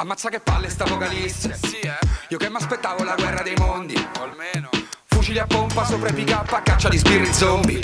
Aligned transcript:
Ammazza 0.00 0.28
che 0.28 0.38
palle 0.38 0.70
sta 0.70 0.84
vocalista. 0.84 1.52
Sì, 1.60 1.80
eh? 1.80 1.98
Io 2.28 2.38
che 2.38 2.48
mi 2.48 2.54
aspettavo 2.54 3.02
la 3.02 3.16
guerra 3.16 3.42
dei 3.42 3.56
mondi. 3.56 3.96
O 4.20 4.22
almeno. 4.22 4.70
Fucili 5.06 5.40
a 5.40 5.44
pompa 5.44 5.84
sopra 5.84 6.08
i 6.10 6.12
pick 6.12 6.30
up 6.30 6.52
a 6.52 6.60
caccia 6.60 6.88
di 6.88 6.98
spirit 6.98 7.32
zombie. 7.32 7.80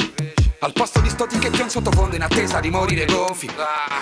Al 0.61 0.73
posto 0.73 1.01
di 1.01 1.09
sto 1.09 1.27
ticchetti 1.27 1.61
un 1.61 1.69
sottofondo 1.69 2.15
in 2.15 2.23
attesa 2.23 2.61
di 2.61 2.71
morire 2.71 3.05
gonfi. 3.07 3.51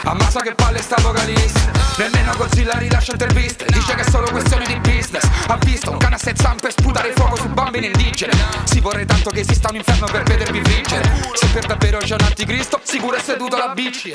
Ammazza 0.05 0.41
che 0.41 0.55
palle 0.55 0.83
sta 0.83 0.97
vocalista. 1.01 1.71
Nemmeno 1.97 2.37
Godzilla 2.37 2.77
rilascia 2.77 3.13
interviste. 3.13 3.65
Dice 3.65 3.95
che 3.95 4.03
è 4.03 4.11
solo 4.11 4.31
questione 4.31 4.67
di 4.67 4.77
business. 4.81 5.27
Ha 5.47 5.57
visto 5.57 5.91
un 5.91 5.97
cane 5.97 6.17
a 6.17 6.19
sei 6.19 6.35
zampe 6.37 6.71
sputare 6.71 7.15
fuoco 7.15 7.37
su 7.37 7.49
bambini 7.49 7.87
indigene 7.87 8.35
Si 8.65 8.81
vorrei 8.81 9.07
tanto 9.07 9.31
che 9.31 9.41
esista 9.41 9.71
un 9.71 9.77
inferno 9.77 10.07
per 10.07 10.23
vedervi 10.25 10.61
vincere. 10.61 11.11
Se 11.33 11.47
per 11.47 11.65
davvero 11.65 11.97
c'è 11.97 12.15
un 12.15 12.27
anticristo 12.27 12.79
Sicuro 12.83 13.17
è 13.17 13.21
seduto 13.21 13.57
alla 13.57 13.73
bici 13.73 14.13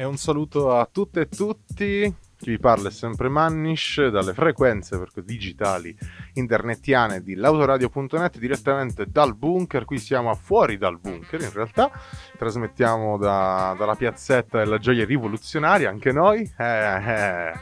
E 0.00 0.04
un 0.04 0.16
saluto 0.16 0.78
a 0.78 0.88
tutte 0.88 1.22
e 1.22 1.28
tutti. 1.28 2.14
Chi 2.36 2.50
vi 2.50 2.58
parla 2.60 2.86
è 2.86 2.92
sempre 2.92 3.28
Mannish 3.28 4.06
dalle 4.06 4.32
frequenze 4.32 4.96
digitali 5.24 5.92
internetiane 6.34 7.20
di 7.20 7.34
lautoradio.net 7.34 8.38
direttamente 8.38 9.06
dal 9.08 9.34
bunker. 9.34 9.84
Qui 9.84 9.98
siamo 9.98 10.32
fuori 10.36 10.78
dal 10.78 11.00
bunker 11.00 11.40
in 11.40 11.52
realtà. 11.52 11.90
Trasmettiamo 12.36 13.18
da- 13.18 13.74
dalla 13.76 13.96
piazzetta 13.96 14.58
della 14.58 14.78
gioia 14.78 15.04
rivoluzionaria 15.04 15.90
anche 15.90 16.12
noi. 16.12 16.48
Eh, 16.56 16.64
eh. 16.64 17.52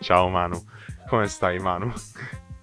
Ciao 0.00 0.28
Manu, 0.28 0.62
come 1.08 1.26
stai 1.26 1.58
Manu? 1.58 1.90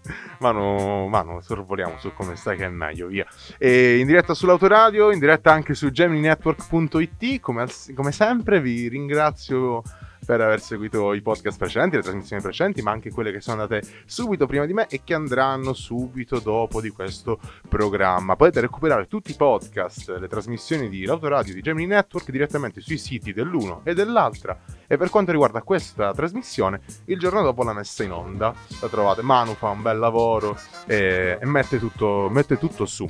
Manu, 0.40 1.08
Manu, 1.08 1.42
sorvoliamo 1.42 1.98
su 2.00 2.14
come 2.14 2.36
stai 2.36 2.58
che 2.58 2.66
è 2.66 2.70
meglio, 2.70 3.08
via. 3.08 3.26
E 3.58 4.00
in 4.00 4.08
diretta 4.08 4.34
sull'autoradio, 4.34 5.12
in 5.12 5.20
diretta 5.20 5.52
anche 5.52 5.74
su 5.74 5.90
gemininetwork.it, 5.90 7.40
come, 7.40 7.68
come 7.94 8.12
sempre 8.12 8.62
vi 8.62 8.88
ringrazio 8.88 9.82
per 10.26 10.42
aver 10.42 10.60
seguito 10.60 11.14
i 11.14 11.22
podcast 11.22 11.58
precedenti, 11.58 11.98
le 11.98 12.02
trasmissioni 12.02 12.42
precedenti, 12.42 12.82
ma 12.82 12.92
anche 12.92 13.12
quelle 13.12 13.32
che 13.32 13.40
sono 13.42 13.62
andate 13.62 13.88
subito 14.06 14.48
prima 14.48 14.66
di 14.66 14.74
me 14.74 14.88
e 14.88 15.02
che 15.04 15.14
andranno 15.14 15.74
subito 15.74 16.40
dopo 16.40 16.82
di 16.82 16.90
questo 16.90 17.40
programma. 17.70 18.36
Potete 18.36 18.62
recuperare 18.62 19.08
tutti 19.08 19.32
i 19.32 19.36
podcast, 19.36 20.18
le 20.18 20.28
trasmissioni 20.28 20.90
di 20.90 21.06
L'Autoradio 21.06 21.54
di 21.54 21.62
Gemini 21.62 21.88
Network 21.88 22.32
direttamente 22.32 22.82
sui 22.82 22.98
siti 22.98 23.34
dell'uno 23.34 23.82
e 23.84 23.94
dell'altra. 23.94 24.60
E 24.88 24.98
per 24.98 25.10
quanto 25.10 25.32
riguarda 25.32 25.62
questa 25.62 26.14
trasmissione, 26.14 26.82
il 27.06 27.20
giorno 27.20 27.42
dopo 27.42 27.64
la 27.64 27.74
messa 27.74 28.04
in 28.04 28.12
onda 28.12 28.54
la 28.82 28.88
trovate. 28.88 29.22
Manu 29.22 29.54
fa 29.54 29.70
un 29.70 29.82
bel 29.82 29.98
lavoro 29.98 30.58
e, 30.86 31.38
e 31.40 31.46
mette, 31.46 31.80
tutto, 31.80 32.30
mette 32.32 32.58
tutto 32.58 32.86
su, 32.86 33.08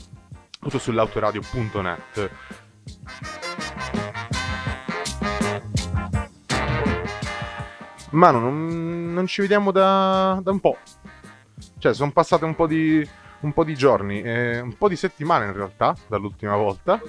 tutto 0.60 0.78
sull'autoradio.net. 0.78 2.30
Manu, 8.16 8.40
non, 8.40 9.14
non 9.14 9.28
ci 9.28 9.42
vediamo 9.42 9.72
da, 9.72 10.40
da 10.42 10.52
un 10.52 10.60
po'. 10.60 10.78
Cioè, 11.78 11.94
sono 11.94 12.12
passate 12.12 12.46
un 12.46 12.56
po' 12.56 12.68
di, 12.68 13.08
un 13.42 13.54
po' 13.54 13.64
di 13.64 13.76
giorni, 13.76 14.22
eh, 14.22 14.60
un 14.60 14.78
po' 14.78 14.88
di 14.88 14.96
settimane 14.96 15.46
in 15.46 15.54
realtà, 15.54 15.96
dall'ultima 16.08 16.56
volta. 16.56 17.02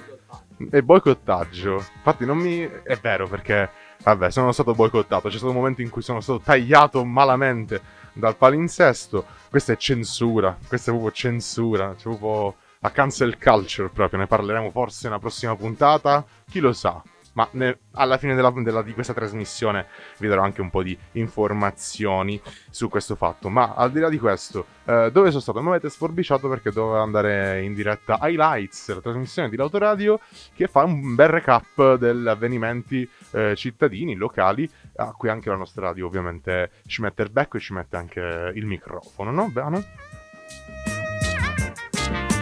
E 0.71 0.81
boicottaggio. 0.81 1.75
Infatti 1.95 2.25
non 2.25 2.37
mi... 2.37 2.67
È 2.83 2.95
vero 2.95 3.27
perché, 3.27 3.69
vabbè, 4.03 4.31
sono 4.31 4.51
stato 4.51 4.73
boicottato. 4.73 5.29
C'è 5.29 5.37
stato 5.37 5.51
un 5.51 5.57
momento 5.57 5.81
in 5.81 5.89
cui 5.89 6.01
sono 6.01 6.19
stato 6.19 6.39
tagliato 6.39 7.05
malamente 7.05 7.79
dal 8.13 8.35
palinsesto. 8.35 9.25
Questa 9.49 9.73
è 9.73 9.77
censura. 9.77 10.57
Questa 10.67 10.89
è 10.89 10.93
proprio 10.93 11.13
censura. 11.13 11.93
C'è 11.95 12.03
proprio 12.03 12.55
la 12.79 12.91
cancel 12.91 13.37
culture 13.37 13.89
proprio. 13.89 14.19
Ne 14.19 14.27
parleremo 14.27 14.71
forse 14.71 15.07
nella 15.07 15.19
prossima 15.19 15.55
puntata. 15.55 16.25
Chi 16.49 16.59
lo 16.59 16.73
sa. 16.73 17.01
Ma 17.37 17.47
ne- 17.51 17.77
alla 17.91 18.17
fine 18.17 18.33
della- 18.33 18.49
della- 18.49 18.81
di 18.81 18.93
questa 18.93 19.13
trasmissione 19.13 19.85
vi 20.17 20.27
darò 20.27 20.41
anche 20.41 20.59
un 20.61 20.71
po' 20.71 20.81
di 20.81 20.97
informazioni 21.11 22.41
su 22.71 22.89
questo 22.89 23.15
fatto. 23.15 23.47
Ma 23.49 23.75
al 23.75 23.91
di 23.91 23.99
là 23.99 24.09
di 24.09 24.17
questo, 24.17 24.65
eh, 24.85 25.11
dove 25.11 25.29
sono 25.29 25.41
stato? 25.41 25.61
Mi 25.61 25.69
avete 25.69 25.87
sforbiciato 25.91 26.49
perché 26.49 26.71
dovevo 26.71 26.99
andare 26.99 27.61
in 27.61 27.75
diretta 27.75 28.17
Highlights, 28.23 28.91
la 28.91 29.01
trasmissione 29.01 29.49
di 29.49 29.55
L'Autoradio, 29.55 30.19
che 30.55 30.67
fa 30.67 30.83
un 30.83 31.13
bel 31.13 31.27
recap 31.27 31.97
degli 31.97 32.27
avvenimenti 32.27 33.07
eh, 33.29 33.55
cittadini, 33.55 34.15
locali, 34.15 34.67
a 34.95 35.11
cui 35.11 35.29
anche 35.29 35.49
la 35.49 35.57
nostra 35.57 35.85
radio 35.85 36.07
ovviamente 36.07 36.71
ci 36.87 37.03
mette 37.03 37.21
il 37.21 37.29
becco 37.29 37.57
e 37.57 37.59
ci 37.59 37.71
mette 37.73 37.97
anche 37.97 38.51
il 38.55 38.65
microfono, 38.65 39.29
no? 39.29 39.47
Bene? 39.49 39.85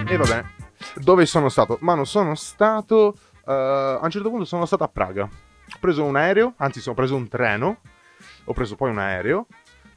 E 0.08 0.16
va 0.16 0.26
bene. 0.26 0.54
Dove 0.96 1.26
sono 1.26 1.50
stato? 1.50 1.80
Ma 1.82 1.96
non 1.96 2.06
sono 2.06 2.34
stato... 2.36 3.18
eh, 3.46 3.52
a 3.52 4.00
un 4.02 4.10
certo 4.10 4.30
punto 4.30 4.46
sono 4.46 4.66
stato 4.66 4.84
a 4.84 4.88
Praga. 4.88 5.24
Ho 5.24 5.78
preso 5.80 6.04
un 6.04 6.16
aereo, 6.16 6.54
anzi 6.58 6.80
sono 6.80 6.96
preso 6.96 7.16
un 7.16 7.28
treno, 7.28 7.80
ho 8.46 8.54
preso 8.54 8.76
poi 8.76 8.92
un 8.92 9.00
aereo 9.00 9.48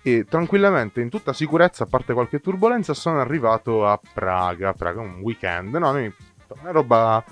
e 0.03 0.25
tranquillamente, 0.25 1.00
in 1.00 1.10
tutta 1.10 1.32
sicurezza, 1.32 1.84
a 1.84 1.87
parte 1.87 2.14
qualche 2.14 2.41
turbolenza, 2.41 2.94
sono 2.94 3.20
arrivato 3.20 3.87
a 3.87 4.00
Praga. 4.12 4.72
Praga, 4.72 5.00
un 5.00 5.20
weekend. 5.20 5.75
No, 5.75 5.92
noi- 5.92 6.14
una 6.60 6.70
roba, 6.70 7.22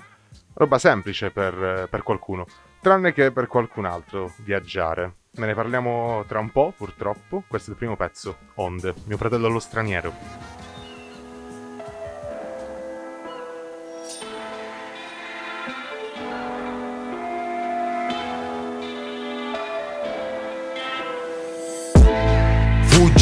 roba 0.55 0.79
semplice 0.79 1.31
per, 1.31 1.89
per 1.89 2.03
qualcuno, 2.03 2.45
tranne 2.81 3.13
che 3.13 3.31
per 3.31 3.47
qualcun 3.47 3.87
altro 3.87 4.33
viaggiare. 4.39 5.15
Ne 5.37 5.55
parliamo 5.55 6.25
tra 6.27 6.39
un 6.39 6.51
po', 6.51 6.73
purtroppo. 6.77 7.45
Questo 7.47 7.71
è 7.71 7.73
il 7.73 7.79
primo 7.79 7.97
pezzo, 7.97 8.37
Onde, 8.57 8.95
mio 9.07 9.17
fratello 9.17 9.47
allo 9.47 9.59
straniero. 9.59 10.66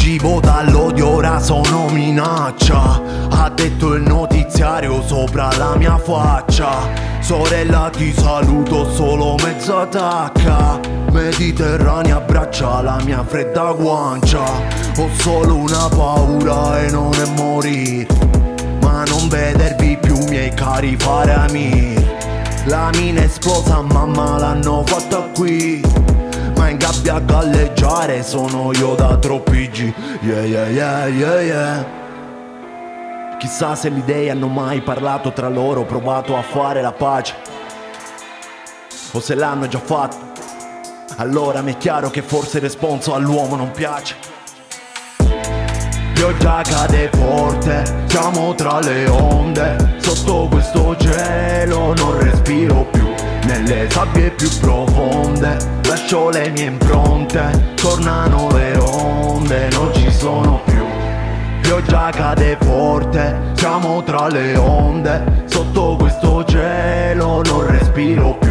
Fuggivo 0.05 0.39
dall'odio, 0.39 1.15
ora 1.15 1.39
sono 1.39 1.89
minaccia. 1.89 3.01
Ha 3.27 3.49
detto 3.49 3.95
il 3.95 4.03
notiziario 4.03 5.01
sopra 5.01 5.49
la 5.57 5.75
mia 5.77 5.97
faccia. 5.97 6.87
Sorella 7.21 7.89
ti 7.91 8.13
saluto 8.13 8.87
solo 8.91 9.35
mezza 9.43 9.87
tacca. 9.87 10.79
Mediterranea 11.09 12.17
abbraccia 12.17 12.83
la 12.83 12.99
mia 13.03 13.23
fredda 13.23 13.71
guancia. 13.71 14.43
Ho 14.43 15.09
solo 15.17 15.55
una 15.55 15.87
paura 15.87 16.79
e 16.81 16.91
non 16.91 17.11
è 17.15 17.25
morire. 17.35 18.05
Ma 18.81 19.05
non 19.05 19.27
vedervi 19.27 19.97
più 19.99 20.19
miei 20.29 20.53
cari 20.53 20.95
fare 20.99 21.33
amir. 21.33 21.99
La 22.65 22.91
mina 22.93 23.23
esplosa, 23.23 23.81
mamma 23.81 24.37
l'hanno 24.37 24.83
fatta 24.85 25.31
qui. 25.33 25.81
Ma 26.55 26.69
in 26.69 26.77
gabbia 26.77 27.15
a 27.15 27.19
galleggiare 27.19 28.23
sono 28.23 28.71
io 28.73 28.95
da 28.95 29.17
troppi 29.17 29.69
G 29.69 29.93
Yeah 30.21 30.43
yeah 30.43 30.67
yeah 30.67 31.07
yeah 31.07 31.41
yeah. 31.41 31.85
Chissà 33.37 33.75
se 33.75 33.89
le 33.89 33.99
idee 33.99 34.29
hanno 34.29 34.47
mai 34.47 34.81
parlato 34.81 35.31
tra 35.33 35.49
loro 35.49 35.83
Provato 35.83 36.37
a 36.37 36.41
fare 36.41 36.81
la 36.81 36.93
pace. 36.93 37.35
O 39.11 39.19
se 39.19 39.35
l'hanno 39.35 39.67
già 39.67 39.79
fatto. 39.79 40.33
Allora 41.17 41.61
mi 41.61 41.73
è 41.73 41.77
chiaro 41.77 42.09
che 42.09 42.21
forse 42.21 42.57
il 42.57 42.63
responso 42.63 43.13
all'uomo 43.13 43.55
non 43.55 43.71
piace. 43.71 44.15
Pioggia 46.13 46.61
cade 46.63 47.09
forte, 47.13 48.05
siamo 48.07 48.55
tra 48.55 48.79
le 48.79 49.07
onde. 49.07 49.95
Sotto 49.97 50.47
questo 50.49 50.95
cielo 50.97 51.93
non 51.95 52.19
respiro 52.19 52.85
più 52.91 53.07
Nelle 53.45 53.89
sabbie 53.89 54.29
più 54.29 54.47
profonde 54.59 55.74
Lascio 55.87 56.29
le 56.29 56.49
mie 56.49 56.65
impronte 56.65 57.73
Tornano 57.75 58.49
le 58.51 58.77
onde, 58.77 59.69
non 59.71 59.93
ci 59.93 60.11
sono 60.11 60.61
più. 60.65 60.83
Pioggia 61.61 62.09
cade 62.11 62.57
forte, 62.61 63.53
siamo 63.53 64.03
tra 64.03 64.27
le 64.27 64.55
onde 64.55 65.43
Sotto 65.45 65.95
questo 65.97 66.43
cielo 66.45 67.41
non 67.43 67.67
respiro 67.67 68.33
più 68.37 68.44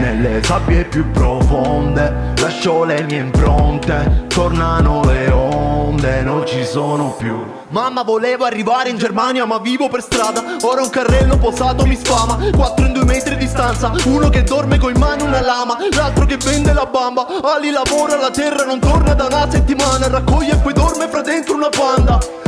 Nelle 0.00 0.42
sabbie 0.42 0.84
più 0.84 1.10
profonde 1.10 2.32
Lascio 2.38 2.84
le 2.84 3.02
mie 3.02 3.18
impronte 3.18 4.24
Tornano 4.28 5.04
le 5.04 5.30
onde, 5.30 6.22
non 6.22 6.46
ci 6.46 6.64
sono 6.64 7.14
più. 7.18 7.44
Mamma 7.68 8.02
volevo 8.02 8.44
arrivare 8.44 8.88
in 8.88 8.96
Germania 8.96 9.44
ma 9.44 9.58
vivo 9.58 9.88
per 9.88 10.00
strada. 10.00 10.42
Ora 10.62 10.80
un 10.80 10.88
carrello 10.88 11.36
posato 11.36 11.84
mi 11.84 11.96
sfama 11.96 12.38
Quattro 12.50 12.86
in 12.86 12.94
due 12.94 13.04
metri 13.04 13.36
di 13.36 13.44
distanza 13.44 13.92
Uno 14.06 14.30
che 14.30 14.42
dorme 14.42 14.78
con 14.78 14.92
in 14.94 14.98
mano 14.98 15.24
una 15.24 15.42
lama 15.42 15.76
L'altro 15.94 16.24
che 16.24 16.38
vende 16.38 16.72
la 16.72 16.86
bamba. 16.86 17.26
Ali 17.42 17.70
lavora 17.70 18.16
la 18.16 18.30
terra 18.30 18.64
non 18.64 18.80
torna 18.80 19.12
da 19.12 19.26
una 19.26 19.50
settimana 19.50 20.08
Raccoglie 20.08 20.52
e 20.52 20.56
poi 20.56 20.72
dorme 20.72 21.08
fra 21.08 21.20
dentro 21.20 21.54
una 21.54 21.68
panda 21.68 22.14
Ho 22.14 22.39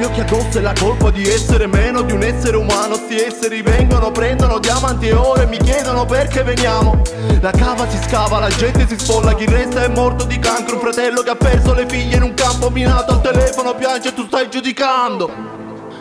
gli 0.00 0.04
occhi 0.04 0.20
addosso 0.20 0.56
e 0.56 0.62
la 0.62 0.72
colpa 0.72 1.10
di 1.10 1.28
essere 1.28 1.66
meno 1.66 2.00
di 2.00 2.12
un 2.12 2.22
essere 2.22 2.56
umano. 2.56 2.94
Sti 2.94 3.20
esseri 3.20 3.60
vengono, 3.60 4.10
prendono 4.10 4.58
diamanti 4.58 5.08
e 5.08 5.12
ore 5.12 5.44
Mi 5.44 5.58
chiedono 5.58 6.06
perché 6.06 6.42
veniamo. 6.42 7.02
La 7.42 7.50
cava 7.50 7.86
si 7.86 7.98
scava, 8.08 8.38
la 8.38 8.48
gente 8.48 8.88
si 8.88 8.98
sfolla 8.98 9.34
Chi 9.34 9.44
resta 9.44 9.84
è 9.84 9.88
morto 9.88 10.24
di 10.24 10.38
cancro. 10.38 10.76
Un 10.76 10.80
fratello 10.80 11.20
che 11.20 11.30
ha 11.30 11.36
perso 11.36 11.74
le 11.74 11.86
figlie 11.86 12.16
in 12.16 12.22
un 12.22 12.32
campo 12.32 12.70
minato 12.70 13.12
Al 13.12 13.20
telefono 13.20 13.74
piange 13.74 14.08
e 14.08 14.14
tu 14.14 14.24
stai 14.24 14.48
giudicando. 14.48 15.30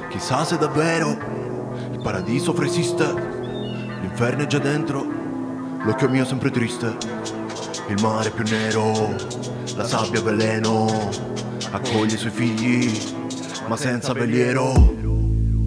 Chissà 0.09 0.45
se 0.45 0.57
davvero 0.57 1.09
il 1.91 1.99
paradiso 2.01 2.53
fra 2.53 2.65
esiste, 2.65 3.03
l'inferno 3.03 4.43
è 4.43 4.47
già 4.47 4.59
dentro, 4.59 5.05
l'occhio 5.83 6.09
mio 6.09 6.25
sempre 6.25 6.49
triste, 6.49 6.95
il 7.87 8.01
mare 8.01 8.29
più 8.31 8.43
nero, 8.49 9.13
la 9.75 9.85
sabbia 9.85 10.21
veleno, 10.21 11.09
accoglie 11.71 12.15
i 12.15 12.17
suoi 12.17 12.31
figli, 12.31 13.27
ma 13.69 13.77
senza 13.77 14.13
veliero. 14.13 14.73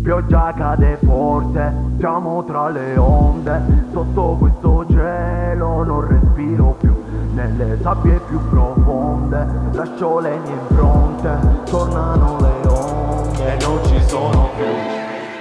Pioggia 0.03 0.53
cade 0.57 0.99
forte, 1.05 1.73
siamo 2.01 2.45
tra 2.45 2.69
le 2.69 2.97
onde, 2.97 3.63
sotto 3.93 4.37
questo 4.41 4.85
cielo 4.91 5.85
non 5.85 6.09
respiro 6.09 6.77
più, 6.81 6.93
nelle 7.35 7.79
sabbie 7.81 8.21
più 8.27 8.41
profonde, 8.49 9.47
lascio 9.71 10.19
le 10.19 10.37
mie 10.37 10.53
impronte, 10.53 11.39
tornano 11.71 12.39
le 12.41 12.69
onde, 12.69 13.57
non 13.61 13.79
ci 13.85 14.01
sono 14.09 14.49
più. 14.57 14.65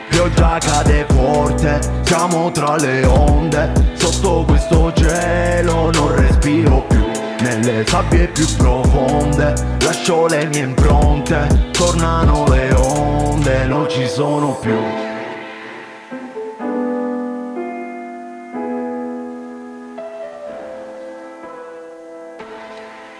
Pioggia 0.10 0.60
cade 0.60 1.06
forte, 1.08 1.80
siamo 2.04 2.52
tra 2.52 2.76
le 2.76 3.04
onde, 3.08 3.72
sotto 3.94 4.44
questo 4.46 4.94
cielo 4.94 5.90
non 5.90 6.16
respiro 6.16 6.84
più, 6.88 7.11
nelle 7.42 7.86
sabbie 7.86 8.28
più 8.28 8.46
profonde, 8.56 9.54
lascio 9.80 10.28
le 10.28 10.46
mie 10.48 10.64
impronte, 10.64 11.70
tornano 11.72 12.48
le 12.48 12.72
onde, 12.74 13.66
non 13.66 13.90
ci 13.90 14.08
sono 14.08 14.58
più. 14.60 14.76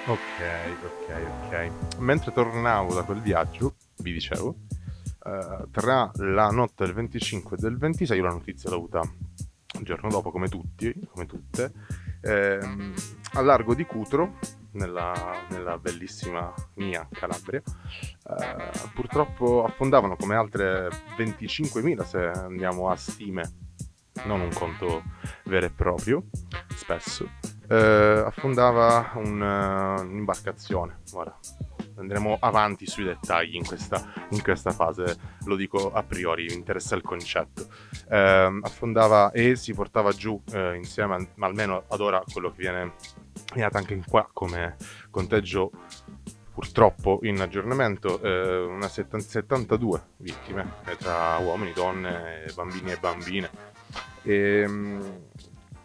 Ok, 0.06 0.42
ok, 0.84 1.22
ok. 1.46 1.98
Mentre 2.00 2.32
tornavo 2.32 2.94
da 2.94 3.04
quel 3.04 3.22
viaggio, 3.22 3.76
vi 3.98 4.14
dicevo, 4.14 4.56
eh, 5.24 5.66
tra 5.72 6.12
la 6.16 6.50
notte 6.50 6.86
del 6.86 6.94
25 6.94 7.58
e 7.58 7.60
del 7.60 7.78
26, 7.78 8.18
io 8.18 8.24
la 8.24 8.32
notizia 8.32 8.70
l'ho 8.70 8.76
avuta 8.78 9.02
il 9.80 9.86
giorno 9.86 10.10
dopo, 10.10 10.32
come 10.32 10.48
tutti, 10.48 10.94
come 11.12 11.26
tutte, 11.26 11.72
ehm, 12.22 12.94
a 13.34 13.42
largo 13.42 13.74
di 13.74 13.86
Cutro, 13.86 14.38
nella, 14.74 15.14
nella 15.50 15.78
bellissima 15.78 16.54
mia 16.76 17.08
Calabria, 17.12 17.62
eh, 17.62 18.90
purtroppo 18.94 19.64
affondavano 19.64 20.16
come 20.16 20.36
altre 20.36 20.90
25.000 21.18 22.04
se 22.04 22.20
andiamo 22.20 22.90
a 22.90 22.96
stime, 22.96 23.52
non 24.26 24.42
un 24.42 24.54
conto 24.54 25.04
vero 25.46 25.66
e 25.66 25.72
proprio, 25.72 26.24
spesso, 26.76 27.30
eh, 27.70 28.24
affondava 28.26 29.12
un, 29.16 29.42
eh, 29.42 30.02
un'imbarcazione. 30.02 31.00
Ora 31.14 31.38
andremo 31.96 32.38
avanti 32.40 32.86
sui 32.86 33.04
dettagli 33.04 33.56
in 33.56 33.66
questa, 33.66 34.04
in 34.30 34.42
questa 34.42 34.72
fase, 34.72 35.18
lo 35.46 35.56
dico 35.56 35.92
a 35.92 36.04
priori, 36.04 36.46
mi 36.46 36.54
interessa 36.54 36.96
il 36.96 37.02
concetto. 37.02 37.68
Eh, 38.10 38.60
affondava 38.62 39.32
e 39.32 39.56
si 39.56 39.74
portava 39.74 40.12
giù 40.12 40.42
eh, 40.54 40.76
insieme, 40.76 41.30
ma 41.36 41.48
almeno 41.48 41.84
ad 41.88 42.00
ora 42.02 42.24
quello 42.32 42.52
che 42.52 42.58
viene 42.58 42.94
dato 43.54 43.78
anche 43.78 43.94
in 43.94 44.06
qua 44.06 44.30
come 44.32 44.78
conteggio 45.10 45.72
purtroppo 46.54 47.20
in 47.24 47.40
aggiornamento 47.40 48.22
eh, 48.22 48.60
una 48.66 48.88
70, 48.88 49.28
72 49.28 50.02
vittime 50.18 50.74
eh, 50.86 50.98
tra 50.98 51.38
uomini, 51.38 51.74
donne, 51.74 52.46
bambini 52.54 52.92
e 52.92 52.98
bambine. 52.98 53.50
E, 54.24 54.68
mh, 54.68 55.20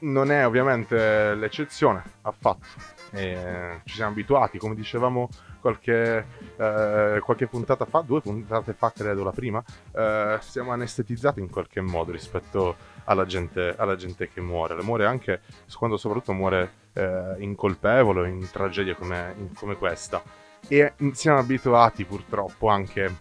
non 0.01 0.31
è 0.31 0.47
ovviamente 0.47 1.35
l'eccezione 1.35 2.03
affatto. 2.23 2.96
E 3.17 3.81
ci 3.85 3.95
siamo 3.95 4.11
abituati, 4.11 4.59
come 4.59 4.75
dicevamo 4.75 5.29
qualche, 5.61 6.27
eh, 6.57 7.19
qualche, 7.23 7.47
puntata 7.47 7.87
fa, 7.87 8.01
due 8.01 8.21
puntate 8.21 8.75
fa 8.75 8.93
credo 8.93 9.25
la 9.25 9.33
prima, 9.33 9.63
eh, 9.93 10.39
siamo 10.41 10.73
anestetizzati 10.73 11.41
in 11.41 11.49
qualche 11.49 11.81
modo 11.81 12.13
rispetto 12.13 12.77
alla 13.05 13.25
gente, 13.25 13.75
alla 13.77 13.97
gente 13.97 14.29
che 14.29 14.41
muore. 14.41 14.81
Muore 14.83 15.07
anche 15.07 15.41
quando 15.79 15.97
soprattutto 15.97 16.33
muore 16.35 16.71
eh, 16.93 17.37
incolpevole, 17.39 18.29
in 18.29 18.49
tragedie 18.51 18.95
come, 18.95 19.35
in, 19.39 19.55
come 19.55 19.77
questa. 19.77 20.23
E 20.69 20.93
siamo 21.13 21.39
abituati 21.39 22.05
purtroppo 22.05 22.69
anche 22.69 23.15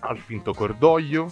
al 0.00 0.18
finto 0.18 0.52
cordoglio, 0.52 1.30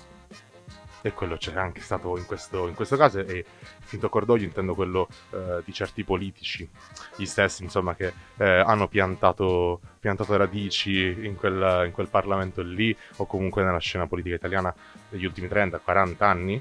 e 1.06 1.12
quello 1.12 1.36
c'è 1.36 1.54
anche 1.54 1.80
stato 1.80 2.18
in 2.18 2.26
questo, 2.26 2.66
in 2.66 2.74
questo 2.74 2.96
caso 2.96 3.20
e 3.20 3.44
finto 3.78 4.08
cordoglio 4.08 4.42
intendo 4.42 4.74
quello 4.74 5.06
eh, 5.30 5.62
di 5.64 5.72
certi 5.72 6.02
politici 6.02 6.68
gli 7.14 7.24
stessi 7.24 7.62
insomma 7.62 7.94
che 7.94 8.12
eh, 8.38 8.44
hanno 8.44 8.88
piantato, 8.88 9.80
piantato 10.00 10.36
radici 10.36 11.16
in 11.24 11.36
quel, 11.36 11.84
in 11.86 11.92
quel, 11.92 12.08
Parlamento 12.08 12.60
lì 12.60 12.96
o 13.16 13.26
comunque 13.26 13.62
nella 13.62 13.78
scena 13.78 14.08
politica 14.08 14.34
italiana 14.34 14.74
negli 15.10 15.24
ultimi 15.24 15.46
30-40 15.46 16.14
anni 16.24 16.60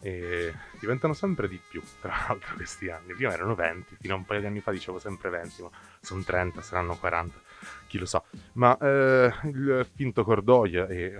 e 0.00 0.52
diventano 0.80 1.14
sempre 1.14 1.48
di 1.48 1.60
più 1.68 1.80
tra 2.00 2.10
l'altro 2.26 2.56
questi 2.56 2.90
anni. 2.90 3.14
Prima 3.14 3.32
erano 3.32 3.54
20 3.54 3.96
fino 4.00 4.14
a 4.14 4.16
un 4.16 4.24
paio 4.24 4.40
di 4.40 4.46
anni 4.46 4.60
fa 4.60 4.72
dicevo 4.72 4.98
sempre 4.98 5.30
20 5.30 5.62
ma 5.62 5.70
sono 6.00 6.22
30 6.22 6.62
saranno 6.62 6.96
40 6.96 7.43
chi 7.86 7.98
lo 7.98 8.06
sa. 8.06 8.22
Ma 8.54 8.76
eh, 8.78 9.32
il 9.44 9.86
finto 9.94 10.24
cordoglio, 10.24 10.86
e 10.86 11.14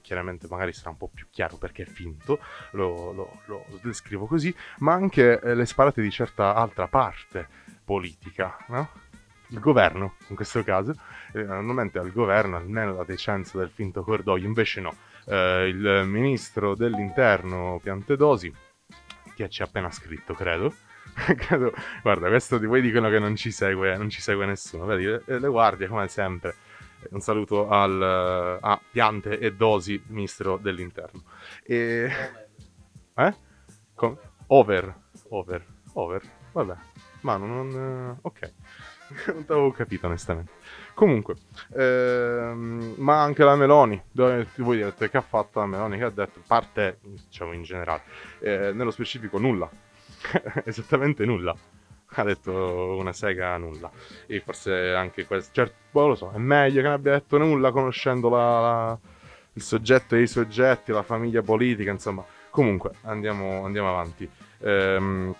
chiaramente 0.00 0.46
magari 0.48 0.72
sarà 0.72 0.90
un 0.90 0.96
po' 0.96 1.10
più 1.12 1.26
chiaro 1.30 1.56
perché 1.56 1.82
è 1.82 1.86
finto, 1.86 2.38
lo, 2.72 3.12
lo, 3.12 3.38
lo 3.46 3.64
descrivo 3.82 4.26
così, 4.26 4.54
ma 4.78 4.92
anche 4.92 5.40
eh, 5.40 5.54
le 5.54 5.66
sparate 5.66 6.02
di 6.02 6.10
certa 6.10 6.54
altra 6.54 6.86
parte 6.88 7.46
politica, 7.84 8.56
no? 8.68 8.90
Il 9.48 9.58
governo, 9.58 10.14
in 10.28 10.36
questo 10.36 10.62
caso, 10.62 10.94
eh, 11.32 11.42
normalmente 11.42 11.98
al 11.98 12.12
governo 12.12 12.56
almeno 12.56 12.94
la 12.94 13.04
decenza 13.04 13.58
del 13.58 13.70
finto 13.70 14.02
cordoglio, 14.04 14.46
invece 14.46 14.80
no. 14.80 14.94
Eh, 15.26 15.66
il 15.68 16.04
ministro 16.06 16.76
dell'interno 16.76 17.80
Piantedosi, 17.82 18.52
che 19.34 19.48
ci 19.48 19.62
ha 19.62 19.64
appena 19.64 19.90
scritto, 19.90 20.34
credo, 20.34 20.72
credo, 21.36 21.72
guarda, 22.02 22.28
questo 22.28 22.58
di 22.58 22.66
voi 22.66 22.80
dicono 22.80 23.08
che 23.08 23.18
non 23.18 23.36
ci 23.36 23.50
segue, 23.50 23.96
non 23.96 24.08
ci 24.08 24.20
segue 24.20 24.46
nessuno. 24.46 24.84
Vedi, 24.84 25.04
le, 25.04 25.22
le 25.24 25.48
guardie, 25.48 25.86
come 25.86 26.08
sempre. 26.08 26.54
Un 27.10 27.20
saluto 27.20 27.68
al, 27.68 28.58
a 28.60 28.80
Piante 28.90 29.38
e 29.38 29.54
Dosi, 29.54 30.02
ministro 30.08 30.58
dell'interno. 30.58 31.22
E... 31.62 32.10
Eh? 33.14 33.34
Com- 33.94 34.18
over. 34.48 34.94
Over. 35.28 35.64
Over. 35.94 36.22
Vabbè. 36.52 36.74
Ma 37.20 37.36
non... 37.36 38.18
Ok. 38.20 38.52
non 39.32 39.44
t'avevo 39.44 39.70
capito 39.72 40.06
onestamente. 40.06 40.52
Comunque, 40.94 41.34
ehm, 41.76 42.94
ma 42.98 43.22
anche 43.22 43.42
la 43.42 43.56
Meloni, 43.56 44.00
dove 44.10 44.46
voi 44.56 44.76
direte 44.76 45.08
che 45.08 45.16
ha 45.16 45.22
fatto 45.22 45.60
la 45.60 45.66
Meloni, 45.66 45.98
che 45.98 46.04
ha 46.04 46.10
detto, 46.10 46.42
parte, 46.46 46.98
diciamo 47.00 47.52
in 47.52 47.62
generale, 47.62 48.02
eh, 48.40 48.72
nello 48.72 48.90
specifico 48.90 49.38
nulla, 49.38 49.68
esattamente 50.64 51.24
nulla. 51.24 51.54
Ha 52.12 52.22
detto 52.24 52.96
una 52.98 53.12
sega 53.12 53.56
nulla. 53.56 53.90
E 54.26 54.40
forse 54.40 54.92
anche 54.94 55.26
questo. 55.26 55.50
Certo, 55.52 55.74
boh, 55.90 56.08
lo 56.08 56.14
so, 56.14 56.32
è 56.32 56.38
meglio 56.38 56.76
che 56.76 56.82
non 56.82 56.92
abbia 56.92 57.12
detto 57.12 57.38
nulla 57.38 57.70
conoscendo 57.70 58.28
la, 58.28 58.60
la, 58.60 58.98
il 59.52 59.62
soggetto 59.62 60.16
e 60.16 60.22
i 60.22 60.26
soggetti, 60.26 60.92
la 60.92 61.02
famiglia 61.02 61.42
politica, 61.42 61.90
insomma. 61.90 62.24
Comunque, 62.50 62.92
andiamo, 63.02 63.64
andiamo 63.64 63.90
avanti. 63.90 64.28
Ehm, 64.58 65.34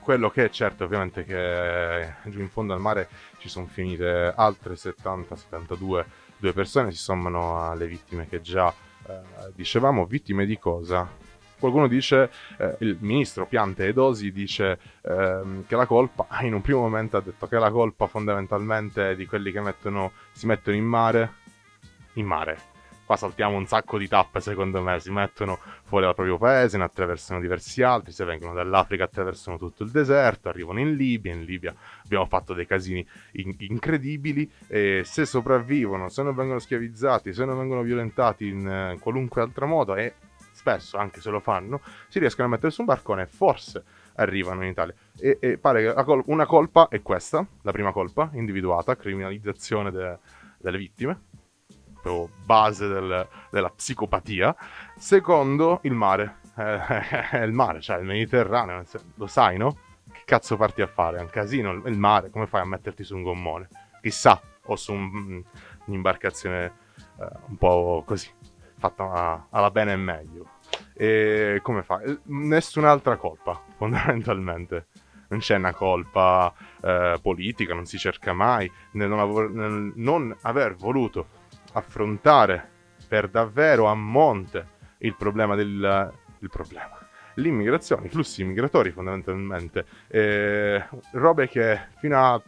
quello 0.00 0.30
che 0.30 0.44
è 0.44 0.50
certo 0.50 0.84
ovviamente 0.84 1.24
che 1.24 2.14
giù 2.24 2.40
in 2.40 2.48
fondo 2.48 2.72
al 2.72 2.80
mare 2.80 3.08
ci 3.38 3.48
sono 3.48 3.66
finite 3.66 4.32
altre 4.34 4.74
70-72 4.74 6.04
due 6.36 6.52
persone 6.52 6.90
si 6.90 6.98
sommano 6.98 7.70
alle 7.70 7.86
vittime 7.86 8.28
che 8.28 8.40
già 8.40 8.72
eh, 9.06 9.20
dicevamo 9.54 10.04
vittime 10.06 10.46
di 10.46 10.58
cosa 10.58 11.08
qualcuno 11.64 11.88
dice, 11.88 12.30
eh, 12.58 12.76
il 12.80 12.98
ministro 13.00 13.46
Piante 13.46 13.86
Edosi 13.86 14.30
dice 14.32 14.78
ehm, 15.02 15.64
che 15.66 15.76
la 15.76 15.86
colpa, 15.86 16.26
in 16.42 16.52
un 16.52 16.60
primo 16.60 16.80
momento 16.80 17.16
ha 17.16 17.22
detto 17.22 17.46
che 17.46 17.58
la 17.58 17.70
colpa 17.70 18.06
fondamentalmente 18.06 19.12
è 19.12 19.16
di 19.16 19.24
quelli 19.24 19.50
che 19.50 19.60
mettono, 19.60 20.12
si 20.32 20.44
mettono 20.46 20.76
in 20.76 20.84
mare, 20.84 21.32
in 22.14 22.26
mare, 22.26 22.58
qua 23.06 23.16
saltiamo 23.16 23.56
un 23.56 23.66
sacco 23.66 23.96
di 23.96 24.06
tappe 24.08 24.40
secondo 24.40 24.82
me, 24.82 25.00
si 25.00 25.10
mettono 25.10 25.58
fuori 25.84 26.04
dal 26.04 26.14
proprio 26.14 26.36
paese, 26.36 26.76
ne 26.76 26.84
attraversano 26.84 27.40
diversi 27.40 27.82
altri, 27.82 28.12
se 28.12 28.26
vengono 28.26 28.52
dall'Africa 28.52 29.04
attraversano 29.04 29.56
tutto 29.56 29.84
il 29.84 29.90
deserto, 29.90 30.50
arrivano 30.50 30.80
in 30.80 30.94
Libia, 30.96 31.32
in 31.32 31.44
Libia 31.44 31.74
abbiamo 32.04 32.26
fatto 32.26 32.52
dei 32.52 32.66
casini 32.66 33.06
in- 33.32 33.54
incredibili 33.58 34.50
e 34.66 35.00
se 35.04 35.24
sopravvivono, 35.24 36.10
se 36.10 36.22
non 36.22 36.34
vengono 36.34 36.58
schiavizzati, 36.58 37.32
se 37.32 37.46
non 37.46 37.56
vengono 37.56 37.80
violentati 37.80 38.48
in 38.48 38.68
eh, 38.68 38.98
qualunque 39.00 39.40
altro 39.40 39.66
modo 39.66 39.94
e 39.94 40.12
spesso, 40.64 40.96
anche 40.96 41.20
se 41.20 41.28
lo 41.28 41.40
fanno, 41.40 41.82
si 42.08 42.18
riescono 42.18 42.46
a 42.46 42.50
mettere 42.50 42.72
su 42.72 42.80
un 42.80 42.86
barcone 42.86 43.22
e 43.22 43.26
forse 43.26 43.84
arrivano 44.14 44.62
in 44.62 44.70
Italia. 44.70 44.94
E, 45.18 45.36
e 45.38 45.58
pare 45.58 45.94
che 45.94 46.04
col- 46.04 46.22
una 46.26 46.46
colpa 46.46 46.88
è 46.88 47.02
questa, 47.02 47.46
la 47.60 47.72
prima 47.72 47.92
colpa, 47.92 48.30
individuata, 48.32 48.96
criminalizzazione 48.96 49.90
de- 49.90 50.18
delle 50.56 50.78
vittime, 50.78 51.20
proprio 52.00 52.30
base 52.46 52.88
del, 52.88 53.28
della 53.50 53.68
psicopatia. 53.68 54.56
Secondo, 54.96 55.80
il 55.82 55.92
mare. 55.92 56.38
è 56.54 57.42
il 57.42 57.52
mare, 57.52 57.80
cioè 57.80 57.98
il 57.98 58.04
Mediterraneo, 58.04 58.84
lo 59.16 59.26
sai, 59.26 59.58
no? 59.58 59.76
Che 60.10 60.22
cazzo 60.24 60.56
parti 60.56 60.80
a 60.80 60.86
fare? 60.86 61.18
È 61.18 61.20
un 61.20 61.28
casino, 61.28 61.72
il 61.72 61.98
mare, 61.98 62.30
come 62.30 62.46
fai 62.46 62.62
a 62.62 62.64
metterti 62.64 63.04
su 63.04 63.16
un 63.16 63.22
gommone? 63.22 63.68
Chissà, 64.00 64.40
o 64.66 64.76
su 64.76 64.92
un, 64.92 65.42
un'imbarcazione 65.86 66.72
uh, 67.16 67.24
un 67.48 67.56
po' 67.56 68.02
così 68.06 68.30
fatta 68.84 69.46
alla 69.48 69.70
bene 69.70 69.92
e 69.92 69.96
meglio. 69.96 70.53
E 70.94 71.60
come 71.62 71.82
fa? 71.82 72.00
Nessun'altra 72.24 73.16
colpa, 73.16 73.60
fondamentalmente. 73.76 74.86
Non 75.28 75.40
c'è 75.40 75.56
una 75.56 75.74
colpa 75.74 76.52
eh, 76.80 77.18
politica, 77.20 77.74
non 77.74 77.86
si 77.86 77.98
cerca 77.98 78.32
mai 78.32 78.70
nel 78.92 79.08
non, 79.08 79.18
aver, 79.18 79.50
nel 79.50 79.92
non 79.96 80.34
aver 80.42 80.74
voluto 80.76 81.26
affrontare 81.72 82.70
per 83.08 83.28
davvero 83.28 83.86
a 83.86 83.94
monte 83.94 84.68
il 84.98 85.16
problema 85.16 85.54
del 85.56 86.12
il 86.40 86.50
problema 86.50 86.98
l'immigrazione, 87.34 88.06
i 88.06 88.10
flussi 88.10 88.44
migratori 88.44 88.90
fondamentalmente, 88.90 89.86
eh, 90.08 90.84
robe 91.12 91.48
che 91.48 91.88
fino 91.98 92.18
a 92.18 92.40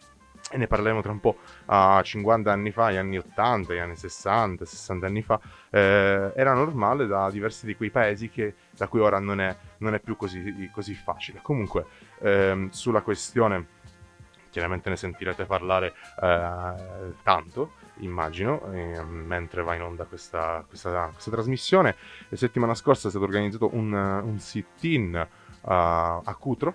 e 0.51 0.57
ne 0.57 0.67
parleremo 0.67 1.03
tra 1.03 1.13
un 1.13 1.21
po', 1.21 1.39
a 1.67 2.01
50 2.03 2.53
anni 2.53 2.71
fa, 2.71 2.93
gli 2.93 2.97
anni 2.97 3.19
80, 3.19 3.75
gli 3.75 3.79
anni 3.79 3.97
60, 3.97 4.65
60 4.65 5.07
anni 5.07 5.23
fa, 5.23 5.41
eh, 5.71 6.33
era 6.35 6.55
normale 6.55 7.07
da 7.07 7.31
diversi 7.31 7.67
di 7.67 7.75
quei 7.75 7.91
paesi 7.91 8.29
che, 8.29 8.55
da 8.71 8.87
cui 8.87 9.01
ora 9.01 9.19
non 9.19 9.41
è, 9.41 9.57
non 9.79 9.95
è 9.95 10.01
più 10.01 10.17
così, 10.17 10.71
così, 10.73 10.95
facile. 10.95 11.41
Comunque, 11.43 11.87
ehm, 12.21 12.71
sulla 12.71 13.03
questione, 13.03 13.75
chiaramente 14.51 14.89
ne 14.89 14.97
sentirete 14.97 15.45
parlare 15.45 15.95
eh, 16.23 17.13
tanto, 17.23 17.73
immagino, 17.99 18.73
eh, 18.73 19.03
mentre 19.03 19.63
va 19.63 19.75
in 19.75 19.83
onda 19.83 20.05
questa, 20.05 20.65
questa, 20.69 21.11
questa, 21.13 21.31
trasmissione. 21.31 21.97
La 22.29 22.37
settimana 22.37 22.75
scorsa 22.75 23.09
è 23.09 23.11
stato 23.11 23.25
organizzato 23.25 23.75
un, 23.75 23.93
un 23.93 24.39
sit-in 24.39 25.27
a, 25.63 26.21
a 26.25 26.35
Cutro, 26.37 26.75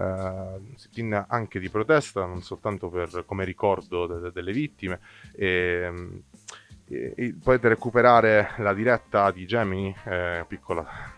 un 0.00 0.76
sit-in 0.76 1.24
anche 1.28 1.58
di 1.58 1.68
protesta, 1.68 2.24
non 2.24 2.42
soltanto 2.42 2.88
per, 2.88 3.24
come 3.26 3.44
ricordo 3.44 4.06
de- 4.06 4.20
de- 4.20 4.32
delle 4.32 4.52
vittime. 4.52 5.00
E, 5.34 5.92
e, 6.88 7.12
e, 7.16 7.34
potete 7.42 7.68
recuperare 7.68 8.50
la 8.58 8.72
diretta 8.72 9.30
di 9.30 9.46
Gemini, 9.46 9.94
eh, 10.04 10.44
piccola 10.46 11.16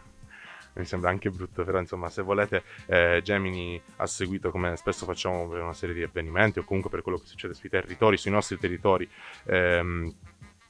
mi 0.74 0.84
sembra 0.84 1.10
anche 1.10 1.30
brutto, 1.30 1.64
però 1.64 1.78
insomma 1.78 2.08
se 2.08 2.22
volete 2.22 2.62
eh, 2.86 3.20
Gemini 3.22 3.80
ha 3.96 4.06
seguito 4.06 4.50
come 4.50 4.76
spesso 4.76 5.04
facciamo 5.04 5.48
per 5.48 5.60
una 5.60 5.72
serie 5.72 5.94
di 5.94 6.02
avvenimenti 6.02 6.58
o 6.58 6.64
comunque 6.64 6.90
per 6.90 7.02
quello 7.02 7.18
che 7.18 7.26
succede 7.26 7.54
sui 7.54 7.68
territori, 7.68 8.16
sui 8.16 8.30
nostri 8.30 8.58
territori. 8.58 9.08
Ehm, 9.46 10.14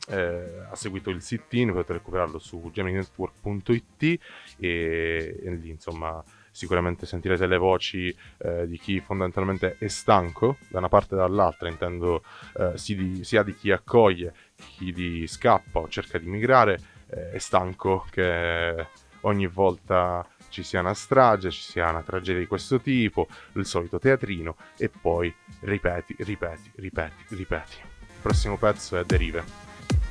eh, 0.08 0.64
ha 0.68 0.74
seguito 0.74 1.10
il 1.10 1.22
sit-in, 1.22 1.70
potete 1.72 1.92
recuperarlo 1.94 2.38
su 2.38 2.70
gemininetwork.it 2.72 4.02
e, 4.02 4.18
e 4.58 5.50
lì 5.54 5.70
insomma 5.70 6.22
sicuramente 6.50 7.06
sentirete 7.06 7.46
le 7.46 7.56
voci 7.56 8.14
eh, 8.38 8.66
di 8.66 8.78
chi 8.78 9.00
fondamentalmente 9.00 9.76
è 9.78 9.88
stanco 9.88 10.56
da 10.68 10.78
una 10.78 10.88
parte 10.88 11.14
e 11.14 11.18
dall'altra, 11.18 11.68
intendo 11.68 12.22
eh, 12.56 12.76
sia 12.76 13.42
di 13.42 13.54
chi 13.54 13.70
accoglie, 13.70 14.34
chi 14.56 14.92
di 14.92 15.26
scappa 15.26 15.80
o 15.80 15.88
cerca 15.88 16.18
di 16.18 16.26
migrare, 16.26 16.80
eh, 17.08 17.32
è 17.32 17.38
stanco 17.38 18.06
che 18.10 18.86
ogni 19.22 19.46
volta 19.46 20.26
ci 20.48 20.62
sia 20.62 20.80
una 20.80 20.94
strage, 20.94 21.50
ci 21.50 21.62
sia 21.62 21.88
una 21.88 22.02
tragedia 22.02 22.40
di 22.40 22.46
questo 22.46 22.80
tipo, 22.80 23.28
il 23.52 23.64
solito 23.64 23.98
teatrino 23.98 24.56
e 24.76 24.88
poi 24.88 25.32
ripeti, 25.60 26.14
ripeti, 26.18 26.70
ripeti, 26.76 27.34
ripeti. 27.34 27.76
Il 27.76 28.20
prossimo 28.20 28.56
pezzo 28.56 28.98
è 28.98 29.04
Derive, 29.04 29.44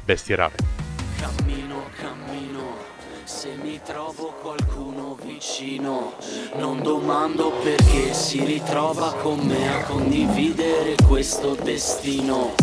Bestie 0.03 0.35
rare. 0.35 0.55
Cammino, 1.19 1.89
cammino, 1.95 2.88
se 3.29 3.55
mi 3.61 3.79
trovo 3.85 4.33
qualcuno 4.41 5.15
vicino, 5.23 6.13
non 6.55 6.81
domando 6.81 7.51
perché 7.61 8.11
si 8.11 8.43
ritrova 8.43 9.13
con 9.21 9.37
me 9.41 9.69
a 9.71 9.83
condividere 9.83 10.95
questo 11.07 11.53
destino. 11.53 12.55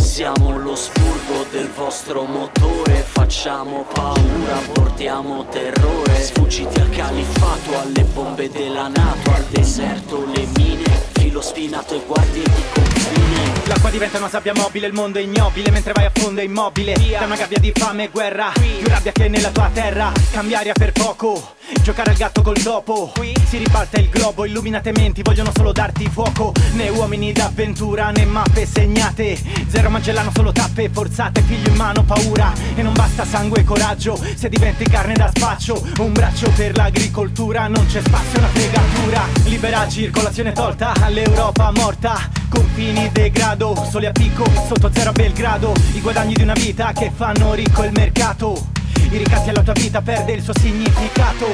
Siamo 0.00 0.56
lo 0.58 0.76
spurgo 0.76 1.44
del 1.50 1.68
vostro 1.70 2.22
motore 2.22 2.94
Facciamo 3.02 3.84
paura, 3.92 4.56
portiamo 4.72 5.44
terrore 5.48 6.22
Sfuggiti 6.22 6.80
al 6.80 6.88
califfato, 6.88 7.78
alle 7.78 8.02
bombe 8.14 8.48
della 8.48 8.88
Nato 8.88 9.30
Al 9.32 9.44
deserto, 9.50 10.24
le 10.24 10.46
mine, 10.56 11.15
filo 11.26 11.40
spinato 11.40 11.94
e 11.94 12.02
guardie 12.06 12.42
di 12.42 12.62
confine 12.72 13.64
L'acqua 13.66 13.90
diventa 13.90 14.18
una 14.18 14.28
sabbia 14.28 14.54
mobile, 14.54 14.86
il 14.86 14.92
mondo 14.92 15.18
è 15.18 15.22
ignobile 15.22 15.72
Mentre 15.72 15.92
vai 15.92 16.04
a 16.04 16.12
fondo 16.14 16.40
è 16.40 16.44
immobile. 16.44 16.94
Da 17.18 17.24
una 17.24 17.34
gabbia 17.34 17.58
di 17.58 17.72
fame 17.74 18.04
e 18.04 18.08
guerra 18.08 18.52
Più 18.54 18.86
rabbia 18.86 19.10
che 19.10 19.28
nella 19.28 19.50
tua 19.50 19.68
terra. 19.72 20.12
Cambia 20.30 20.60
aria 20.60 20.72
per 20.72 20.92
poco 20.92 21.55
Giocare 21.82 22.10
al 22.10 22.16
gatto 22.16 22.42
col 22.42 22.62
topo. 22.62 23.12
Si 23.46 23.58
ribalta 23.58 23.98
il 23.98 24.08
globo, 24.08 24.44
illuminate 24.44 24.92
menti 24.92 25.22
Vogliono 25.22 25.50
solo 25.54 25.72
darti 25.72 26.08
fuoco. 26.08 26.52
Né 26.74 26.88
uomini 26.88 27.32
d'avventura, 27.32 28.10
né 28.10 28.24
mappe 28.24 28.66
segnate. 28.66 29.36
Zero 29.66 29.90
magellano, 29.90 30.30
solo 30.34 30.52
tappe 30.52 30.88
forzate 30.88 31.42
Figlio 31.42 31.68
in 31.68 31.74
mano, 31.74 32.04
paura. 32.04 32.52
E 32.74 32.82
non 32.82 32.92
basta 32.92 33.24
sangue 33.24 33.60
e 33.60 33.64
coraggio 33.64 34.16
Se 34.36 34.48
diventi 34.48 34.84
carne 34.84 35.14
da 35.14 35.28
spaccio. 35.34 35.84
Un 35.98 36.12
braccio 36.12 36.50
per 36.50 36.76
l'agricoltura 36.76 37.66
Non 37.66 37.86
c'è 37.86 38.00
spazio, 38.00 38.38
una 38.38 38.48
fregatura. 38.48 39.22
Libera 39.44 39.88
circolazione 39.88 40.52
tolta 40.52 40.92
All'Europa 41.00 41.72
morta. 41.72 42.30
Confini 42.48 43.10
degrado 43.10 43.74
Soli 43.90 44.06
a 44.06 44.12
picco, 44.12 44.44
sotto 44.68 44.90
zero 44.92 45.10
a 45.10 45.12
Belgrado. 45.12 45.74
I 45.94 46.00
guadagni 46.00 46.34
di 46.34 46.42
una 46.42 46.54
vita 46.54 46.92
che 46.92 47.10
fanno 47.14 47.54
ricco 47.54 47.82
il 47.82 47.92
mercato 47.92 48.74
i 49.14 49.18
ricatti 49.18 49.50
alla 49.50 49.62
tua 49.62 49.72
vita 49.72 50.02
perde 50.02 50.32
il 50.32 50.42
suo 50.42 50.52
significato. 50.58 51.46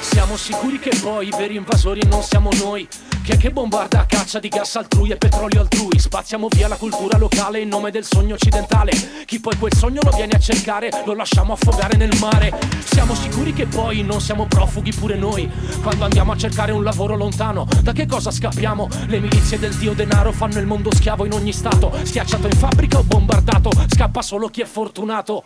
Siamo 0.00 0.36
sicuri 0.36 0.78
che 0.78 0.96
poi 1.00 1.28
i 1.28 1.32
veri 1.36 1.56
invasori 1.56 2.02
non 2.06 2.22
siamo 2.22 2.50
noi. 2.60 2.86
Chi 3.22 3.32
è 3.32 3.36
che 3.36 3.50
bombarda 3.50 4.00
a 4.00 4.06
caccia 4.06 4.38
di 4.38 4.48
gas 4.48 4.76
altrui 4.76 5.10
e 5.10 5.16
petrolio 5.16 5.60
altrui. 5.60 5.98
Spaziamo 5.98 6.48
via 6.48 6.68
la 6.68 6.76
cultura 6.76 7.18
locale 7.18 7.60
in 7.60 7.68
nome 7.68 7.90
del 7.90 8.04
sogno 8.04 8.34
occidentale. 8.34 8.92
Chi 9.24 9.40
poi 9.40 9.56
quel 9.56 9.72
sogno 9.74 10.00
lo 10.02 10.10
viene 10.10 10.32
a 10.32 10.38
cercare 10.38 10.90
lo 11.04 11.14
lasciamo 11.14 11.52
affogare 11.52 11.96
nel 11.96 12.16
mare. 12.20 12.52
Siamo 12.84 13.14
sicuri 13.14 13.52
che 13.52 13.66
poi 13.66 14.02
non 14.02 14.20
siamo 14.20 14.46
profughi 14.46 14.92
pure 14.92 15.16
noi. 15.16 15.50
Quando 15.82 16.04
andiamo 16.04 16.32
a 16.32 16.36
cercare 16.36 16.72
un 16.72 16.82
lavoro 16.82 17.16
lontano 17.16 17.66
Da 17.82 17.92
che 17.92 18.06
cosa 18.06 18.30
scappiamo? 18.30 18.88
Le 19.06 19.20
milizie 19.20 19.58
del 19.58 19.74
dio 19.74 19.92
denaro 19.92 20.32
fanno 20.32 20.58
il 20.58 20.66
mondo 20.66 20.94
schiavo 20.94 21.24
in 21.24 21.32
ogni 21.32 21.52
stato. 21.52 21.92
Schiacciato 22.02 22.46
in 22.46 22.56
fabbrica 22.56 22.98
o 22.98 23.02
bombardato 23.02 23.70
Scappa 23.88 24.22
solo 24.22 24.48
chi 24.48 24.62
è 24.62 24.66
fortunato 24.66 25.44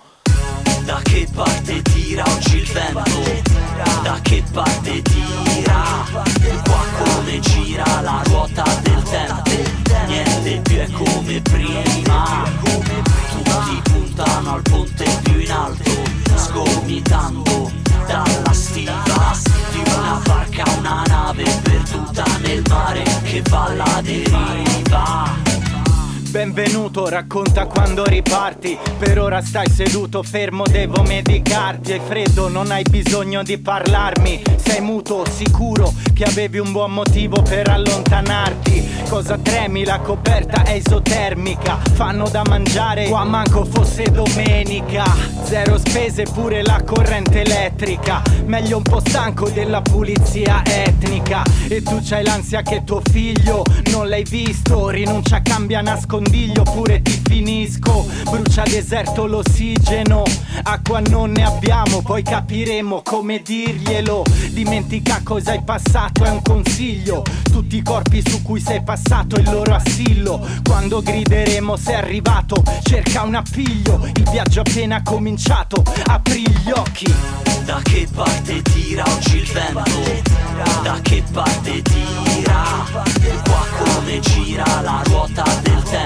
da 0.86 1.00
che 1.02 1.26
parte 1.34 1.82
tira 1.82 2.22
oggi 2.28 2.58
il 2.58 2.66
vento? 2.72 3.42
Da 4.02 4.18
che 4.22 4.42
parte 4.52 5.02
tira? 5.02 5.82
Qua 6.62 6.84
come 6.98 7.40
gira 7.40 8.00
la 8.02 8.22
ruota 8.26 8.62
del 8.82 9.02
tempo? 9.02 9.50
Niente 10.06 10.60
più 10.62 10.76
è 10.78 10.88
come 10.92 11.42
prima 11.42 12.44
Tutti 12.62 13.82
puntano 13.82 14.54
al 14.54 14.62
ponte 14.62 15.04
più 15.24 15.40
in 15.40 15.50
alto 15.50 15.90
Sgomitando 16.36 17.72
dalla 18.06 18.52
stiva 18.52 19.36
Di 19.72 19.82
una 19.92 20.20
barca 20.24 20.64
una 20.78 21.02
nave 21.08 21.44
perduta 21.62 22.24
nel 22.42 22.62
mare 22.68 23.02
Che 23.24 23.42
va 23.48 23.64
alla 23.64 24.00
deriva 24.02 25.45
Benvenuto, 26.30 27.08
racconta 27.08 27.66
quando 27.66 28.04
riparti. 28.04 28.76
Per 28.98 29.18
ora 29.18 29.40
stai 29.40 29.70
seduto, 29.70 30.22
fermo, 30.22 30.64
devo 30.66 31.02
medicarti. 31.02 31.92
Hai 31.92 32.00
freddo, 32.04 32.48
non 32.48 32.70
hai 32.70 32.82
bisogno 32.82 33.42
di 33.42 33.56
parlarmi. 33.58 34.42
Sei 34.56 34.80
muto, 34.80 35.24
sicuro 35.30 35.92
che 36.12 36.24
avevi 36.24 36.58
un 36.58 36.72
buon 36.72 36.92
motivo 36.92 37.40
per 37.42 37.70
allontanarti. 37.70 39.04
Cosa 39.08 39.38
tremi, 39.38 39.84
la 39.84 40.00
coperta 40.00 40.64
è 40.64 40.72
isotermica 40.72 41.78
Fanno 41.94 42.28
da 42.28 42.42
mangiare, 42.44 43.06
qua 43.08 43.24
manco 43.24 43.64
fosse 43.64 44.10
domenica. 44.10 45.04
Zero 45.44 45.78
spese, 45.78 46.24
pure 46.24 46.62
la 46.62 46.82
corrente 46.84 47.42
elettrica. 47.42 48.20
Meglio 48.44 48.78
un 48.78 48.82
po' 48.82 49.00
stanco 49.00 49.48
della 49.48 49.80
pulizia 49.80 50.62
etnica. 50.64 51.42
E 51.68 51.82
tu 51.82 52.00
c'hai 52.02 52.24
l'ansia 52.24 52.62
che 52.62 52.82
tuo 52.84 53.00
figlio 53.10 53.64
non 53.90 54.08
l'hai 54.08 54.24
visto. 54.24 54.88
Rinuncia, 54.88 55.40
cambia, 55.40 55.80
nascondiglio 55.80 56.25
nascondiglio 56.26 56.62
oppure 56.62 57.02
ti 57.02 57.20
finisco. 57.24 58.06
Brucia 58.30 58.62
deserto 58.64 59.26
l'ossigeno 59.26 60.24
Acqua 60.62 61.00
non 61.00 61.30
ne 61.30 61.44
abbiamo 61.44 62.02
Poi 62.02 62.22
capiremo 62.22 63.02
come 63.02 63.40
dirglielo. 63.40 64.24
Dimentica 64.50 65.20
cosa 65.22 65.52
hai 65.52 65.62
passato 65.62 66.24
è 66.24 66.30
un 66.30 66.42
consiglio. 66.42 67.22
Tutti 67.50 67.76
i 67.76 67.82
corpi 67.82 68.22
su 68.26 68.42
cui 68.42 68.60
sei 68.60 68.82
passato 68.82 69.36
il 69.36 69.48
loro 69.50 69.74
assillo. 69.74 70.44
Quando 70.64 71.00
grideremo 71.00 71.76
sei 71.76 71.94
arrivato 71.94 72.62
Cerca 72.82 73.22
un 73.22 73.34
appiglio. 73.34 74.00
Il 74.14 74.28
viaggio 74.30 74.60
appena 74.60 75.02
cominciato 75.02 75.82
Apri 76.06 76.42
gli 76.42 76.70
occhi. 76.70 77.14
Da 77.64 77.80
che 77.82 78.06
parte 78.14 78.62
tira 78.62 79.04
oggi 79.08 79.38
il 79.38 79.46
vento? 79.52 79.90
Da 80.82 80.98
che 81.02 81.22
parte 81.32 81.82
tira? 81.82 82.62
Qua 83.44 83.66
come 83.78 84.20
gira 84.20 84.80
la 84.82 85.02
ruota 85.04 85.42
del 85.62 85.82
tempo 85.82 86.05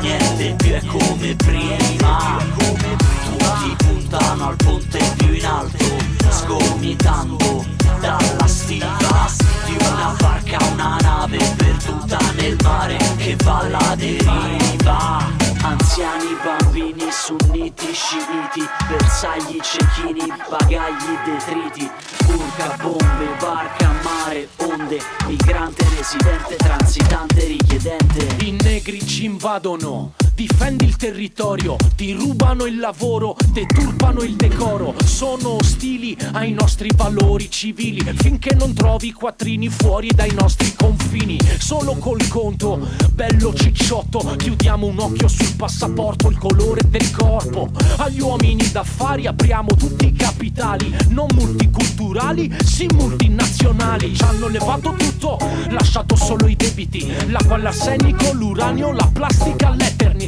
Niente 0.00 0.54
più 0.56 0.72
è 0.72 0.84
come 0.86 1.36
prima. 1.36 2.38
Tutti 2.56 3.76
puntano 3.76 4.48
al 4.48 4.56
ponte 4.56 4.98
più 5.16 5.32
in 5.32 5.44
alto 5.44 5.84
Sgomitando 6.28 7.64
dalla 8.00 8.46
stiva 8.46 9.26
Di 9.66 9.76
una 9.78 10.14
barca 10.18 10.58
una 10.72 10.96
nave 11.00 11.38
perduta 11.56 12.18
nel 12.36 12.56
mare 12.62 12.96
Che 13.16 13.36
va 13.42 13.58
alla 13.58 13.94
deriva 13.96 15.39
Anziani, 15.62 16.36
bambini, 16.42 17.10
sunniti, 17.10 17.92
sciiti, 17.92 18.66
bersagli, 18.88 19.60
cecchini, 19.60 20.32
bagagli, 20.48 21.18
detriti, 21.24 21.90
burca, 22.26 22.76
bombe, 22.80 23.26
barca, 23.38 23.92
mare, 24.02 24.48
onde, 24.56 24.98
migrante, 25.26 25.86
residente, 25.96 26.56
transitante, 26.56 27.44
richiedente. 27.44 28.44
I 28.44 28.52
negri 28.52 29.06
ci 29.06 29.26
invadono, 29.26 30.12
difendi 30.40 30.86
il 30.86 30.96
territorio, 30.96 31.76
ti 31.96 32.12
rubano 32.14 32.64
il 32.64 32.78
lavoro, 32.78 33.36
deturpano 33.52 34.22
il 34.22 34.36
decoro, 34.36 34.94
sono 35.04 35.56
ostili 35.56 36.16
ai 36.32 36.52
nostri 36.52 36.90
valori 36.96 37.50
civili, 37.50 38.00
finché 38.16 38.54
non 38.54 38.72
trovi 38.72 39.08
i 39.08 39.12
quattrini 39.12 39.68
fuori 39.68 40.08
dai 40.14 40.32
nostri 40.32 40.74
confini, 40.74 41.38
solo 41.58 41.94
col 41.96 42.26
conto, 42.28 42.88
bello 43.12 43.52
cicciotto, 43.52 44.34
chiudiamo 44.38 44.86
un 44.86 44.98
occhio 45.00 45.28
sul 45.28 45.54
passaporto, 45.56 46.30
il 46.30 46.38
colore 46.38 46.88
del 46.88 47.10
corpo, 47.10 47.68
agli 47.98 48.20
uomini 48.20 48.66
d'affari 48.70 49.26
apriamo 49.26 49.74
tutti 49.74 50.06
i 50.06 50.12
capitali, 50.12 50.90
non 51.08 51.26
multiculturali, 51.34 52.50
sì 52.64 52.86
multinazionali, 52.94 54.16
ci 54.16 54.22
hanno 54.22 54.48
levato 54.48 54.94
tutto, 54.96 55.36
lasciato 55.68 56.16
solo 56.16 56.48
i 56.48 56.56
debiti, 56.56 57.12
l'acqua 57.28 57.56
all'arsenico, 57.56 58.32
l'uranio, 58.32 58.90
la 58.92 59.10
plastica, 59.12 59.74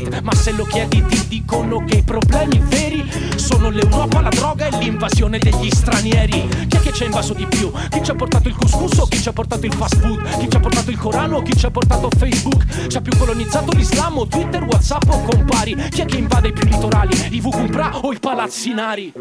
l'eternit, 0.03 0.21
ma 0.23 0.35
se 0.35 0.53
lo 0.53 0.65
chiedi 0.65 1.05
ti 1.07 1.29
dicono 1.29 1.85
che 1.85 1.97
i 1.97 2.03
problemi 2.03 2.61
veri 2.65 3.09
sono 3.37 3.71
l'Europa, 3.71 4.21
la 4.21 4.29
droga 4.29 4.67
e 4.67 4.79
l'invasione 4.79 5.39
degli 5.39 5.71
stranieri. 5.71 6.49
Chi 6.69 6.77
è 6.77 6.81
che 6.81 6.93
ci 6.93 7.03
ha 7.03 7.07
invaso 7.07 7.35
di 7.35 7.47
più? 7.47 7.71
Chi 7.91 8.03
ci 8.03 8.11
ha 8.11 8.15
portato 8.15 8.49
il 8.49 8.55
couscous 8.55 8.99
o 8.99 9.07
chi 9.07 9.21
ci 9.21 9.29
ha 9.29 9.33
portato 9.33 9.67
il 9.67 9.73
fast 9.73 9.97
food? 9.99 10.39
Chi 10.39 10.49
ci 10.49 10.57
ha 10.57 10.61
portato 10.61 10.91
il 10.91 10.99
Corano 10.99 11.37
o 11.37 11.43
chi 11.43 11.57
ci 11.57 11.67
ha 11.67 11.71
portato 11.71 12.09
Facebook? 12.17 12.89
Ci 12.89 12.97
ha 12.97 13.01
più 13.01 13.17
colonizzato 13.17 13.73
l'Islam 13.73 14.19
o 14.19 14.27
Twitter, 14.27 14.63
Whatsapp 14.63 15.09
o 15.09 15.23
compari? 15.23 15.75
Chi 15.91 16.01
è 16.01 16.05
che 16.05 16.17
invade 16.17 16.49
i 16.49 16.53
più 16.53 16.69
litorali? 16.69 17.15
I 17.31 17.41
Vucumpra 17.41 17.99
o 18.01 18.13
i 18.13 18.19
palazzinari? 18.19 19.13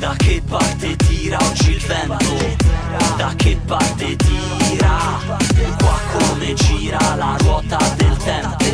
Da 0.00 0.14
che 0.16 0.40
parte 0.48 0.96
tira 0.96 1.36
oggi 1.42 1.72
il 1.72 1.80
vento? 1.80 2.56
Da 3.18 3.34
che 3.36 3.60
parte 3.66 4.16
tira? 4.16 4.96
Qua 5.76 6.00
come 6.12 6.54
gira 6.54 7.14
la 7.16 7.36
ruota 7.40 7.76
del 7.96 8.16
tempo? 8.16 8.64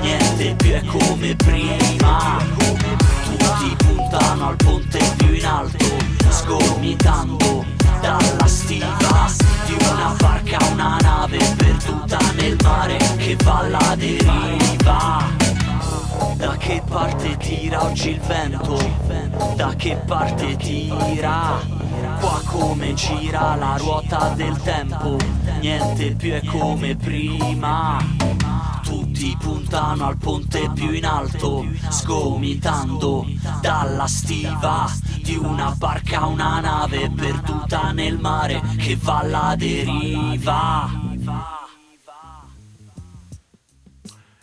Niente 0.00 0.54
più 0.54 0.70
è 0.72 0.82
come 0.86 1.36
prima 1.36 2.38
Tutti 2.56 3.76
puntano 3.76 4.48
al 4.48 4.56
ponte 4.56 5.00
più 5.18 5.34
in 5.34 5.44
alto 5.44 5.84
Sgomitando 6.30 7.62
dalla 8.00 8.46
stiva 8.46 9.30
Di 9.66 9.76
una 9.86 10.14
barca 10.18 10.56
una 10.72 10.96
nave 11.02 11.40
perduta 11.58 12.18
nel 12.36 12.56
mare 12.62 12.96
Che 13.18 13.36
va 13.44 13.58
alla 13.58 13.94
deriva 13.96 15.49
da 16.36 16.56
che 16.56 16.82
parte 16.86 17.36
tira 17.36 17.84
oggi 17.84 18.10
il 18.10 18.20
vento? 18.20 18.78
Da 19.56 19.74
che 19.76 19.96
parte 20.06 20.56
tira? 20.56 21.58
Qua 22.18 22.40
come 22.44 22.94
gira 22.94 23.54
la 23.56 23.76
ruota 23.76 24.32
del 24.36 24.56
tempo? 24.62 25.16
Niente 25.60 26.14
più 26.14 26.32
è 26.32 26.44
come 26.44 26.96
prima. 26.96 27.98
Tutti 28.82 29.36
puntano 29.38 30.06
al 30.06 30.16
ponte 30.16 30.70
più 30.74 30.92
in 30.92 31.04
alto, 31.04 31.64
sgomitando 31.88 33.26
dalla 33.60 34.06
stiva 34.06 34.90
di 35.22 35.36
una 35.36 35.74
barca 35.76 36.26
una 36.26 36.60
nave 36.60 37.10
perduta 37.10 37.92
nel 37.92 38.18
mare 38.18 38.60
che 38.76 38.96
va 39.00 39.18
alla 39.18 39.54
deriva. 39.56 40.99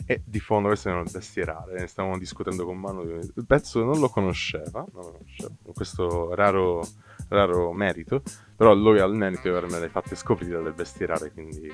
E 0.09 0.21
di 0.23 0.39
fondo 0.39 0.69
questo 0.69 0.89
è 0.89 0.97
il 0.97 1.09
bestierare, 1.11 1.81
ne 1.81 1.87
stavamo 1.87 2.17
discutendo 2.17 2.63
con 2.63 2.77
Manu, 2.77 3.01
il 3.01 3.45
pezzo 3.45 3.83
non 3.83 3.99
lo 3.99 4.07
conosceva, 4.07 4.85
non 4.93 5.03
lo 5.03 5.11
conosceva 5.11 5.49
questo 5.73 6.33
raro, 6.33 6.81
raro 7.27 7.73
merito, 7.73 8.23
però 8.55 8.73
lui 8.73 9.01
ha 9.01 9.05
il 9.05 9.13
merito 9.13 9.41
di 9.43 9.49
avermele 9.49 9.89
fatte 9.89 10.15
scoprire 10.15 10.63
del 10.63 10.71
bestierare, 10.71 11.33
quindi 11.33 11.69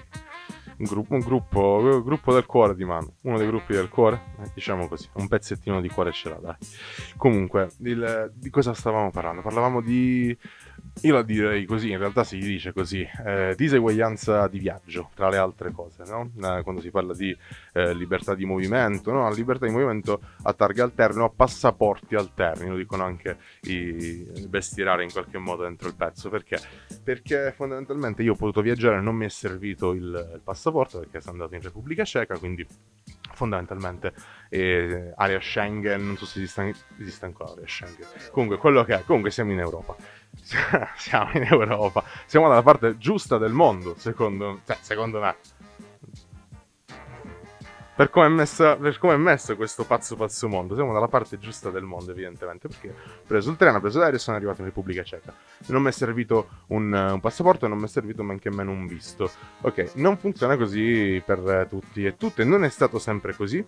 un, 0.78 0.86
gruppo, 0.86 1.14
un 1.14 1.20
gruppo, 1.20 2.02
gruppo 2.04 2.34
del 2.34 2.48
cuore 2.48 2.74
di 2.74 2.86
Manu, 2.86 3.14
uno 3.22 3.38
dei 3.38 3.46
gruppi 3.46 3.74
del 3.74 3.90
cuore, 3.90 4.34
eh, 4.42 4.50
diciamo 4.52 4.88
così, 4.88 5.08
un 5.14 5.28
pezzettino 5.28 5.80
di 5.80 5.90
cuore 5.90 6.12
ce 6.12 6.30
l'ha, 6.30 6.40
dai. 6.42 6.56
Comunque, 7.16 7.70
il, 7.84 8.32
di 8.34 8.50
cosa 8.50 8.74
stavamo 8.74 9.12
parlando? 9.12 9.44
Parlavamo 9.44 9.80
di 9.80 10.36
io 11.02 11.14
la 11.14 11.24
direi 11.24 11.66
così, 11.66 11.90
in 11.90 11.98
realtà 11.98 12.24
si 12.24 12.38
dice 12.38 12.72
così, 12.72 13.08
eh, 13.26 13.54
diseguaglianza 13.58 14.48
di 14.48 14.60
viaggio, 14.60 15.10
tra 15.16 15.28
le 15.30 15.38
altre 15.38 15.72
cose, 15.72 16.04
no? 16.06 16.32
eh, 16.42 16.62
quando 16.64 16.82
si 16.82 16.92
parla 16.92 17.14
di 17.14 17.36
eh, 17.74 17.94
libertà 17.94 18.36
di 18.36 18.46
movimento, 18.46 19.12
no? 19.12 19.30
libertà 19.34 19.66
di 19.66 19.72
movimento 19.72 20.22
a 20.44 20.54
targhe 20.54 20.82
alterne 20.82 21.22
o 21.22 21.26
a 21.26 21.30
passaporti 21.30 22.16
alterni, 22.16 22.70
lo 22.70 22.78
dicono 22.78 23.04
anche 23.04 23.38
i 23.64 24.46
bestierare 24.48 25.04
in 25.04 25.12
qualche 25.12 25.38
modo 25.40 25.64
dentro 25.64 25.88
il 25.88 25.96
pezzo, 25.96 26.30
perché? 26.30 26.60
Perché 27.04 27.54
fondamentalmente 27.56 28.24
io 28.24 28.34
ho 28.34 28.36
potuto 28.36 28.62
viaggiare, 28.62 29.02
non 29.02 29.16
mi 29.16 29.26
è 29.26 29.30
servito 29.30 29.94
il, 29.94 30.04
il 30.04 30.42
passaporto 30.44 31.00
perché 31.00 31.20
sono 31.20 31.34
andato 31.34 31.56
in 31.56 31.62
Repubblica 31.62 32.06
Ceca, 32.06 32.38
quindi 32.38 32.66
fondamentalmente 33.34 34.14
eh, 34.50 35.12
area 35.16 35.40
Schengen, 35.40 36.06
non 36.06 36.18
so 36.18 36.26
se 36.26 36.40
esiste, 36.40 36.74
esiste 37.00 37.26
ancora 37.26 37.52
area 37.52 37.68
Schengen, 37.68 38.08
comunque 38.32 38.58
quello 38.58 38.84
che 38.84 38.96
è, 38.96 39.04
comunque 39.04 39.32
siamo 39.32 39.52
in 39.52 39.60
Europa. 39.60 39.96
siamo 40.98 41.32
in 41.34 41.44
Europa, 41.44 42.04
siamo 42.26 42.48
dalla 42.48 42.64
parte 42.64 42.98
giusta 42.98 43.38
del 43.38 43.54
mondo, 43.54 43.96
secondo, 43.98 44.60
cioè, 44.66 44.78
secondo 44.82 45.20
me. 45.20 45.36
Per 47.96 48.10
come, 48.10 48.28
messa, 48.28 48.76
per 48.76 48.98
come, 48.98 49.14
è 49.14 49.18
messo 49.18 49.56
questo 49.56 49.86
pazzo 49.86 50.16
pazzo 50.16 50.48
mondo, 50.48 50.74
siamo 50.74 50.94
dalla 50.94 51.08
parte 51.08 51.38
giusta 51.38 51.70
del 51.70 51.84
mondo, 51.84 52.10
evidentemente. 52.10 52.68
Perché 52.68 52.90
ho 52.90 53.22
preso 53.28 53.52
il 53.52 53.56
treno, 53.56 53.78
ho 53.78 53.82
preso 53.82 54.00
l'aereo 54.00 54.16
e 54.16 54.20
sono 54.20 54.36
arrivato 54.36 54.62
in 54.62 54.68
Repubblica 54.68 55.04
Ceca. 55.04 55.32
Non 55.68 55.84
mi 55.84 55.90
è 55.90 55.92
servito 55.92 56.48
un, 56.68 56.92
un 56.92 57.20
passaporto, 57.20 57.68
non 57.68 57.78
mi 57.78 57.86
è 57.86 57.88
servito 57.88 58.24
neanche 58.24 58.50
meno 58.50 58.72
un 58.72 58.88
visto. 58.88 59.30
Ok, 59.62 59.92
non 59.96 60.18
funziona 60.18 60.58
così 60.58 61.22
per 61.24 61.68
tutti 61.70 62.04
e 62.04 62.18
tutte. 62.18 62.44
Non 62.44 62.64
è 62.64 62.70
stato 62.70 62.98
sempre 62.98 63.36
così. 63.36 63.64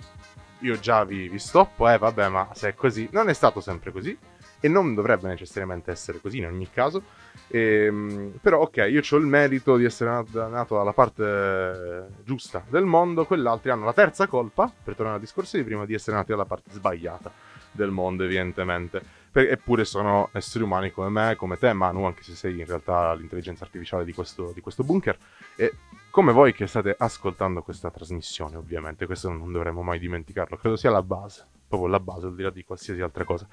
Io 0.61 0.79
già 0.79 1.03
vi, 1.03 1.29
vi 1.29 1.37
stoppo, 1.37 1.87
eh, 1.87 1.99
vabbè, 1.99 2.27
ma 2.29 2.49
se 2.53 2.69
è 2.69 2.73
così, 2.73 3.07
non 3.11 3.29
è 3.29 3.33
stato 3.33 3.61
sempre 3.61 3.91
così 3.91 4.17
e 4.59 4.67
non 4.67 4.95
dovrebbe 4.95 5.27
necessariamente 5.27 5.91
essere 5.91 6.19
così 6.19 6.37
in 6.37 6.45
ogni 6.45 6.69
caso. 6.69 7.03
E, 7.47 7.85
ehm, 7.85 8.39
però 8.41 8.61
ok, 8.61 8.87
io 8.89 9.01
ho 9.07 9.15
il 9.17 9.25
merito 9.25 9.77
di 9.77 9.85
essere 9.85 10.09
nato, 10.09 10.75
dalla 10.75 10.93
parte 10.93 12.07
giusta 12.23 12.63
del 12.69 12.85
mondo, 12.85 13.25
quell'altri 13.25 13.69
hanno 13.69 13.85
la 13.85 13.93
terza 13.93 14.27
colpa, 14.27 14.71
per 14.83 14.95
tornare 14.95 15.17
al 15.17 15.21
discorso 15.21 15.57
di 15.57 15.63
prima, 15.63 15.85
di 15.85 15.93
essere 15.93 16.15
nati 16.15 16.31
dalla 16.31 16.45
parte 16.45 16.71
sbagliata 16.71 17.31
del 17.71 17.91
mondo 17.91 18.23
evidentemente. 18.23 19.23
Eppure 19.37 19.83
sono 19.83 20.29
esseri 20.31 20.63
umani 20.63 20.91
come 20.91 21.09
me, 21.09 21.35
come 21.35 21.57
te, 21.57 21.73
Manu, 21.73 22.05
anche 22.05 22.23
se 22.23 22.35
sei 22.35 22.57
in 22.57 22.65
realtà 22.65 23.13
l'intelligenza 23.13 23.65
artificiale 23.65 24.05
di 24.05 24.13
questo, 24.13 24.53
di 24.53 24.61
questo 24.61 24.85
bunker. 24.85 25.17
E 25.57 25.73
come 26.09 26.31
voi 26.31 26.53
che 26.53 26.67
state 26.67 26.95
ascoltando 26.97 27.61
questa 27.61 27.91
trasmissione, 27.91 28.55
ovviamente, 28.55 29.05
questo 29.05 29.29
non 29.29 29.51
dovremmo 29.51 29.83
mai 29.83 29.99
dimenticarlo, 29.99 30.55
credo 30.55 30.77
sia 30.77 30.89
la 30.89 31.03
base, 31.03 31.45
proprio 31.67 31.89
la 31.89 31.99
base, 31.99 32.27
al 32.27 32.35
di 32.35 32.43
là 32.43 32.49
di 32.49 32.63
qualsiasi 32.63 33.01
altra 33.01 33.25
cosa 33.25 33.45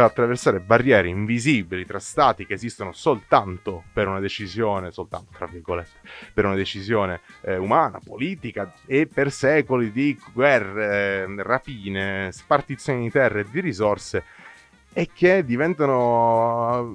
attraversare 0.00 0.60
barriere 0.60 1.08
invisibili 1.08 1.84
tra 1.84 1.98
stati 1.98 2.46
che 2.46 2.54
esistono 2.54 2.92
soltanto 2.92 3.84
per 3.92 4.08
una 4.08 4.20
decisione, 4.20 4.90
soltanto 4.90 5.32
tra 5.36 5.46
virgolette, 5.46 6.00
per 6.32 6.46
una 6.46 6.54
decisione 6.54 7.20
eh, 7.42 7.56
umana, 7.56 8.00
politica 8.02 8.72
e 8.86 9.06
per 9.06 9.30
secoli 9.30 9.92
di 9.92 10.18
guerre, 10.32 11.24
eh, 11.26 11.42
rapine, 11.42 12.32
spartizioni 12.32 13.02
di 13.02 13.10
terre 13.10 13.40
e 13.40 13.46
di 13.50 13.60
risorse 13.60 14.24
e 14.94 15.08
che 15.12 15.44
diventano 15.44 16.94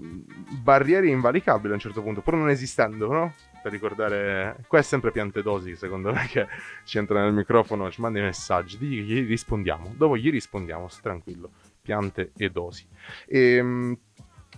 barriere 0.62 1.08
invalicabili 1.08 1.72
a 1.72 1.76
un 1.76 1.80
certo 1.80 2.02
punto, 2.02 2.22
pur 2.22 2.36
non 2.36 2.50
esistendo, 2.50 3.12
no? 3.12 3.34
Per 3.62 3.72
ricordare, 3.72 4.58
qua 4.68 4.80
è 4.80 4.84
sempre 4.84 5.12
Piantedosi, 5.12 5.76
secondo 5.76 6.14
me, 6.14 6.28
che 6.28 6.48
ci 6.84 7.00
entra 7.00 7.22
nel 7.22 7.34
microfono, 7.34 7.90
ci 7.90 8.02
manda 8.02 8.20
i 8.20 8.24
messaggi, 8.24 8.78
gli 8.78 9.28
rispondiamo, 9.28 9.94
dopo 9.96 10.16
gli 10.16 10.30
rispondiamo, 10.30 10.88
tranquillo 11.02 11.50
piante 11.88 12.32
e 12.36 12.50
dosi. 12.50 12.86
E, 13.26 13.56
ehm, 13.56 13.98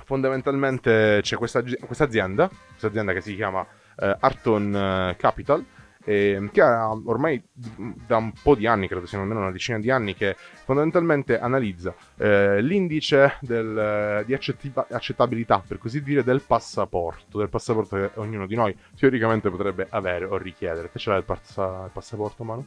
fondamentalmente 0.04 1.20
c'è 1.22 1.38
questa, 1.38 1.60
azienda, 1.60 2.50
questa 2.50 2.88
azienda 2.88 3.14
che 3.14 3.22
si 3.22 3.36
chiama 3.36 3.64
eh, 3.96 4.18
Arton 4.20 4.76
eh, 4.76 5.16
Capital, 5.16 5.64
eh, 6.04 6.50
che 6.52 6.62
ha 6.62 6.90
ormai 6.90 7.40
da 7.54 8.18
un 8.18 8.34
po' 8.42 8.56
di 8.56 8.66
anni, 8.66 8.88
credo 8.88 9.06
siano 9.06 9.26
almeno 9.26 9.42
una 9.42 9.52
decina 9.52 9.78
di 9.78 9.92
anni, 9.92 10.16
che 10.16 10.36
fondamentalmente 10.36 11.38
analizza 11.38 11.94
eh, 12.18 12.60
l'indice 12.64 13.38
del, 13.42 14.24
di 14.26 14.34
accettiva- 14.34 14.88
accettabilità, 14.90 15.62
per 15.66 15.78
così 15.78 16.02
dire, 16.02 16.24
del 16.24 16.42
passaporto, 16.42 17.38
del 17.38 17.50
passaporto 17.50 17.96
che 17.96 18.10
ognuno 18.16 18.48
di 18.48 18.56
noi 18.56 18.76
teoricamente 18.98 19.52
potrebbe 19.52 19.86
avere 19.92 20.26
o 20.26 20.38
richiedere. 20.38 20.90
Te 20.92 20.98
ce 20.98 21.12
l'hai 21.12 21.20
il, 21.20 21.26
passa- 21.26 21.84
il 21.86 21.92
passaporto, 21.94 22.44
Manu? 22.44 22.66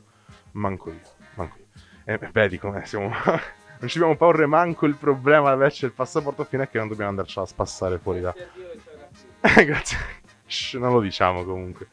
Manco 0.52 0.90
io, 0.90 1.00
manco 1.34 1.56
io. 1.58 1.64
Eh, 2.04 2.18
vedi 2.32 2.58
come 2.58 2.84
siamo 2.84 3.10
non 3.82 3.90
ci 3.90 3.98
dobbiamo 3.98 4.16
porre 4.16 4.46
manco 4.46 4.86
il 4.86 4.94
problema 4.94 5.48
di 5.48 5.54
averci 5.54 5.84
il 5.84 5.92
passaporto 5.92 6.44
fino 6.44 6.62
a 6.62 6.66
che 6.66 6.78
non 6.78 6.86
dobbiamo 6.86 7.10
andarcela 7.10 7.44
a 7.44 7.48
spassare 7.48 7.98
fuori 7.98 8.20
da... 8.20 8.32
Eh, 9.44 9.64
grazie. 9.64 9.98
Shh, 10.46 10.74
non 10.74 10.92
lo 10.92 11.00
diciamo 11.00 11.42
comunque. 11.42 11.88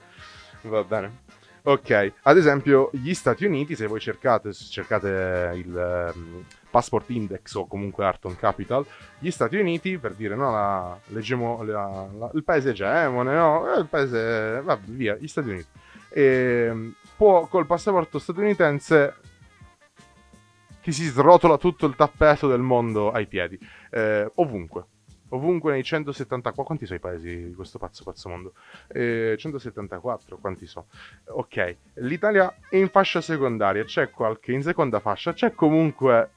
Va 0.62 0.84
bene. 0.84 1.22
Ok, 1.64 2.14
ad 2.22 2.38
esempio 2.38 2.92
gli 2.94 3.12
Stati 3.16 3.44
Uniti, 3.44 3.76
se 3.76 3.88
voi 3.88 4.00
cercate, 4.00 4.54
cercate 4.54 5.52
il 5.56 6.12
um, 6.14 6.44
Passport 6.70 7.10
Index 7.10 7.56
o 7.56 7.66
comunque 7.66 8.06
Arton 8.06 8.36
Capital, 8.36 8.86
gli 9.18 9.32
Stati 9.32 9.58
Uniti, 9.58 9.98
per 9.98 10.14
dire, 10.14 10.36
no, 10.36 10.52
la, 10.52 10.96
leggemo 11.08 11.64
la, 11.64 12.08
la, 12.16 12.32
il 12.36 12.44
paese 12.44 12.70
egemone, 12.70 13.34
no, 13.34 13.74
eh, 13.74 13.80
il 13.80 13.88
paese, 13.88 14.62
va 14.62 14.78
via, 14.80 15.16
gli 15.16 15.28
Stati 15.28 15.50
Uniti. 15.50 15.68
E, 16.10 16.24
ehm, 16.70 16.94
può 17.18 17.48
col 17.48 17.66
passaporto 17.66 18.20
statunitense 18.20 19.16
ti 20.82 20.92
si 20.92 21.06
srotola 21.06 21.58
tutto 21.58 21.86
il 21.86 21.96
tappeto 21.96 22.48
del 22.48 22.62
mondo 22.62 23.12
ai 23.12 23.28
piedi, 23.28 23.60
eh, 23.92 24.32
ovunque. 24.36 24.86
Ovunque 25.32 25.74
nei 25.74 25.84
174 25.84 26.64
quanti 26.64 26.86
sono 26.88 26.98
i 26.98 27.02
paesi 27.02 27.50
di 27.50 27.54
questo 27.54 27.78
pazzo 27.78 28.04
pazzo 28.04 28.30
mondo? 28.30 28.54
Eh, 28.88 29.36
174 29.38 30.38
quanti 30.38 30.66
sono? 30.66 30.88
Ok 31.26 31.78
l'Italia 31.98 32.52
è 32.68 32.78
in 32.78 32.90
fascia 32.90 33.22
secondaria 33.22 33.84
c'è 33.84 34.10
qualche 34.10 34.54
in 34.54 34.64
seconda 34.64 35.00
fascia 35.00 35.32
c'è 35.32 35.54
comunque 35.54 36.32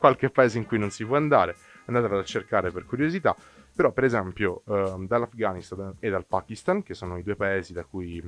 qualche 0.00 0.30
paese 0.30 0.56
in 0.56 0.66
cui 0.66 0.78
non 0.78 0.90
si 0.90 1.04
può 1.04 1.16
andare. 1.16 1.54
Andatelo 1.84 2.18
a 2.18 2.24
cercare 2.24 2.70
per 2.72 2.86
curiosità. 2.86 3.36
Però 3.76 3.92
per 3.92 4.04
esempio 4.04 4.62
eh, 4.66 4.94
dall'Afghanistan 5.06 5.94
e 6.00 6.10
dal 6.10 6.26
Pakistan 6.26 6.82
che 6.82 6.94
sono 6.94 7.18
i 7.18 7.22
due 7.22 7.36
paesi 7.36 7.72
da 7.72 7.84
cui 7.84 8.20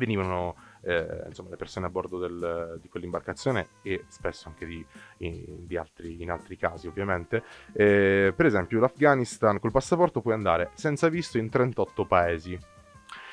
venivano 0.00 0.56
eh, 0.82 1.24
insomma, 1.26 1.50
le 1.50 1.56
persone 1.56 1.86
a 1.86 1.90
bordo 1.90 2.18
del, 2.18 2.78
di 2.80 2.88
quell'imbarcazione 2.88 3.68
e 3.82 4.04
spesso 4.08 4.48
anche 4.48 4.64
di, 4.64 4.84
in, 5.18 5.66
di 5.66 5.76
altri, 5.76 6.22
in 6.22 6.30
altri 6.30 6.56
casi 6.56 6.86
ovviamente. 6.86 7.42
Eh, 7.72 8.32
per 8.34 8.46
esempio 8.46 8.80
l'Afghanistan 8.80 9.60
col 9.60 9.70
passaporto 9.70 10.22
puoi 10.22 10.34
andare 10.34 10.70
senza 10.74 11.08
visto 11.08 11.36
in 11.36 11.50
38 11.50 12.06
paesi 12.06 12.58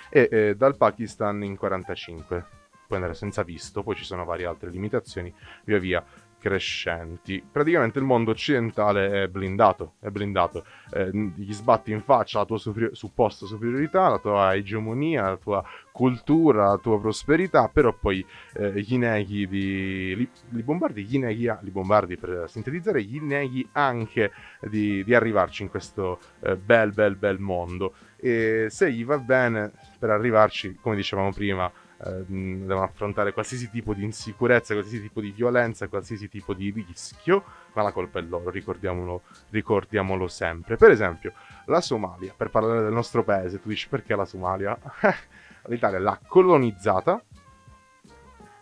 e 0.10 0.28
eh, 0.30 0.56
dal 0.56 0.76
Pakistan 0.76 1.44
in 1.44 1.56
45 1.56 2.46
puoi 2.88 3.00
andare 3.00 3.16
senza 3.16 3.44
visto, 3.44 3.84
poi 3.84 3.96
ci 3.96 4.06
sono 4.06 4.24
varie 4.24 4.46
altre 4.46 4.70
limitazioni 4.70 5.34
via 5.66 5.78
via 5.78 6.06
crescenti. 6.40 7.44
Praticamente 7.52 8.00
il 8.00 8.06
mondo 8.06 8.32
occidentale 8.32 9.24
è 9.24 9.28
blindato, 9.28 9.94
è 10.00 10.10
blindato. 10.10 10.66
Eh, 10.92 11.10
gli 11.36 11.54
sbatti 11.54 11.92
in 11.92 12.02
faccia 12.02 12.40
la 12.40 12.46
tua 12.46 12.58
superi- 12.58 12.96
supposta 12.96 13.46
superiorità, 13.46 14.08
la 14.08 14.20
tua 14.20 14.56
egemonia, 14.56 15.30
la 15.30 15.38
tua 15.38 15.64
cultura, 15.92 16.68
la 16.70 16.78
tua 16.78 17.00
prosperità, 17.00 17.70
però 17.70 17.94
poi 17.94 18.26
eh, 18.54 18.80
gli 18.82 18.98
neghi 18.98 19.48
di... 19.48 20.16
Li, 20.16 20.30
li 20.50 20.64
bombardi, 20.64 21.04
gli 21.04 21.18
neghi, 21.18 21.52
li 21.62 21.72
bombardi 21.72 22.18
per 22.18 22.46
sintetizzare, 22.48 23.02
gli 23.02 23.20
neghi 23.20 23.68
anche 23.72 24.32
di, 24.62 25.04
di 25.04 25.16
arrivarci 25.16 25.64
in 25.64 25.70
questo 25.70 26.20
eh, 26.42 26.56
bel 26.56 26.92
bel 26.92 27.16
bel 27.16 27.40
mondo. 27.40 27.94
E 28.20 28.68
se 28.70 28.92
gli 28.92 29.06
va 29.06 29.18
bene 29.18 29.72
per 30.00 30.10
arrivarci, 30.10 30.78
come 30.82 30.96
dicevamo 30.96 31.32
prima, 31.32 31.72
eh, 32.06 32.24
devono 32.26 32.84
affrontare 32.84 33.34
qualsiasi 33.34 33.70
tipo 33.70 33.94
di 33.94 34.04
insicurezza, 34.04 34.74
qualsiasi 34.74 35.04
tipo 35.04 35.22
di 35.22 35.32
violenza, 35.32 35.88
qualsiasi 35.88 36.30
tipo 36.30 36.54
di 36.54 36.72
rischio, 36.72 37.44
ma 37.74 37.82
la 37.82 37.92
colpa 37.92 38.20
è 38.20 38.22
loro, 38.22 38.50
ricordiamolo, 38.50 39.24
ricordiamolo 39.50 40.28
sempre. 40.28 40.76
Per 40.76 40.92
esempio, 40.92 41.34
la 41.66 41.82
Somalia, 41.82 42.34
per 42.36 42.50
parlare 42.50 42.82
del 42.82 42.94
nostro 42.94 43.24
paese, 43.24 43.60
tu 43.60 43.70
dici 43.70 43.88
perché 43.88 44.16
la 44.16 44.26
Somalia? 44.26 44.78
L'Italia 45.68 46.00
l'ha 46.00 46.20
colonizzata, 46.26 47.22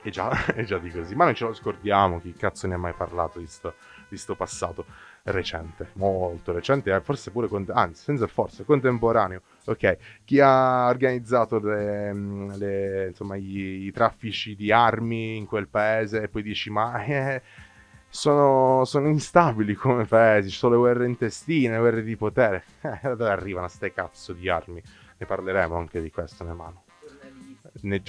e 0.02 0.12
già, 0.12 0.46
è 0.54 0.64
già 0.66 0.78
di 0.78 0.92
così, 0.92 1.16
ma 1.16 1.26
non 1.26 1.34
ce 1.34 1.46
lo 1.46 1.54
scordiamo, 1.54 2.22
chi 2.22 2.34
cazzo 2.34 2.68
ne 2.68 2.76
ha 2.76 2.78
mai 2.78 2.94
parlato 2.94 3.40
di 3.40 3.48
sto, 3.48 3.74
di 4.08 4.18
sto 4.18 4.36
passato 4.36 4.86
recente, 5.26 5.90
molto 5.94 6.52
recente, 6.52 6.94
eh, 6.94 7.02
forse 7.02 7.32
pure, 7.32 7.50
anzi, 7.74 8.04
senza 8.04 8.28
forza, 8.28 8.64
contemporaneo. 8.64 9.42
Ok, 9.66 9.98
chi 10.24 10.40
ha 10.40 10.88
organizzato 10.88 11.60
le, 11.60 12.14
mm, 12.14 12.52
le, 12.52 13.08
insomma, 13.08 13.36
i, 13.36 13.86
i, 13.86 13.92
traffici 13.92 14.56
di 14.56 14.72
armi 14.72 15.38
in 15.38 15.46
quel 15.46 15.68
paese 15.68 16.24
e 16.24 16.28
poi 16.28 16.44
dici, 16.44 16.70
ma 16.70 17.04
eh, 17.06 17.42
sono, 18.08 18.86
sono, 18.86 19.08
instabili 19.08 19.74
come 19.74 20.06
paesi, 20.06 20.50
ci 20.50 20.58
sono 20.58 20.74
le 20.74 20.80
guerre 20.80 21.06
intestine, 21.08 21.74
le 21.74 21.80
guerre 21.80 22.04
di 22.04 22.16
potere. 22.16 22.64
Eh, 22.86 23.00
da 23.02 23.16
dove 23.16 23.30
arrivano 23.32 23.68
ste 23.68 23.92
cazzo 23.92 24.34
di 24.34 24.48
armi? 24.48 24.82
Ne 25.18 25.26
parleremo 25.26 25.76
anche 25.76 26.02
di 26.02 26.12
questo, 26.12 26.44
ne 26.44 26.54
mano 26.54 26.84
ne, 27.82 28.02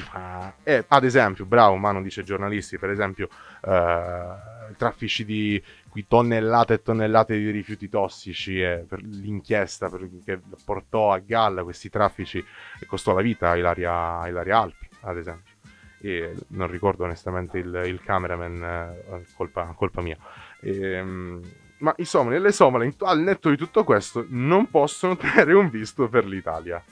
eh, 0.63 0.85
ad 0.89 1.05
esempio, 1.05 1.45
bravo, 1.45 1.77
ma 1.77 1.93
non 1.93 2.03
dice 2.03 2.23
giornalisti, 2.23 2.79
per 2.79 2.91
esempio, 2.91 3.29
eh, 3.63 4.75
traffici 4.77 5.25
di 5.25 5.63
qui, 5.97 6.07
tonnellate 6.07 6.75
e 6.75 6.83
tonnellate 6.83 7.39
di 7.39 7.51
rifiuti 7.51 7.89
tossici 7.89 8.61
e 8.61 8.85
per 8.87 9.01
l'inchiesta 9.03 9.89
per, 9.89 10.07
che 10.23 10.39
portò 10.63 11.13
a 11.13 11.19
galla 11.19 11.63
questi 11.63 11.89
traffici 11.89 12.39
e 12.39 12.87
costò 12.87 13.15
la 13.15 13.23
vita 13.23 13.51
a 13.51 13.57
Ilaria, 13.57 14.29
Ilaria 14.29 14.59
Alpi, 14.59 14.89
ad 15.01 15.17
esempio. 15.17 15.55
E 16.01 16.35
non 16.49 16.67
ricordo 16.69 17.05
onestamente 17.05 17.59
il, 17.59 17.83
il 17.87 18.01
cameraman, 18.03 18.63
eh, 18.63 19.25
colpa, 19.35 19.73
colpa, 19.75 20.03
mia. 20.03 20.19
E, 20.61 20.93
ehm, 20.93 21.43
ma 21.79 21.95
i 21.97 22.07
le 22.39 22.53
somale, 22.53 22.95
al 22.99 23.21
netto 23.21 23.49
di 23.49 23.57
tutto 23.57 23.83
questo, 23.83 24.27
non 24.29 24.69
possono 24.69 25.17
tenere 25.17 25.55
un 25.55 25.71
visto 25.71 26.09
per 26.09 26.27
l'Italia. 26.27 26.83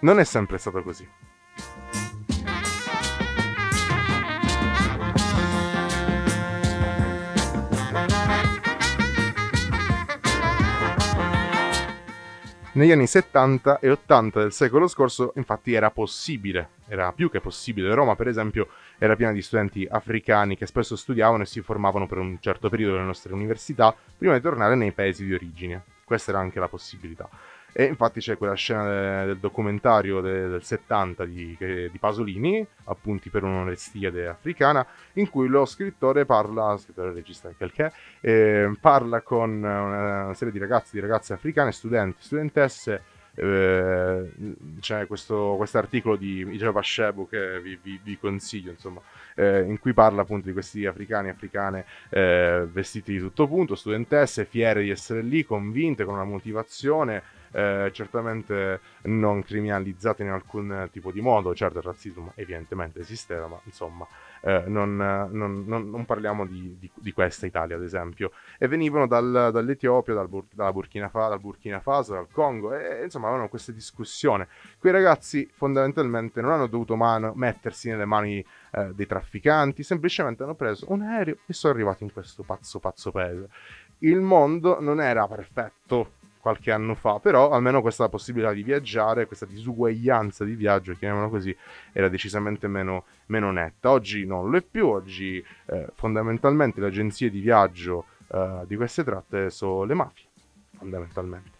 Non 0.00 0.18
è 0.18 0.24
sempre 0.24 0.58
stato 0.58 0.82
così. 0.82 1.08
Negli 12.80 12.92
anni 12.92 13.06
70 13.06 13.78
e 13.78 13.90
80 13.90 14.40
del 14.40 14.52
secolo 14.52 14.88
scorso, 14.88 15.34
infatti, 15.36 15.74
era 15.74 15.90
possibile, 15.90 16.70
era 16.88 17.12
più 17.12 17.30
che 17.30 17.38
possibile. 17.38 17.92
Roma, 17.92 18.16
per 18.16 18.26
esempio, 18.26 18.68
era 18.96 19.16
piena 19.16 19.32
di 19.32 19.42
studenti 19.42 19.86
africani 19.86 20.56
che 20.56 20.64
spesso 20.64 20.96
studiavano 20.96 21.42
e 21.42 21.46
si 21.46 21.60
formavano 21.60 22.06
per 22.06 22.16
un 22.16 22.38
certo 22.40 22.70
periodo 22.70 22.94
nelle 22.94 23.04
nostre 23.04 23.34
università 23.34 23.94
prima 24.16 24.32
di 24.32 24.40
tornare 24.40 24.76
nei 24.76 24.92
paesi 24.92 25.26
di 25.26 25.34
origine. 25.34 25.82
Questa 26.06 26.30
era 26.30 26.40
anche 26.40 26.58
la 26.58 26.68
possibilità. 26.68 27.28
E 27.72 27.84
infatti 27.84 28.20
c'è 28.20 28.36
quella 28.36 28.54
scena 28.54 29.24
del 29.24 29.38
documentario 29.38 30.20
del 30.20 30.62
70 30.62 31.24
di, 31.24 31.56
di 31.58 31.98
Pasolini, 31.98 32.66
appunti 32.84 33.30
per 33.30 33.44
un'Onestiade 33.44 34.26
africana, 34.26 34.84
in 35.14 35.30
cui 35.30 35.46
lo 35.46 35.64
scrittore 35.64 36.24
parla, 36.24 36.76
scrittore 36.78 37.12
regista 37.12 37.48
anche 37.48 37.64
il 37.64 37.72
che, 37.72 37.92
eh, 38.20 38.72
parla 38.80 39.20
con 39.22 39.50
una 39.62 40.34
serie 40.34 40.52
di 40.52 40.58
ragazzi, 40.58 40.90
di 40.92 41.00
ragazze 41.00 41.32
africane, 41.32 41.72
studenti, 41.72 42.16
studentesse, 42.20 43.02
eh, 43.34 44.30
c'è 44.80 45.06
questo 45.06 45.56
articolo 45.72 46.16
di 46.16 46.40
Ijaba 46.50 46.82
Shebu 46.82 47.28
che 47.28 47.60
vi, 47.60 47.78
vi, 47.80 48.00
vi 48.02 48.18
consiglio, 48.18 48.70
insomma, 48.70 49.00
eh, 49.34 49.62
in 49.62 49.78
cui 49.78 49.92
parla 49.92 50.22
appunto 50.22 50.46
di 50.46 50.52
questi 50.52 50.84
africani 50.86 51.28
e 51.28 51.30
africane 51.30 51.84
eh, 52.10 52.66
vestiti 52.70 53.12
di 53.12 53.18
tutto 53.18 53.46
punto, 53.46 53.76
studentesse, 53.76 54.44
fiere 54.44 54.82
di 54.82 54.90
essere 54.90 55.22
lì, 55.22 55.44
convinte, 55.44 56.04
con 56.04 56.14
una 56.14 56.24
motivazione 56.24 57.38
eh, 57.52 57.90
certamente 57.92 58.80
non 59.02 59.42
criminalizzate 59.42 60.22
in 60.22 60.30
alcun 60.30 60.88
tipo 60.92 61.10
di 61.10 61.20
modo, 61.20 61.54
certo 61.54 61.78
il 61.78 61.84
razzismo 61.84 62.32
evidentemente 62.34 63.00
esisteva, 63.00 63.46
ma 63.46 63.60
insomma 63.64 64.06
eh, 64.42 64.64
non, 64.66 64.96
non, 64.96 65.64
non, 65.66 65.90
non, 65.90 66.04
parliamo 66.06 66.46
di, 66.46 66.76
di, 66.78 66.90
di, 66.94 67.12
questa 67.12 67.46
Italia 67.46 67.76
ad 67.76 67.82
esempio, 67.82 68.32
e 68.58 68.68
venivano 68.68 69.06
dal, 69.06 69.50
dall'Etiopia, 69.52 70.14
dal, 70.14 70.28
dalla 70.52 70.72
Burkina 70.72 71.08
Faso, 71.08 71.28
dal 71.28 71.40
Burkina 71.40 71.80
Faso, 71.80 72.14
dal 72.14 72.28
Congo, 72.30 72.74
e 72.74 73.04
insomma 73.04 73.26
avevano 73.26 73.48
questa 73.48 73.72
discussione. 73.72 74.48
Quei 74.78 74.92
ragazzi 74.92 75.48
fondamentalmente 75.52 76.40
non 76.40 76.52
hanno 76.52 76.66
dovuto 76.66 76.96
mano, 76.96 77.32
mettersi 77.34 77.90
nelle 77.90 78.06
mani 78.06 78.44
eh, 78.72 78.92
dei 78.94 79.06
trafficanti, 79.06 79.82
semplicemente 79.82 80.42
hanno 80.42 80.54
preso 80.54 80.86
un 80.88 81.02
aereo 81.02 81.38
e 81.46 81.52
sono 81.52 81.74
arrivati 81.74 82.04
in 82.04 82.12
questo 82.12 82.42
pazzo 82.42 82.78
pazzo 82.78 83.10
paese. 83.10 83.48
Il 83.98 84.20
mondo 84.20 84.80
non 84.80 85.00
era 85.00 85.28
perfetto 85.28 86.12
qualche 86.40 86.72
anno 86.72 86.94
fa, 86.94 87.18
però 87.20 87.50
almeno 87.50 87.80
questa 87.82 88.08
possibilità 88.08 88.52
di 88.52 88.62
viaggiare, 88.62 89.26
questa 89.26 89.46
disuguaglianza 89.46 90.44
di 90.44 90.54
viaggio, 90.54 90.94
chiamiamola 90.94 91.28
così, 91.28 91.54
era 91.92 92.08
decisamente 92.08 92.66
meno, 92.66 93.04
meno 93.26 93.52
netta. 93.52 93.90
Oggi 93.90 94.24
non 94.26 94.50
lo 94.50 94.56
è 94.56 94.62
più, 94.62 94.86
oggi 94.86 95.44
eh, 95.66 95.86
fondamentalmente 95.94 96.80
le 96.80 96.86
agenzie 96.86 97.30
di 97.30 97.40
viaggio 97.40 98.06
eh, 98.32 98.64
di 98.66 98.76
queste 98.76 99.04
tratte 99.04 99.50
sono 99.50 99.84
le 99.84 99.94
mafie, 99.94 100.26
fondamentalmente. 100.76 101.58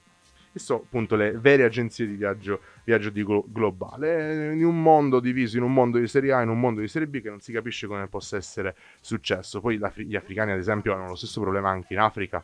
E 0.52 0.58
sono 0.58 0.80
appunto 0.80 1.14
le 1.14 1.30
vere 1.30 1.62
agenzie 1.62 2.08
di 2.08 2.14
viaggio, 2.14 2.60
viaggio 2.82 3.10
di 3.10 3.22
glo- 3.22 3.44
globale, 3.46 4.52
in 4.52 4.64
un 4.64 4.82
mondo 4.82 5.20
diviso 5.20 5.56
in 5.56 5.62
un 5.62 5.72
mondo 5.72 5.98
di 5.98 6.08
serie 6.08 6.32
A 6.32 6.40
e 6.40 6.42
in 6.42 6.48
un 6.48 6.58
mondo 6.58 6.80
di 6.80 6.88
serie 6.88 7.06
B 7.06 7.20
che 7.20 7.30
non 7.30 7.38
si 7.38 7.52
capisce 7.52 7.86
come 7.86 8.08
possa 8.08 8.36
essere 8.36 8.74
successo. 9.00 9.60
Poi 9.60 9.78
gli 9.78 10.16
africani 10.16 10.50
ad 10.50 10.58
esempio 10.58 10.92
hanno 10.92 11.06
lo 11.06 11.14
stesso 11.14 11.40
problema 11.40 11.70
anche 11.70 11.92
in 11.92 12.00
Africa 12.00 12.42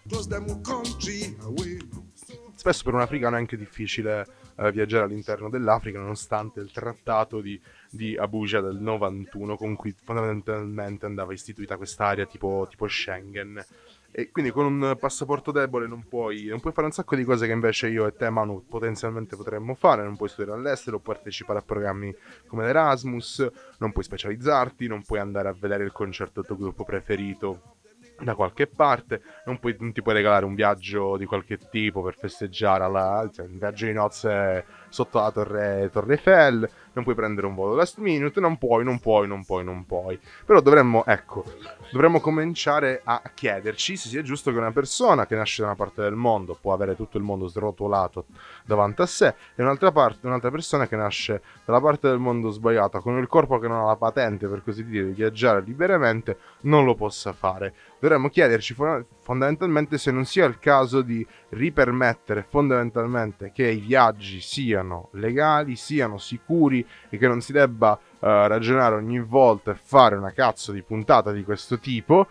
spesso 2.67 2.83
per 2.83 2.95
un 2.95 3.01
africano 3.01 3.37
è 3.37 3.39
anche 3.39 3.57
difficile 3.57 4.27
eh, 4.57 4.73
viaggiare 4.73 5.05
all'interno 5.05 5.49
dell'Africa, 5.49 6.01
nonostante 6.01 6.59
il 6.59 6.73
trattato 6.73 7.41
di, 7.41 7.61
di, 7.89 8.17
Abuja 8.17 8.61
del 8.61 8.81
91, 8.81 9.57
con 9.57 9.77
cui 9.77 9.95
fondamentalmente 10.03 11.07
andava 11.07 11.33
istituita 11.33 11.77
quest'area 11.77 12.27
tipo, 12.27 12.67
tipo 12.69 12.89
Schengen. 12.89 13.65
E 14.11 14.31
quindi 14.33 14.51
con 14.51 14.65
un 14.65 14.97
passaporto 14.99 15.53
debole 15.53 15.87
non 15.87 16.09
puoi, 16.09 16.47
non 16.47 16.59
puoi 16.59 16.73
fare 16.73 16.89
un 16.89 16.93
sacco 16.93 17.15
di 17.15 17.23
cose 17.23 17.47
che 17.47 17.53
invece 17.53 17.87
io 17.87 18.05
e 18.05 18.17
te, 18.17 18.31
Manu, 18.31 18.65
potenzialmente 18.67 19.37
potremmo 19.37 19.77
fare. 19.77 20.03
Non 20.03 20.17
puoi 20.17 20.29
studiare 20.29 20.59
all'estero, 20.59 20.99
partecipare 20.99 21.61
a 21.61 21.63
programmi 21.63 22.13
come 22.49 22.65
l'Erasmus, 22.65 23.47
non 23.79 23.93
puoi 23.93 24.03
specializzarti, 24.03 24.89
non 24.89 25.05
puoi 25.05 25.21
andare 25.21 25.49
a 25.49 25.55
vedere 25.57 25.85
il 25.85 25.93
concerto 25.93 26.41
del 26.41 26.47
tuo 26.47 26.57
gruppo 26.57 26.85
preferito 26.85 27.76
da 28.21 28.35
qualche 28.35 28.67
parte, 28.67 29.23
non, 29.45 29.59
puoi, 29.59 29.77
non, 29.79 29.93
ti 29.93 30.03
puoi 30.03 30.15
regalare 30.15 30.45
un 30.45 30.55
viaggio 30.55 31.17
di 31.17 31.27
qualche 31.27 31.59
tipo 31.71 32.03
per 32.03 32.17
festeggiare 32.17 32.85
alla, 32.85 33.29
cioè, 33.33 33.47
un 33.47 33.59
viaggio 33.59 33.87
di 33.87 33.93
nozze 33.93 34.65
sotto 34.89 35.19
la 35.19 35.31
torre, 35.31 35.91
torre 35.93 36.15
Eiffel, 36.15 36.71
non 36.97 37.05
puoi 37.05 37.15
prendere 37.15 37.47
un 37.47 37.55
volo 37.55 37.75
last 37.75 37.99
minute, 37.99 38.41
non 38.41 38.57
puoi, 38.57 38.83
non 38.83 38.99
puoi, 38.99 39.29
non 39.29 39.45
puoi, 39.45 39.63
non 39.63 39.85
puoi. 39.85 40.19
Però 40.47 40.61
dovremmo, 40.61 41.05
ecco, 41.05 41.45
dovremmo 41.93 42.21
cominciare 42.21 43.03
a 43.05 43.21
chiederci 43.35 43.97
se 43.97 44.09
sia 44.09 44.23
giusto 44.23 44.51
che 44.51 44.57
una 44.57 44.73
persona 44.73 45.27
che 45.27 45.37
nasce 45.37 45.61
da 45.61 45.69
una 45.69 45.77
parte 45.77 46.01
del 46.01 46.15
mondo 46.15 46.57
può 46.59 46.73
avere 46.73 46.97
tutto 46.97 47.19
il 47.19 47.23
mondo 47.23 47.49
srotolato 47.49 48.25
davanti 48.65 49.03
a 49.03 49.07
sé 49.07 49.35
e 49.55 49.63
un'altra, 49.63 49.93
parte, 49.93 50.27
un'altra 50.27 50.51
persona 50.51 50.89
che 50.89 50.97
nasce 50.97 51.43
dalla 51.67 51.81
parte 51.81 52.09
del 52.09 52.19
mondo 52.19 52.49
sbagliata 52.51 53.01
con 53.01 53.19
il 53.19 53.27
corpo 53.27 53.59
che 53.59 53.69
non 53.69 53.81
ha 53.81 53.87
la 53.87 53.97
patente, 53.97 54.49
per 54.49 54.63
così 54.63 54.85
dire, 54.87 55.07
di 55.07 55.13
viaggiare 55.13 55.61
liberamente, 55.61 56.39
non 56.63 56.87
lo 56.87 56.95
possa 56.95 57.35
fare. 57.35 57.75
Dovremmo 58.07 58.29
chiederci 58.29 58.77
fondamentalmente 59.19 59.99
se 59.99 60.13
non 60.13 60.25
sia 60.27 60.45
il 60.45 60.61
caso 60.61 61.03
di 61.03 61.27
ripermettere 61.49 62.47
fondamentalmente 62.49 63.51
che 63.51 63.67
i 63.67 63.81
viaggi 63.81 64.41
siano 64.41 65.09
legali, 65.15 65.75
siano 65.75 66.17
sicuri 66.17 66.87
e 67.09 67.19
che 67.19 67.27
non 67.27 67.41
si 67.41 67.51
debba 67.51 67.99
uh, 67.99 67.99
ragionare 68.21 68.95
ogni 68.95 69.19
volta 69.19 69.73
e 69.73 69.75
fare 69.75 70.15
una 70.15 70.31
cazzo 70.31 70.71
di 70.71 70.83
puntata 70.83 71.33
di 71.33 71.43
questo 71.43 71.81
tipo 71.81 72.29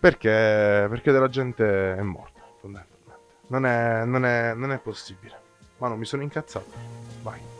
perché, 0.00 0.88
perché 0.90 1.12
della 1.12 1.28
gente 1.28 1.94
è 1.94 2.02
morta 2.02 2.40
fondamentalmente. 2.58 3.22
Non 3.46 3.66
è, 3.66 4.04
non 4.04 4.24
è, 4.24 4.54
non 4.54 4.72
è 4.72 4.78
possibile. 4.78 5.38
Ma 5.78 5.86
non 5.86 5.98
mi 6.00 6.04
sono 6.04 6.22
incazzato. 6.22 6.72
Vai. 7.22 7.53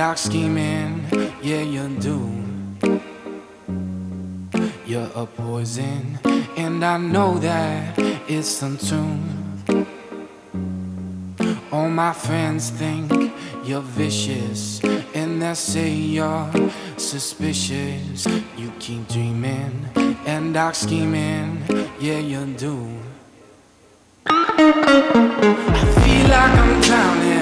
Dark 0.00 0.16
scheming, 0.16 1.04
yeah, 1.42 1.60
you 1.60 1.86
do. 2.00 2.18
You're 4.86 5.10
a 5.14 5.26
poison, 5.26 6.18
and 6.56 6.82
I 6.82 6.96
know 6.96 7.38
that 7.40 7.98
it's 8.26 8.62
untrue. 8.62 9.18
All 11.70 11.90
my 11.90 12.14
friends 12.14 12.70
think 12.70 13.12
you're 13.62 13.82
vicious, 13.82 14.82
and 15.14 15.42
they 15.42 15.52
say 15.52 15.92
you're 15.92 16.50
suspicious. 16.96 18.26
You 18.56 18.72
keep 18.78 19.06
dreaming 19.06 19.86
and 20.24 20.54
dark 20.54 20.76
scheming, 20.76 21.62
yeah, 22.00 22.20
you 22.20 22.46
do. 22.56 22.88
I 24.24 24.36
feel 26.02 26.26
like 26.30 26.54
I'm 26.62 26.80
drowning. 26.80 27.39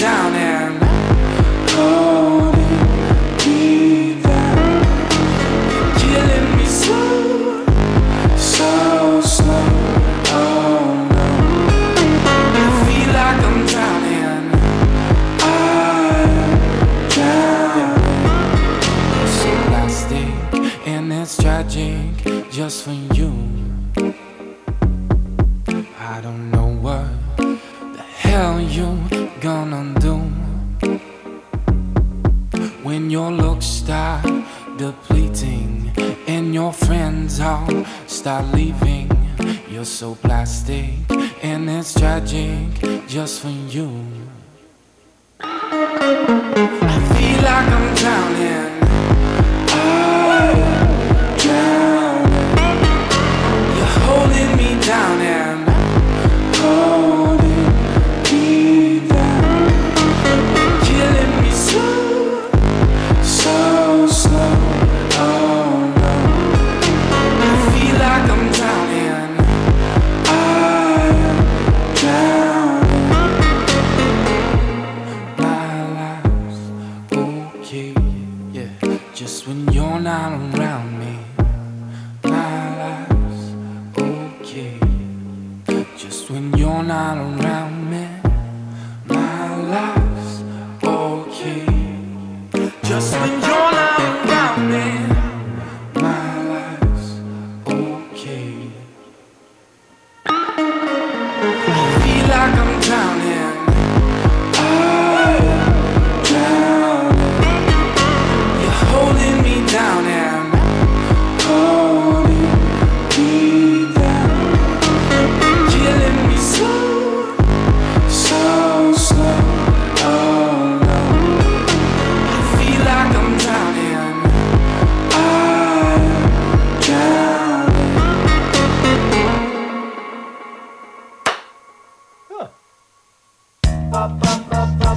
Down 0.00 0.32
and 0.34 0.82
holding 1.70 2.74
me 3.44 4.22
killing 5.98 6.56
me 6.56 6.64
slow, 6.64 7.64
so 8.36 9.20
slow. 9.20 9.68
Oh 10.30 11.08
no, 11.10 12.62
I 12.62 12.66
feel 12.84 13.10
like 13.18 13.40
I'm 13.48 13.58
drowning. 13.70 14.44
I'm 15.42 16.40
drowning. 17.14 17.96
And 20.86 21.12
it's 21.12 21.34
tragic 21.42 22.12
just 22.50 22.84
for 22.84 22.92
you. 22.92 23.17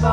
Kill 0.01 0.09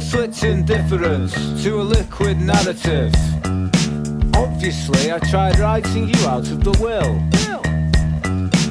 switch 0.00 0.44
indifference 0.44 1.34
to 1.62 1.80
a 1.80 1.82
liquid 1.82 2.40
narrative. 2.40 3.12
Obviously, 4.34 5.12
I 5.12 5.18
tried 5.18 5.58
writing 5.58 6.08
you 6.08 6.26
out 6.26 6.50
of 6.50 6.64
the 6.64 6.72
will. 6.80 7.20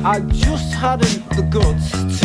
I 0.04 0.22
just 0.32 0.74
hadn't 0.74 1.30
the 1.36 1.44
guts 1.44 2.17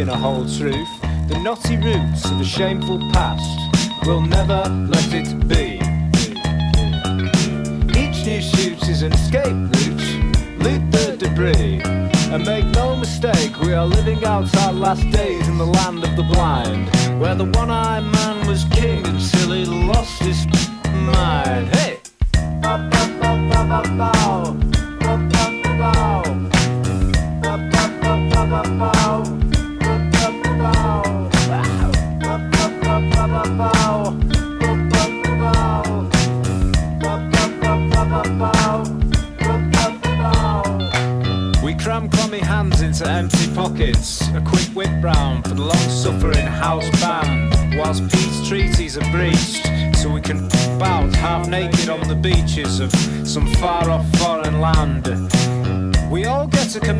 in 0.00 0.08
a 0.08 0.16
whole 0.16 0.44
truth. 0.48 0.88
The 1.28 1.38
knotty 1.42 1.76
roots 1.76 2.24
of 2.30 2.40
a 2.40 2.44
shameful 2.44 2.98
past 3.12 4.06
will 4.06 4.20
never 4.20 4.62
let 4.88 5.12
it 5.12 5.28
be. 5.48 5.76
Each 7.98 8.24
new 8.24 8.40
shoot 8.40 8.88
is 8.88 9.02
an 9.02 9.12
escape 9.12 9.44
route 9.44 10.08
loot 10.62 10.92
the 10.92 11.16
debris. 11.18 11.82
And 12.32 12.44
make 12.44 12.64
no 12.66 12.96
mistake, 12.96 13.58
we 13.60 13.72
are 13.74 13.86
living 13.86 14.24
out 14.24 14.54
our 14.58 14.72
last 14.72 15.08
days 15.10 15.48
in 15.48 15.58
the 15.58 15.66
land 15.66 16.04
of 16.04 16.14
the 16.16 16.22
blind, 16.22 16.88
where 17.20 17.34
the 17.34 17.46
one-eyed 17.46 18.04
man 18.04 18.37
was 18.48 18.64
king 18.64 19.06
until 19.06 19.52
he 19.52 19.66
lost 19.66 20.22
his 20.22 20.46
mind. 20.86 21.68
Hey! 21.76 22.00
Bow, 22.62 22.88
bow, 22.88 23.98
bow, 23.98 24.67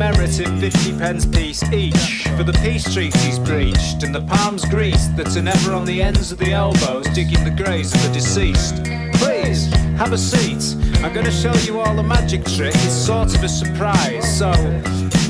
commemorative 0.09 0.59
50 0.59 0.97
pence 0.97 1.25
piece 1.25 1.63
each 1.71 2.27
for 2.35 2.43
the 2.43 2.57
peace 2.63 2.91
treaties 2.93 3.37
breached 3.37 4.01
and 4.01 4.13
the 4.13 4.21
palms 4.21 4.65
greased 4.65 5.15
that 5.15 5.35
are 5.37 5.41
never 5.41 5.73
on 5.73 5.85
the 5.85 6.01
ends 6.01 6.31
of 6.31 6.39
the 6.39 6.51
elbows 6.51 7.05
digging 7.09 7.43
the 7.43 7.51
graves 7.51 7.93
of 7.93 8.01
the 8.03 8.09
deceased. 8.13 8.83
Please, 9.21 9.71
have 9.97 10.11
a 10.11 10.17
seat. 10.17 10.75
I'm 11.03 11.13
gonna 11.13 11.31
show 11.31 11.53
you 11.57 11.79
all 11.79 11.99
a 11.99 12.03
magic 12.03 12.43
trick. 12.45 12.73
It's 12.75 12.93
sort 12.93 13.35
of 13.35 13.43
a 13.43 13.49
surprise. 13.49 14.37
So, 14.37 14.51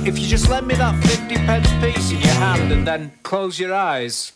if 0.05 0.17
you 0.17 0.27
just 0.27 0.49
lend 0.49 0.67
me 0.67 0.75
that 0.75 0.95
50 1.03 1.35
pence 1.35 1.69
piece 1.83 2.11
in 2.11 2.21
your 2.21 2.35
hand 2.35 2.71
and 2.71 2.87
then 2.87 3.11
close 3.23 3.59
your 3.59 3.73
eyes. 3.73 4.31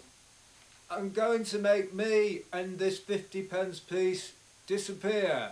I'm 0.91 1.11
going 1.11 1.45
to 1.45 1.57
make 1.57 1.93
me 1.93 2.41
and 2.51 2.79
this 2.79 2.99
50 2.99 3.43
pence 3.43 3.79
piece 3.79 4.33
disappear. 4.67 5.51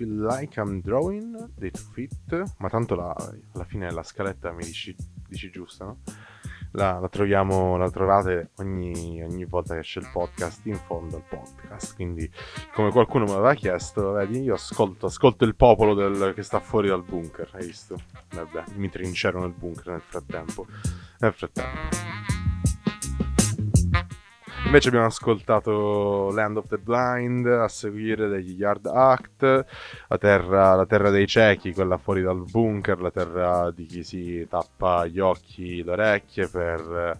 feel 0.00 0.24
like 0.24 0.58
I'm 0.58 0.80
drawing 0.80 1.50
dei 1.56 1.70
Two 1.70 1.84
Fit, 1.92 2.42
ma 2.58 2.68
tanto 2.70 2.94
la- 2.94 3.14
alla 3.52 3.64
fine 3.64 3.90
la 3.90 4.02
scaletta 4.02 4.50
mi 4.52 4.64
dici, 4.64 4.96
dici 5.28 5.50
giusta, 5.50 5.84
no? 5.84 5.98
La, 6.72 6.98
la 7.00 7.08
troviamo, 7.08 7.76
la 7.76 7.90
trovate 7.90 8.52
ogni, 8.58 9.20
ogni 9.22 9.44
volta 9.44 9.74
che 9.74 9.80
c'è 9.80 10.00
il 10.00 10.08
podcast 10.12 10.64
in 10.66 10.76
fondo 10.76 11.16
al 11.16 11.24
podcast. 11.28 11.96
Quindi, 11.96 12.30
come 12.72 12.92
qualcuno 12.92 13.24
mi 13.24 13.32
aveva 13.32 13.54
chiesto, 13.54 14.12
vedi, 14.12 14.40
io 14.40 14.54
ascolto, 14.54 15.06
ascolto 15.06 15.44
il 15.44 15.56
popolo 15.56 15.94
del- 15.94 16.32
che 16.34 16.42
sta 16.44 16.60
fuori 16.60 16.88
dal 16.88 17.02
bunker. 17.02 17.50
Hai 17.52 17.66
visto? 17.66 17.96
Vabbè, 18.32 18.64
mi 18.76 18.88
trincero 18.88 19.40
nel 19.40 19.52
bunker 19.52 19.88
nel 19.88 20.00
frattempo. 20.00 20.66
Nel 21.18 21.32
frattempo. 21.34 22.39
Invece 24.66 24.88
abbiamo 24.88 25.06
ascoltato 25.06 26.30
Land 26.32 26.58
of 26.58 26.66
the 26.68 26.78
Blind, 26.78 27.46
a 27.46 27.66
seguire 27.66 28.28
degli 28.28 28.52
Yard 28.52 28.86
Act, 28.86 29.64
la 30.06 30.18
terra, 30.18 30.74
la 30.74 30.86
terra 30.86 31.10
dei 31.10 31.26
ciechi, 31.26 31.72
quella 31.72 31.96
fuori 31.98 32.22
dal 32.22 32.44
bunker, 32.48 33.00
la 33.00 33.10
terra 33.10 33.70
di 33.72 33.86
chi 33.86 34.04
si 34.04 34.46
tappa 34.48 35.06
gli 35.06 35.18
occhi, 35.18 35.82
le 35.82 35.90
orecchie 35.90 36.46
per... 36.48 37.18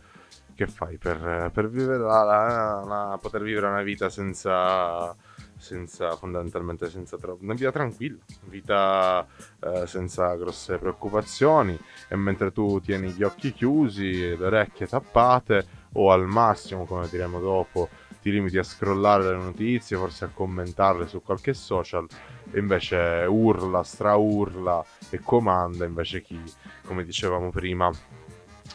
Che 0.55 0.67
fai? 0.67 0.99
Per, 0.99 1.51
per 1.55 1.71
vivere 1.71 1.99
la, 1.99 2.23
la- 2.23 2.85
la- 2.87 3.19
poter 3.21 3.43
vivere 3.43 3.67
una 3.67 3.81
vita 3.83 4.11
senza, 4.11 5.17
senza 5.57 6.15
fondamentalmente 6.17 6.91
senza 6.91 7.17
tro- 7.17 7.39
una 7.41 7.55
vita 7.55 7.73
tranquilla, 7.73 8.19
vita 8.45 9.27
eh, 9.61 9.87
senza 9.87 10.35
grosse 10.35 10.77
preoccupazioni 10.77 11.79
e 12.09 12.17
mentre 12.17 12.53
tu 12.53 12.79
tieni 12.81 13.11
gli 13.13 13.23
occhi 13.23 13.53
chiusi, 13.55 14.37
le 14.37 14.45
orecchie 14.45 14.87
tappate 14.87 15.79
o 15.93 16.13
al 16.13 16.27
massimo, 16.27 16.85
come 16.85 17.09
diremo 17.09 17.41
dopo, 17.41 17.89
ti 18.21 18.31
limiti 18.31 18.59
a 18.59 18.63
scrollare 18.63 19.25
le 19.25 19.37
notizie, 19.37 19.97
forse 19.97 20.27
a 20.27 20.31
commentarle 20.33 21.09
su 21.09 21.23
qualche 21.23 21.55
social 21.55 22.07
e 22.51 22.59
invece 22.59 23.25
urla, 23.29 23.83
straurla 23.83 24.85
e 25.09 25.21
comanda 25.21 25.85
invece 25.85 26.21
chi, 26.23 26.41
come 26.85 27.05
dicevamo 27.05 27.51
prima, 27.51 27.91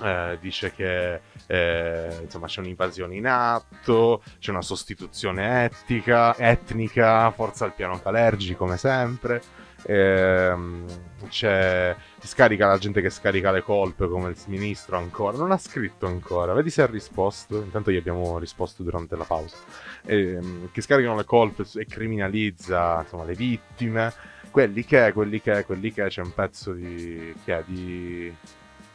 eh, 0.01 0.37
dice 0.41 0.73
che 0.73 1.21
eh, 1.47 2.19
insomma 2.23 2.47
c'è 2.47 2.59
un'invasione 2.59 3.15
in 3.15 3.27
atto, 3.27 4.23
c'è 4.39 4.51
una 4.51 4.61
sostituzione 4.61 5.65
etica, 5.65 6.35
etnica, 6.37 7.29
forza 7.31 7.65
al 7.65 7.73
piano 7.73 7.99
Calergi 8.01 8.55
come 8.55 8.77
sempre. 8.77 9.41
Ehm, 9.85 10.85
c'è 11.27 11.95
si 12.19 12.27
scarica 12.27 12.67
la 12.67 12.77
gente 12.77 13.01
che 13.01 13.09
scarica 13.09 13.51
le 13.51 13.61
colpe 13.61 14.07
come 14.07 14.29
il 14.29 14.37
ministro 14.47 14.97
ancora. 14.97 15.37
Non 15.37 15.51
ha 15.51 15.57
scritto 15.57 16.07
ancora. 16.07 16.53
Vedi 16.53 16.69
se 16.69 16.81
ha 16.81 16.87
risposto? 16.87 17.61
Intanto 17.61 17.91
gli 17.91 17.97
abbiamo 17.97 18.39
risposto 18.39 18.83
durante 18.83 19.15
la 19.15 19.25
pausa. 19.25 19.57
Ehm, 20.05 20.69
che 20.71 20.81
scaricano 20.81 21.15
le 21.15 21.25
colpe 21.25 21.65
e 21.75 21.85
criminalizza 21.85 23.01
insomma 23.01 23.23
le 23.23 23.35
vittime. 23.35 24.13
Quelli 24.49 24.85
che 24.85 25.11
quelli 25.13 25.41
che 25.41 25.65
quelli 25.65 25.91
che 25.91 26.07
c'è 26.07 26.21
un 26.21 26.33
pezzo 26.33 26.71
di 26.73 27.35
chi 27.43 27.51
è? 27.51 27.63
Di 27.65 28.33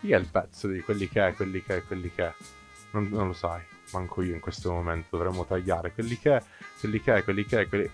chi 0.01 0.13
è 0.13 0.17
il 0.17 0.29
pezzo 0.31 0.69
di 0.69 0.81
quelli 0.81 1.09
che 1.09 1.29
è, 1.29 1.35
quelli 1.35 1.63
che 1.63 1.77
è, 1.77 1.85
quelli 1.85 2.11
che? 2.13 2.27
È? 2.27 2.35
Non, 2.93 3.09
non 3.11 3.29
lo 3.29 3.33
sai, 3.35 3.63
manco 3.93 4.23
io 4.23 4.35
in 4.35 4.41
questo 4.41 4.73
momento. 4.73 5.17
Dovremmo 5.17 5.45
tagliare. 5.45 5.93
Quelli 5.93 6.19
che 6.19 6.37
è, 6.37 6.43
quelli 6.81 7.01
che 7.01 7.15
è, 7.15 7.25
quelli 7.25 7.45
che 7.45 7.61
è, 7.61 7.69
quelli, 7.69 7.91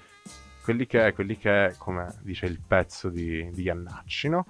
quelli 0.66 0.86
che 0.88 1.06
è, 1.06 1.12
quelli 1.12 1.38
che 1.38 1.66
è, 1.66 1.74
come 1.78 2.12
dice 2.22 2.46
il 2.46 2.58
pezzo 2.58 3.08
di, 3.08 3.48
di 3.52 3.62
Iannacci, 3.62 4.28
no? 4.28 4.46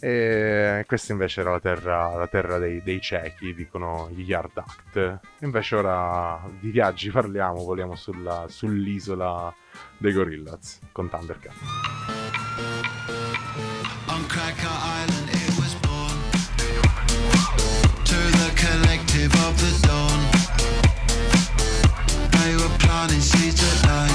E 0.00 0.82
questa 0.88 1.12
invece 1.12 1.42
era 1.42 1.52
la 1.52 1.60
terra, 1.60 2.16
la 2.16 2.26
terra 2.26 2.58
dei, 2.58 2.82
dei 2.82 3.00
ciechi, 3.00 3.54
dicono 3.54 4.10
gli 4.10 4.22
Yard 4.22 4.56
Act. 4.58 5.20
Invece 5.42 5.76
ora 5.76 6.42
di 6.58 6.70
viaggi 6.70 7.10
parliamo, 7.10 7.62
voliamo 7.62 7.94
sulla- 7.94 8.46
sull'isola 8.48 9.54
dei 9.98 10.12
Gorillaz 10.12 10.80
con 10.90 11.08
Thundercat. 11.08 11.54
On 14.08 14.26
Cracker 14.26 14.76
Island 14.98 15.28
it 15.28 15.58
was 15.60 15.74
born 15.86 16.18
To 18.02 18.16
the 18.16 18.50
collective 18.56 19.32
of 19.46 19.54
the 19.60 19.86
dawn 19.86 20.20
They 22.30 22.56
were 22.56 22.76
planting 22.78 23.20
seeds 23.20 23.62
at 23.62 23.86
night 23.86 24.11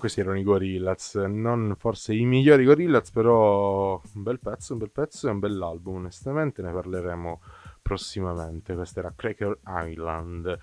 questi 0.00 0.20
erano 0.20 0.38
i 0.38 0.42
Gorillaz, 0.42 1.14
non 1.14 1.76
forse 1.78 2.14
i 2.14 2.24
migliori 2.24 2.64
Gorillaz, 2.64 3.10
però 3.10 4.00
un 4.14 4.22
bel 4.22 4.40
pezzo, 4.40 4.72
un 4.72 4.78
bel 4.80 4.90
pezzo 4.90 5.28
e 5.28 5.30
un 5.30 5.38
bell'album, 5.38 5.96
onestamente 5.96 6.62
ne 6.62 6.72
parleremo 6.72 7.40
prossimamente. 7.80 8.74
Questo 8.74 8.98
era 8.98 9.12
Cracker 9.14 9.58
Island. 9.64 10.58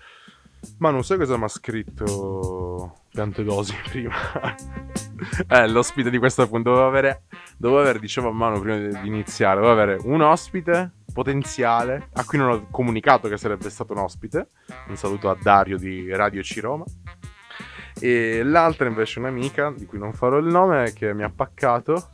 Manu, 0.78 1.02
sai 1.02 1.18
cosa 1.18 1.36
mi 1.36 1.44
ha 1.44 1.48
scritto 1.48 3.04
Piantedosi 3.10 3.76
prima? 3.88 4.16
eh, 5.48 5.68
l'ospite 5.68 6.10
di 6.10 6.18
questo 6.18 6.42
appunto 6.42 6.70
dovevo 6.70 6.88
avere, 6.88 7.22
dovevo 7.56 7.80
avere, 7.80 8.00
dicevo 8.00 8.28
a 8.28 8.32
Manu 8.32 8.60
prima 8.60 8.76
di, 8.76 9.06
iniziare, 9.06 9.60
dovevo 9.60 9.80
avere 9.80 10.00
un 10.04 10.20
ospite 10.20 10.92
potenziale, 11.12 12.08
a 12.12 12.24
cui 12.24 12.38
non 12.38 12.50
ho 12.50 12.66
comunicato 12.70 13.28
che 13.28 13.36
sarebbe 13.36 13.70
stato 13.70 13.92
un 13.92 14.00
ospite. 14.00 14.48
Un 14.88 14.96
saluto 14.96 15.30
a 15.30 15.36
Dario 15.40 15.78
di 15.78 16.12
Radio 16.14 16.42
Ciroma. 16.42 16.84
E 18.00 18.42
l'altra 18.42 18.86
invece 18.86 19.18
un'amica, 19.18 19.72
di 19.76 19.86
cui 19.86 19.98
non 19.98 20.12
farò 20.12 20.38
il 20.38 20.46
nome, 20.46 20.92
che 20.92 21.12
mi 21.14 21.22
ha 21.22 21.30
paccato. 21.30 22.10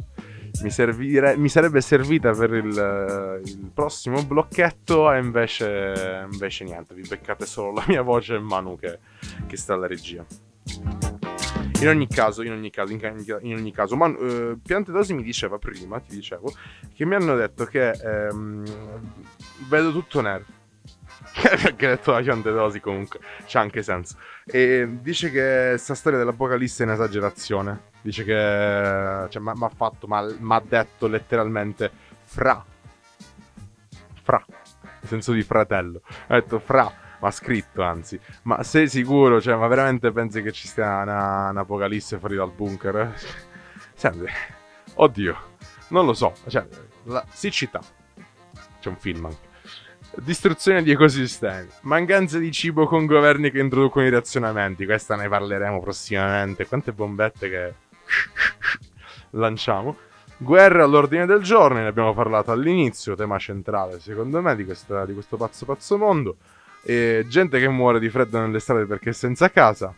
Mi, 0.62 0.70
servire- 0.70 1.36
mi 1.36 1.48
sarebbe 1.48 1.80
servita 1.80 2.30
per 2.30 2.52
il, 2.54 3.40
il 3.44 3.70
prossimo 3.74 4.22
blocchetto 4.22 5.10
e 5.12 5.18
invece, 5.18 6.28
invece 6.30 6.62
niente, 6.62 6.94
vi 6.94 7.02
beccate 7.06 7.44
solo 7.44 7.72
la 7.72 7.84
mia 7.88 8.02
voce 8.02 8.36
e 8.36 8.38
Manu 8.38 8.78
che, 8.78 9.00
che 9.46 9.56
sta 9.56 9.74
alla 9.74 9.88
regia. 9.88 10.24
In 11.80 11.88
ogni 11.88 12.06
caso, 12.06 12.42
in 12.42 12.52
ogni 12.52 12.70
caso, 12.70 12.92
in, 12.92 13.54
ogni 13.54 13.72
caso, 13.72 13.96
Manu, 13.96 14.16
eh, 14.20 14.56
Piantedosi 14.62 15.12
mi 15.12 15.24
diceva 15.24 15.58
prima, 15.58 15.98
ti 15.98 16.14
dicevo, 16.14 16.52
che 16.94 17.04
mi 17.04 17.16
hanno 17.16 17.34
detto 17.34 17.64
che 17.64 17.90
ehm, 17.90 18.64
vedo 19.68 19.90
tutto 19.90 20.20
nero. 20.20 20.44
che 21.76 21.86
ha 21.86 21.88
detto 21.88 22.12
la 22.12 22.20
Piantedosi 22.20 22.80
comunque, 22.80 23.18
c'ha 23.46 23.60
anche 23.60 23.82
senso. 23.82 24.16
E 24.44 24.86
dice 25.00 25.30
che 25.30 25.66
questa 25.70 25.94
storia 25.94 26.18
dell'Apocalisse 26.18 26.84
è 26.84 26.86
un'esagerazione. 26.86 27.92
Dice 28.02 28.22
che, 28.24 29.26
cioè, 29.30 29.42
mi 29.42 29.52
ha 29.64 29.70
fatto, 29.74 30.06
mi 30.06 30.54
ha 30.54 30.62
detto 30.64 31.08
letteralmente 31.08 31.90
fra. 32.22 32.64
Fra. 34.22 34.44
Nel 34.46 35.08
senso 35.08 35.32
di 35.32 35.42
fratello. 35.42 36.02
Ha 36.28 36.34
detto 36.34 36.60
fra 36.60 37.02
ma 37.24 37.30
scritto 37.30 37.82
anzi. 37.82 38.20
Ma 38.42 38.62
sei 38.62 38.86
sicuro? 38.86 39.40
Cioè, 39.40 39.56
ma 39.56 39.66
veramente 39.66 40.12
pensi 40.12 40.42
che 40.42 40.52
ci 40.52 40.68
sia 40.68 41.00
una, 41.02 41.48
un'apocalisse 41.50 42.18
fuori 42.18 42.36
dal 42.36 42.52
bunker? 42.52 43.14
Senti, 43.94 44.26
oddio, 44.94 45.36
non 45.88 46.04
lo 46.04 46.12
so. 46.12 46.34
Cioè, 46.46 46.66
la 47.04 47.24
siccità. 47.32 47.80
C'è 48.78 48.88
un 48.90 48.96
film 48.96 49.24
anche. 49.24 49.43
Distruzione 50.16 50.82
di 50.82 50.92
ecosistemi. 50.92 51.68
Mancanza 51.82 52.38
di 52.38 52.52
cibo 52.52 52.86
con 52.86 53.04
governi 53.04 53.50
che 53.50 53.58
introducono 53.58 54.06
i 54.06 54.10
razionamenti. 54.10 54.84
Questa 54.84 55.16
ne 55.16 55.28
parleremo 55.28 55.80
prossimamente. 55.80 56.66
Quante 56.66 56.92
bombette 56.92 57.50
che 57.50 57.74
lanciamo. 59.30 59.96
Guerra 60.36 60.84
all'ordine 60.84 61.26
del 61.26 61.42
giorno, 61.42 61.78
ne 61.78 61.86
abbiamo 61.86 62.14
parlato 62.14 62.52
all'inizio, 62.52 63.14
tema 63.14 63.38
centrale 63.38 64.00
secondo 64.00 64.42
me 64.42 64.56
di, 64.56 64.64
questa, 64.64 65.04
di 65.06 65.12
questo 65.12 65.36
pazzo 65.36 65.64
pazzo 65.64 65.98
mondo. 65.98 66.36
E 66.84 67.24
gente 67.28 67.58
che 67.58 67.68
muore 67.68 67.98
di 67.98 68.08
freddo 68.08 68.38
nelle 68.38 68.60
strade 68.60 68.86
perché 68.86 69.10
è 69.10 69.12
senza 69.12 69.50
casa. 69.50 69.94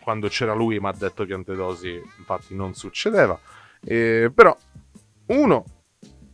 Quando 0.00 0.28
c'era 0.28 0.54
lui, 0.54 0.78
mi 0.78 0.86
ha 0.86 0.92
detto 0.92 1.24
Piantedosi, 1.24 2.00
infatti 2.18 2.54
non 2.54 2.74
succedeva. 2.74 3.38
E, 3.80 4.30
però, 4.34 4.56
uno, 5.26 5.64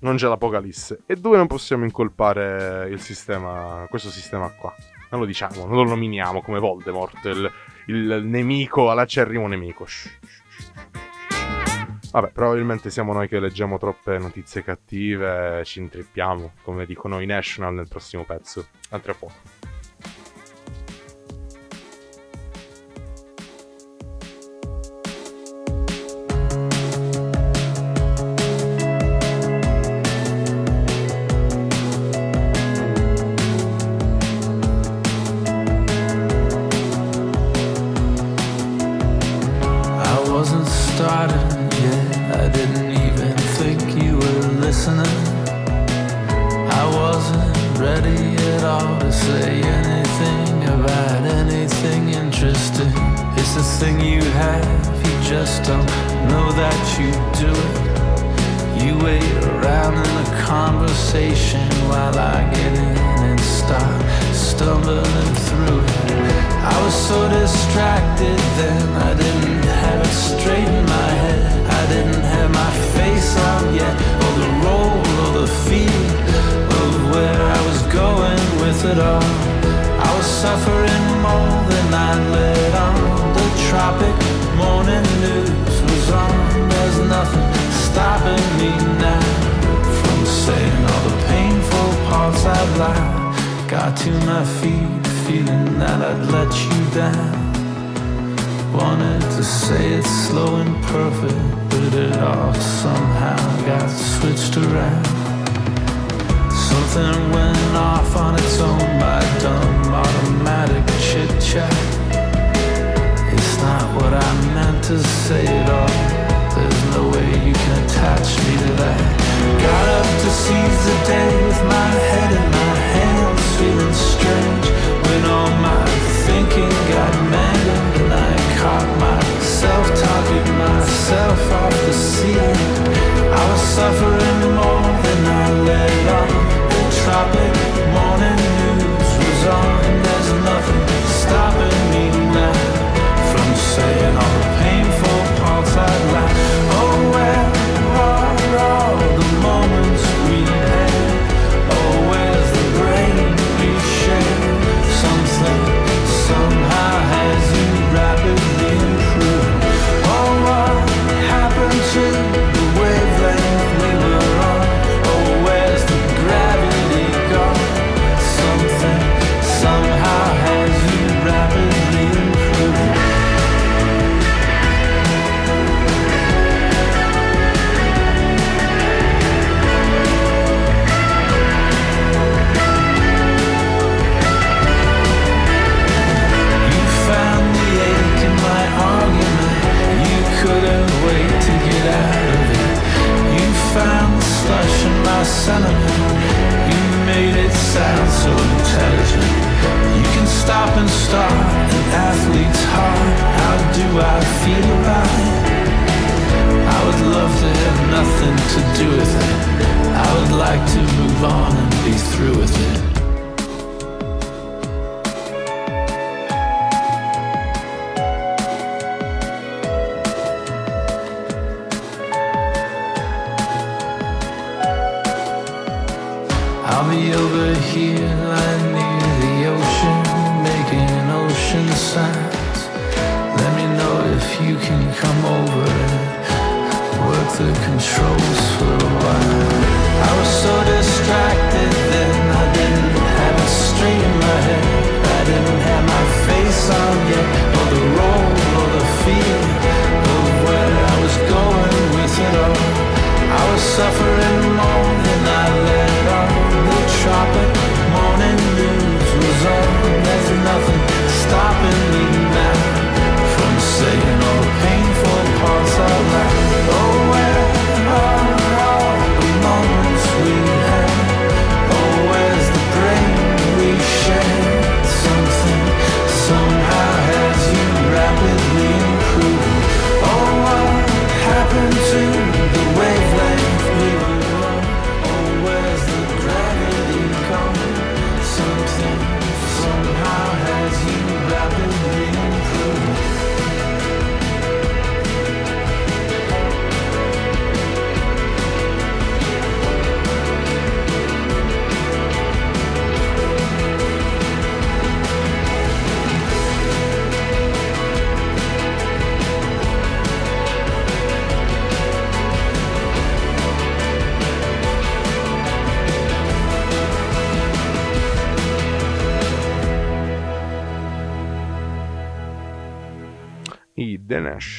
non 0.04 0.16
c'è 0.16 0.28
l'apocalisse. 0.28 1.02
E 1.06 1.16
due, 1.16 1.36
non 1.36 1.46
possiamo 1.46 1.84
incolpare 1.84 2.88
il 2.90 3.00
sistema, 3.00 3.86
questo 3.88 4.10
sistema 4.10 4.48
qua. 4.50 4.72
Non 5.10 5.20
lo 5.20 5.26
diciamo, 5.26 5.64
non 5.64 5.76
lo 5.76 5.84
nominiamo 5.84 6.42
come 6.42 6.58
Voldemort, 6.58 7.24
il, 7.24 7.50
il 7.86 8.22
nemico, 8.24 8.90
all'acerrimo 8.90 9.46
nemico. 9.48 9.86
Shh, 9.86 10.08
shh. 10.20 10.72
Vabbè, 12.12 12.30
probabilmente 12.30 12.90
siamo 12.90 13.12
noi 13.12 13.26
che 13.26 13.40
leggiamo 13.40 13.78
troppe 13.78 14.18
notizie 14.18 14.62
cattive, 14.62 15.62
ci 15.64 15.80
intrippiamo, 15.80 16.52
come 16.62 16.86
dicono 16.86 17.18
i 17.20 17.26
National 17.26 17.74
nel 17.74 17.88
prossimo 17.88 18.24
pezzo. 18.24 18.66
A 18.90 19.00
poco. 19.00 19.63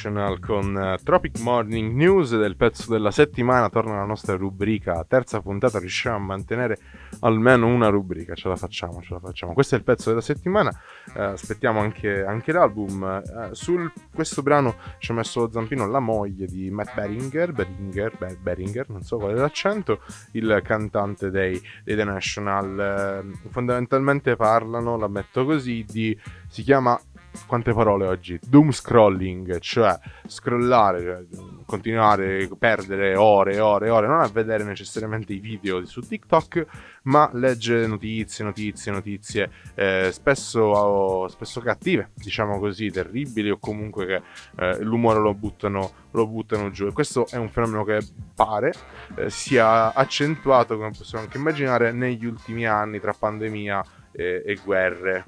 The 0.06 0.10
National 0.10 0.38
con 0.38 0.76
eh, 0.76 0.98
Tropic 1.02 1.40
Morning 1.40 1.92
News 1.94 2.36
del 2.36 2.56
pezzo 2.56 2.90
della 2.90 3.10
settimana. 3.10 3.68
Torna 3.68 3.94
alla 3.94 4.04
nostra 4.04 4.36
rubrica 4.36 5.04
terza 5.06 5.40
puntata. 5.40 5.78
Riusciamo 5.78 6.16
a 6.16 6.20
mantenere 6.20 6.78
almeno 7.20 7.66
una 7.66 7.88
rubrica. 7.88 8.34
Ce 8.34 8.48
la 8.48 8.56
facciamo 8.56 9.02
ce 9.02 9.14
la 9.14 9.20
facciamo. 9.20 9.52
Questo 9.52 9.74
è 9.74 9.78
il 9.78 9.84
pezzo 9.84 10.10
della 10.10 10.20
settimana. 10.20 10.70
Eh, 11.14 11.22
aspettiamo 11.22 11.80
anche, 11.80 12.24
anche 12.24 12.52
l'album. 12.52 13.02
Eh, 13.04 13.48
su 13.54 13.76
questo 14.14 14.42
brano 14.42 14.76
ci 14.98 15.10
ha 15.10 15.14
messo 15.14 15.40
lo 15.40 15.50
zampino 15.50 15.86
la 15.88 16.00
moglie 16.00 16.46
di 16.46 16.70
Matt 16.70 16.94
Beringer 16.94 17.52
Beringer, 17.52 18.16
Be- 18.16 18.38
Beringer 18.40 18.88
non 18.90 19.02
so 19.02 19.16
qual 19.16 19.34
è 19.34 19.38
l'accento 19.38 20.00
il 20.32 20.60
cantante 20.62 21.30
dei, 21.30 21.60
dei 21.84 21.96
The 21.96 22.04
National. 22.04 23.24
Eh, 23.34 23.48
fondamentalmente 23.50 24.36
parlano 24.36 24.96
la 24.96 25.08
metto 25.08 25.44
così 25.44 25.84
di 25.86 26.16
si 26.48 26.62
chiama 26.62 26.98
quante 27.46 27.72
parole 27.72 28.06
oggi? 28.06 28.38
Doom 28.42 28.70
scrolling, 28.70 29.58
cioè 29.58 29.98
scrollare, 30.26 31.02
cioè, 31.02 31.44
continuare, 31.66 32.48
perdere 32.58 33.16
ore 33.16 33.54
e 33.54 33.60
ore 33.60 33.86
e 33.86 33.90
ore, 33.90 34.06
non 34.06 34.20
a 34.20 34.28
vedere 34.28 34.64
necessariamente 34.64 35.32
i 35.32 35.38
video 35.38 35.84
su 35.84 36.00
TikTok, 36.00 36.66
ma 37.02 37.28
leggere 37.32 37.86
notizie, 37.86 38.44
notizie, 38.44 38.92
notizie, 38.92 39.50
eh, 39.74 40.10
spesso, 40.12 41.28
spesso 41.28 41.60
cattive, 41.60 42.10
diciamo 42.14 42.58
così, 42.58 42.90
terribili 42.90 43.50
o 43.50 43.58
comunque 43.58 44.06
che 44.06 44.22
eh, 44.58 44.82
l'umore 44.82 45.20
lo 45.20 45.34
buttano, 45.34 45.90
lo 46.12 46.26
buttano 46.26 46.70
giù. 46.70 46.86
E 46.86 46.92
questo 46.92 47.26
è 47.28 47.36
un 47.36 47.48
fenomeno 47.48 47.84
che 47.84 47.98
pare 48.34 48.72
eh, 49.16 49.30
sia 49.30 49.92
accentuato, 49.92 50.76
come 50.76 50.90
possiamo 50.96 51.24
anche 51.24 51.38
immaginare, 51.38 51.92
negli 51.92 52.24
ultimi 52.24 52.66
anni 52.66 53.00
tra 53.00 53.12
pandemia 53.12 53.84
e, 54.12 54.42
e 54.44 54.58
guerre 54.64 55.24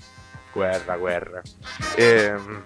guerra, 0.53 0.97
guerra. 0.97 1.43
E, 1.97 2.33
mm, 2.37 2.57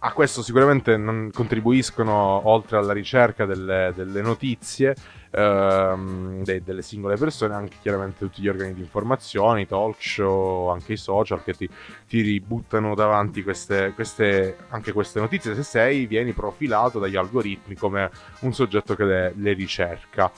a 0.00 0.12
questo 0.12 0.42
sicuramente 0.42 1.00
contribuiscono, 1.32 2.46
oltre 2.48 2.76
alla 2.76 2.92
ricerca 2.92 3.46
delle, 3.46 3.92
delle 3.94 4.20
notizie 4.20 4.94
ehm, 5.30 6.42
de- 6.42 6.62
delle 6.62 6.82
singole 6.82 7.16
persone, 7.16 7.54
anche 7.54 7.76
chiaramente 7.80 8.18
tutti 8.18 8.40
gli 8.42 8.48
organi 8.48 8.74
di 8.74 8.80
informazione, 8.80 9.62
i 9.62 9.66
talk 9.66 9.96
show, 9.98 10.68
anche 10.68 10.92
i 10.92 10.96
social 10.96 11.42
che 11.42 11.54
ti, 11.54 11.68
ti 12.06 12.20
ributtano 12.20 12.94
davanti 12.94 13.42
queste, 13.42 13.92
queste, 13.94 14.56
anche 14.68 14.92
queste 14.92 15.20
notizie 15.20 15.54
se 15.54 15.62
sei, 15.62 16.06
vieni 16.06 16.32
profilato 16.32 16.98
dagli 16.98 17.16
algoritmi 17.16 17.74
come 17.74 18.10
un 18.40 18.52
soggetto 18.52 18.94
che 18.94 19.04
le, 19.04 19.32
le 19.36 19.52
ricerca. 19.52 20.30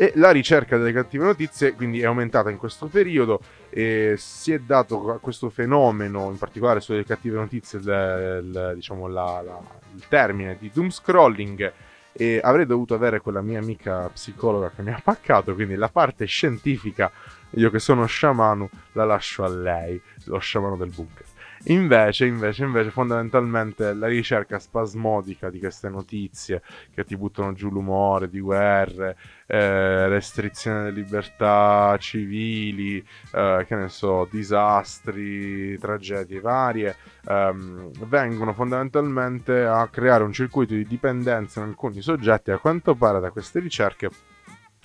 E 0.00 0.12
la 0.14 0.30
ricerca 0.30 0.78
delle 0.78 0.94
cattive 0.94 1.24
notizie 1.26 1.74
quindi 1.74 2.00
è 2.00 2.06
aumentata 2.06 2.48
in 2.48 2.56
questo 2.56 2.86
periodo 2.86 3.38
e 3.68 4.14
si 4.16 4.50
è 4.50 4.58
dato 4.58 5.10
a 5.12 5.18
questo 5.18 5.50
fenomeno, 5.50 6.30
in 6.30 6.38
particolare 6.38 6.80
sulle 6.80 7.04
cattive 7.04 7.36
notizie, 7.36 7.78
il, 7.80 8.40
il- 8.42 8.72
diciamo, 8.76 9.06
la- 9.08 9.42
la- 9.44 9.60
il 9.94 10.02
termine 10.08 10.56
di 10.58 10.70
doom 10.72 10.88
scrolling 10.88 11.70
e 12.12 12.40
avrei 12.42 12.64
dovuto 12.64 12.94
avere 12.94 13.20
quella 13.20 13.42
mia 13.42 13.58
amica 13.58 14.08
psicologa 14.08 14.72
che 14.74 14.80
mi 14.80 14.90
ha 14.90 15.00
paccato, 15.04 15.52
quindi 15.54 15.74
la 15.74 15.90
parte 15.90 16.24
scientifica, 16.24 17.10
io 17.50 17.70
che 17.70 17.78
sono 17.78 18.06
sciamano, 18.06 18.70
la 18.92 19.04
lascio 19.04 19.44
a 19.44 19.48
lei, 19.48 20.00
lo 20.24 20.38
sciamano 20.38 20.76
del 20.76 20.88
bunker. 20.88 21.24
Invece, 21.64 22.24
invece, 22.24 22.64
invece, 22.64 22.90
fondamentalmente 22.90 23.92
la 23.92 24.06
ricerca 24.06 24.58
spasmodica 24.58 25.50
di 25.50 25.58
queste 25.58 25.90
notizie 25.90 26.62
che 26.94 27.04
ti 27.04 27.18
buttano 27.18 27.52
giù 27.52 27.68
l'umore 27.68 28.30
di 28.30 28.40
guerre, 28.40 29.14
eh, 29.46 30.08
restrizione 30.08 30.84
delle 30.84 31.02
libertà 31.02 31.94
civili, 31.98 33.04
eh, 33.34 33.64
che 33.68 33.74
ne 33.74 33.88
so, 33.90 34.26
disastri, 34.30 35.78
tragedie 35.78 36.40
varie, 36.40 36.96
ehm, 37.28 37.90
vengono 38.06 38.54
fondamentalmente 38.54 39.62
a 39.62 39.86
creare 39.88 40.24
un 40.24 40.32
circuito 40.32 40.72
di 40.72 40.86
dipendenza 40.86 41.60
in 41.60 41.66
alcuni 41.66 42.00
soggetti, 42.00 42.52
a 42.52 42.58
quanto 42.58 42.94
pare 42.94 43.20
da 43.20 43.30
queste 43.30 43.60
ricerche 43.60 44.08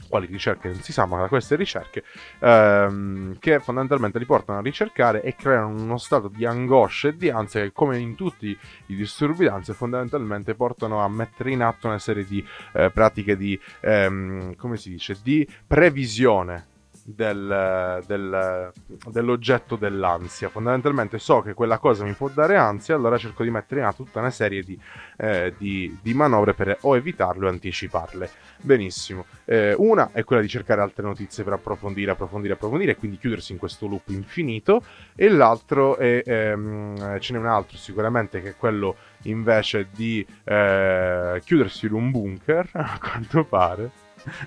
quali 0.07 0.27
ricerche 0.27 0.69
non 0.69 0.81
si 0.81 0.91
sa, 0.91 1.05
ma 1.05 1.19
da 1.19 1.27
queste 1.27 1.55
ricerche 1.55 2.03
ehm, 2.39 3.37
che 3.39 3.59
fondamentalmente 3.59 4.19
li 4.19 4.25
portano 4.25 4.59
a 4.59 4.61
ricercare 4.61 5.21
e 5.21 5.35
creano 5.35 5.69
uno 5.69 5.97
stato 5.97 6.27
di 6.27 6.45
angoscia 6.45 7.09
e 7.09 7.17
di 7.17 7.29
ansia 7.29 7.61
che 7.61 7.71
come 7.71 7.97
in 7.97 8.15
tutti 8.15 8.57
i 8.87 8.95
disturbi 8.95 9.45
d'ansia 9.45 9.73
fondamentalmente 9.73 10.55
portano 10.55 11.01
a 11.01 11.09
mettere 11.09 11.51
in 11.51 11.61
atto 11.61 11.87
una 11.87 11.99
serie 11.99 12.25
di 12.25 12.45
eh, 12.73 12.89
pratiche 12.91 13.35
di, 13.37 13.59
ehm, 13.81 14.55
come 14.55 14.77
si 14.77 14.89
dice, 14.89 15.17
di 15.21 15.47
previsione 15.65 16.73
del- 17.07 18.03
del- 18.07 18.71
dell'oggetto 19.11 19.75
dell'ansia. 19.75 20.49
Fondamentalmente 20.49 21.19
so 21.19 21.41
che 21.41 21.53
quella 21.53 21.77
cosa 21.77 22.03
mi 22.03 22.13
può 22.13 22.29
dare 22.29 22.55
ansia, 22.57 22.95
allora 22.95 23.17
cerco 23.17 23.43
di 23.43 23.51
mettere 23.51 23.81
in 23.81 23.85
atto 23.85 24.03
tutta 24.03 24.19
una 24.19 24.31
serie 24.31 24.63
di, 24.63 24.77
eh, 25.17 25.53
di- 25.55 25.95
di 26.01 26.13
manovre 26.15 26.53
per 26.55 26.77
o 26.81 26.95
evitarle 26.95 27.45
o 27.45 27.49
anticiparle. 27.49 28.29
Benissimo. 28.57 29.25
Eh, 29.45 29.75
una 29.77 30.09
è 30.13 30.23
quella 30.23 30.41
di 30.41 30.47
cercare 30.47 30.81
altre 30.81 31.03
notizie 31.03 31.43
per 31.43 31.53
approfondire, 31.53 32.11
approfondire, 32.11 32.53
approfondire 32.53 32.93
e 32.93 32.95
quindi 32.95 33.17
chiudersi 33.17 33.51
in 33.51 33.59
questo 33.59 33.85
loop 33.85 34.09
infinito. 34.09 34.83
E 35.15 35.29
l'altro 35.29 35.97
è, 35.97 36.23
ehm, 36.25 37.19
ce 37.19 37.33
n'è 37.33 37.39
un 37.39 37.45
altro 37.45 37.77
sicuramente 37.77 38.41
che 38.41 38.49
è 38.49 38.55
quello 38.55 38.95
invece 39.23 39.87
di 39.93 40.25
eh, 40.43 41.39
chiudersi 41.45 41.85
in 41.85 41.93
un 41.93 42.09
bunker, 42.09 42.67
a 42.73 42.97
quanto 42.99 43.43
pare, 43.43 43.91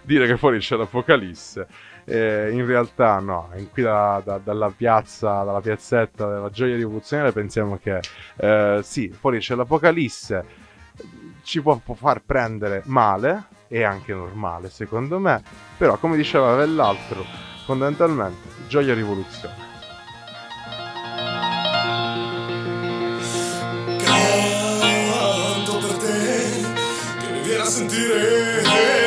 dire 0.02 0.26
che 0.26 0.36
fuori 0.36 0.58
c'è 0.58 0.76
l'apocalisse. 0.76 1.66
Eh, 2.10 2.48
in 2.52 2.64
realtà 2.64 3.18
no, 3.18 3.50
qui 3.70 3.82
da- 3.82 4.22
da- 4.24 4.40
dalla 4.42 4.72
piazza, 4.74 5.42
dalla 5.42 5.60
piazzetta 5.60 6.26
della 6.26 6.48
gioia 6.48 6.74
rivoluzionaria 6.74 7.32
pensiamo 7.32 7.76
che 7.76 8.00
eh, 8.36 8.80
sì, 8.82 9.10
fuori 9.10 9.40
c'è 9.40 9.54
l'apocalisse, 9.54 10.44
ci 11.42 11.60
può, 11.60 11.76
può 11.76 11.92
far 11.92 12.22
prendere 12.24 12.80
male, 12.86 13.48
è 13.68 13.82
anche 13.82 14.14
normale 14.14 14.70
secondo 14.70 15.18
me, 15.18 15.42
però 15.76 15.98
come 15.98 16.16
diceva 16.16 16.54
quell'altro, 16.54 17.22
fondamentalmente 17.66 18.48
gioia 18.68 18.94
rivoluzione. 18.94 19.66
Canto 24.02 25.76
per 25.78 25.96
te 25.98 26.62
che 27.20 27.32
mi 27.32 27.40
viene 27.42 27.60
a 27.62 27.66
sentire 27.66 28.97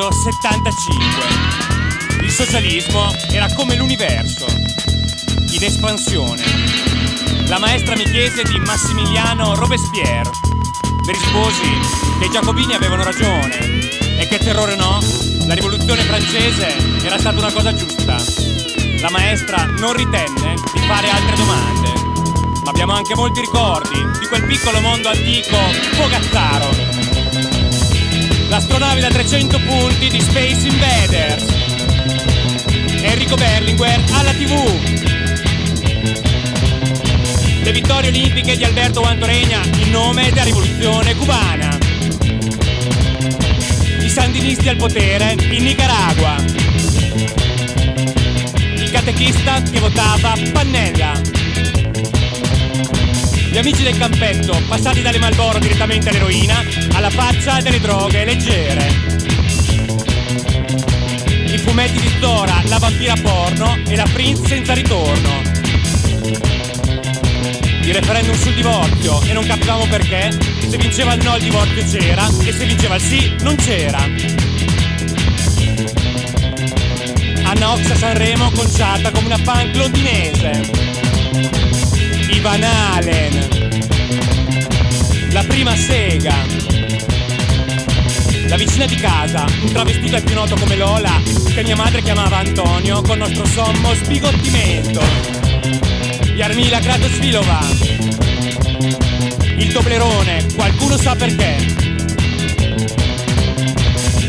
1975. 0.00 1.02
Il 2.22 2.30
socialismo 2.30 3.14
era 3.30 3.52
come 3.52 3.76
l'universo, 3.76 4.46
in 4.46 5.62
espansione. 5.62 6.42
La 7.48 7.58
maestra 7.58 7.94
mi 7.96 8.04
chiese 8.04 8.42
di 8.44 8.58
Massimiliano 8.60 9.54
Robespierre. 9.54 10.30
Le 11.04 11.12
risposi 11.12 11.70
che 12.18 12.24
i 12.24 12.30
giacobini 12.30 12.72
avevano 12.72 13.04
ragione 13.04 13.58
e 14.18 14.26
che 14.26 14.38
terrore 14.38 14.74
no, 14.74 15.00
la 15.46 15.52
rivoluzione 15.52 16.00
francese 16.00 17.04
era 17.04 17.18
stata 17.18 17.38
una 17.38 17.52
cosa 17.52 17.74
giusta. 17.74 18.16
La 19.00 19.10
maestra 19.10 19.66
non 19.66 19.92
ritenne 19.92 20.54
di 20.72 20.80
fare 20.80 21.10
altre 21.10 21.36
domande. 21.36 21.92
Ma 22.64 22.70
abbiamo 22.70 22.94
anche 22.94 23.14
molti 23.14 23.40
ricordi 23.40 24.02
di 24.18 24.26
quel 24.28 24.46
piccolo 24.46 24.80
mondo 24.80 25.10
antico 25.10 25.58
fogazzaro. 25.92 26.89
L'astronave 28.50 29.00
da 29.00 29.06
300 29.08 29.60
punti 29.60 30.08
di 30.08 30.20
Space 30.20 30.66
Invaders. 30.66 31.44
Enrico 33.00 33.36
Berlinguer 33.36 34.00
alla 34.10 34.32
TV. 34.32 34.52
Le 37.62 37.70
vittorie 37.70 38.08
olimpiche 38.08 38.56
di 38.56 38.64
Alberto 38.64 39.02
Antoregna 39.02 39.60
in 39.78 39.92
nome 39.92 40.30
della 40.30 40.42
rivoluzione 40.42 41.14
cubana. 41.14 41.78
I 44.00 44.08
sandinisti 44.08 44.68
al 44.68 44.76
potere 44.76 45.36
in 45.48 45.62
Nicaragua. 45.62 46.34
Il 48.74 48.90
catechista 48.90 49.62
che 49.62 49.78
votava 49.78 50.34
Pannella. 50.50 51.39
Gli 53.50 53.58
amici 53.58 53.82
del 53.82 53.98
campetto, 53.98 54.56
passati 54.68 55.02
dalle 55.02 55.18
Malboro 55.18 55.58
direttamente 55.58 56.08
all'eroina, 56.08 56.64
alla 56.92 57.10
faccia 57.10 57.60
delle 57.60 57.80
droghe 57.80 58.24
leggere. 58.24 58.86
I 61.46 61.58
fumetti 61.58 61.98
di 61.98 62.10
Zora, 62.20 62.62
la 62.66 62.78
vampira 62.78 63.14
porno 63.20 63.76
e 63.88 63.96
la 63.96 64.06
Prince 64.12 64.46
senza 64.46 64.72
ritorno. 64.72 65.42
Il 67.82 67.92
referendum 67.92 68.36
sul 68.36 68.54
divorzio 68.54 69.20
e 69.22 69.32
non 69.32 69.44
capivamo 69.44 69.86
perché. 69.86 70.30
Se 70.68 70.76
vinceva 70.76 71.14
il 71.14 71.24
no 71.24 71.34
il 71.34 71.42
divorzio 71.42 71.84
c'era 71.84 72.28
e 72.44 72.52
se 72.52 72.64
vinceva 72.64 72.94
il 72.94 73.02
sì 73.02 73.34
non 73.40 73.56
c'era. 73.56 73.98
Anna 77.42 77.72
a 77.72 77.96
Sanremo 77.96 78.48
conciata 78.52 79.10
come 79.10 79.26
una 79.26 79.38
punk 79.42 79.74
londinese. 79.74 80.89
Ivan 82.32 82.62
Halen, 82.62 83.48
la 85.32 85.42
prima 85.44 85.74
sega, 85.74 86.34
la 88.46 88.56
vicina 88.56 88.86
di 88.86 88.94
casa, 88.94 89.44
un 89.62 89.72
travestito 89.72 90.16
è 90.16 90.22
più 90.22 90.34
noto 90.34 90.54
come 90.54 90.76
Lola, 90.76 91.20
che 91.52 91.62
mia 91.64 91.76
madre 91.76 92.02
chiamava 92.02 92.38
Antonio 92.38 93.02
con 93.02 93.18
nostro 93.18 93.44
sommo 93.46 93.94
sbigottimento, 93.94 95.02
Yarmila 96.34 96.78
Kratosvilova, 96.78 97.58
il 99.56 99.72
Toblerone, 99.72 100.46
qualcuno 100.54 100.96
sa 100.96 101.16
perché. 101.16 101.56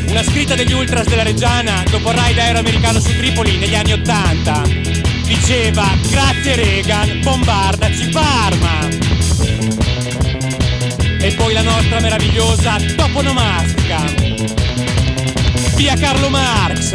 Una 0.08 0.24
scritta 0.24 0.56
degli 0.56 0.74
ultras 0.74 1.08
della 1.08 1.24
Reggiana 1.24 1.84
dopo 1.89 2.10
il 2.10 2.18
raid 2.18 2.38
aereo 2.38 2.60
americano 2.60 2.99
su 2.99 3.16
Tripoli 3.16 3.58
negli 3.58 3.76
anni 3.76 3.93
Ottanta 3.93 5.01
diceva 5.34 5.86
grazie 6.09 6.55
Reagan, 6.55 7.21
bombardaci 7.21 8.09
Parma. 8.09 8.89
E 11.19 11.32
poi 11.36 11.53
la 11.53 11.61
nostra 11.61 12.01
meravigliosa 12.01 12.75
toponomastica. 12.97 14.03
Via 15.75 15.95
Carlo 15.95 16.29
Marx. 16.29 16.93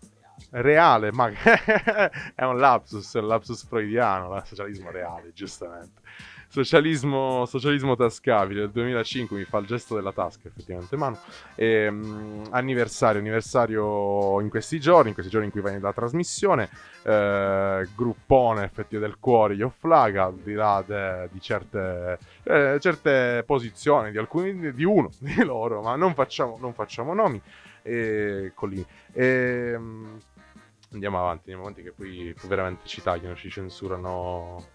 Reale, 0.49 1.11
ma 1.11 1.29
è 2.35 2.43
un 2.43 2.57
lapsus, 2.57 3.15
è 3.15 3.19
un 3.19 3.27
lapsus 3.27 3.65
freudiano, 3.65 4.35
il 4.35 4.43
socialismo 4.45 4.91
reale, 4.91 5.31
giustamente. 5.33 6.01
Socialismo, 6.53 7.47
socialismo 7.47 7.95
tascabile. 7.95 8.59
Del 8.59 8.69
2005 8.69 9.35
mi 9.35 9.43
fa 9.43 9.57
il 9.57 9.65
gesto 9.65 9.95
della 9.95 10.11
tasca 10.11 10.47
effettivamente 10.47 10.95
mano 10.95 11.17
Ehm, 11.55 12.43
anniversario 12.51 13.19
anniversario 13.19 14.39
in 14.39 14.49
questi 14.49 14.79
giorni 14.79 15.07
in 15.07 15.13
questi 15.15 15.31
giorni 15.31 15.47
in 15.47 15.51
cui 15.51 15.61
va 15.61 15.71
in 15.71 15.81
la 15.81 15.91
trasmissione. 15.93 16.69
Eh, 17.01 17.87
gruppone 17.95 18.65
effettivamente 18.65 18.99
del 18.99 19.17
cuore 19.19 19.55
io 19.55 19.73
flaga 19.75 20.25
al 20.25 20.35
di 20.35 20.53
là 20.53 20.83
de- 20.85 21.27
di 21.31 21.41
certe, 21.41 22.19
eh, 22.43 22.77
certe 22.79 23.43
posizioni 23.47 24.11
di 24.11 24.19
alcuni 24.19 24.73
di 24.75 24.83
uno 24.83 25.09
di 25.17 25.43
loro 25.43 25.81
ma 25.81 25.95
non 25.95 26.13
facciamo, 26.13 26.57
non 26.59 26.73
facciamo 26.75 27.15
nomi. 27.15 27.41
E 27.81 28.51
Collini 28.53 28.85
Ehm, 29.13 30.19
andiamo 30.91 31.17
avanti 31.17 31.51
andiamo 31.51 31.61
avanti 31.61 31.81
che 31.81 31.93
poi 31.93 32.31
veramente 32.47 32.85
ci 32.85 33.01
tagliano 33.01 33.35
ci 33.35 33.49
censurano 33.49 34.72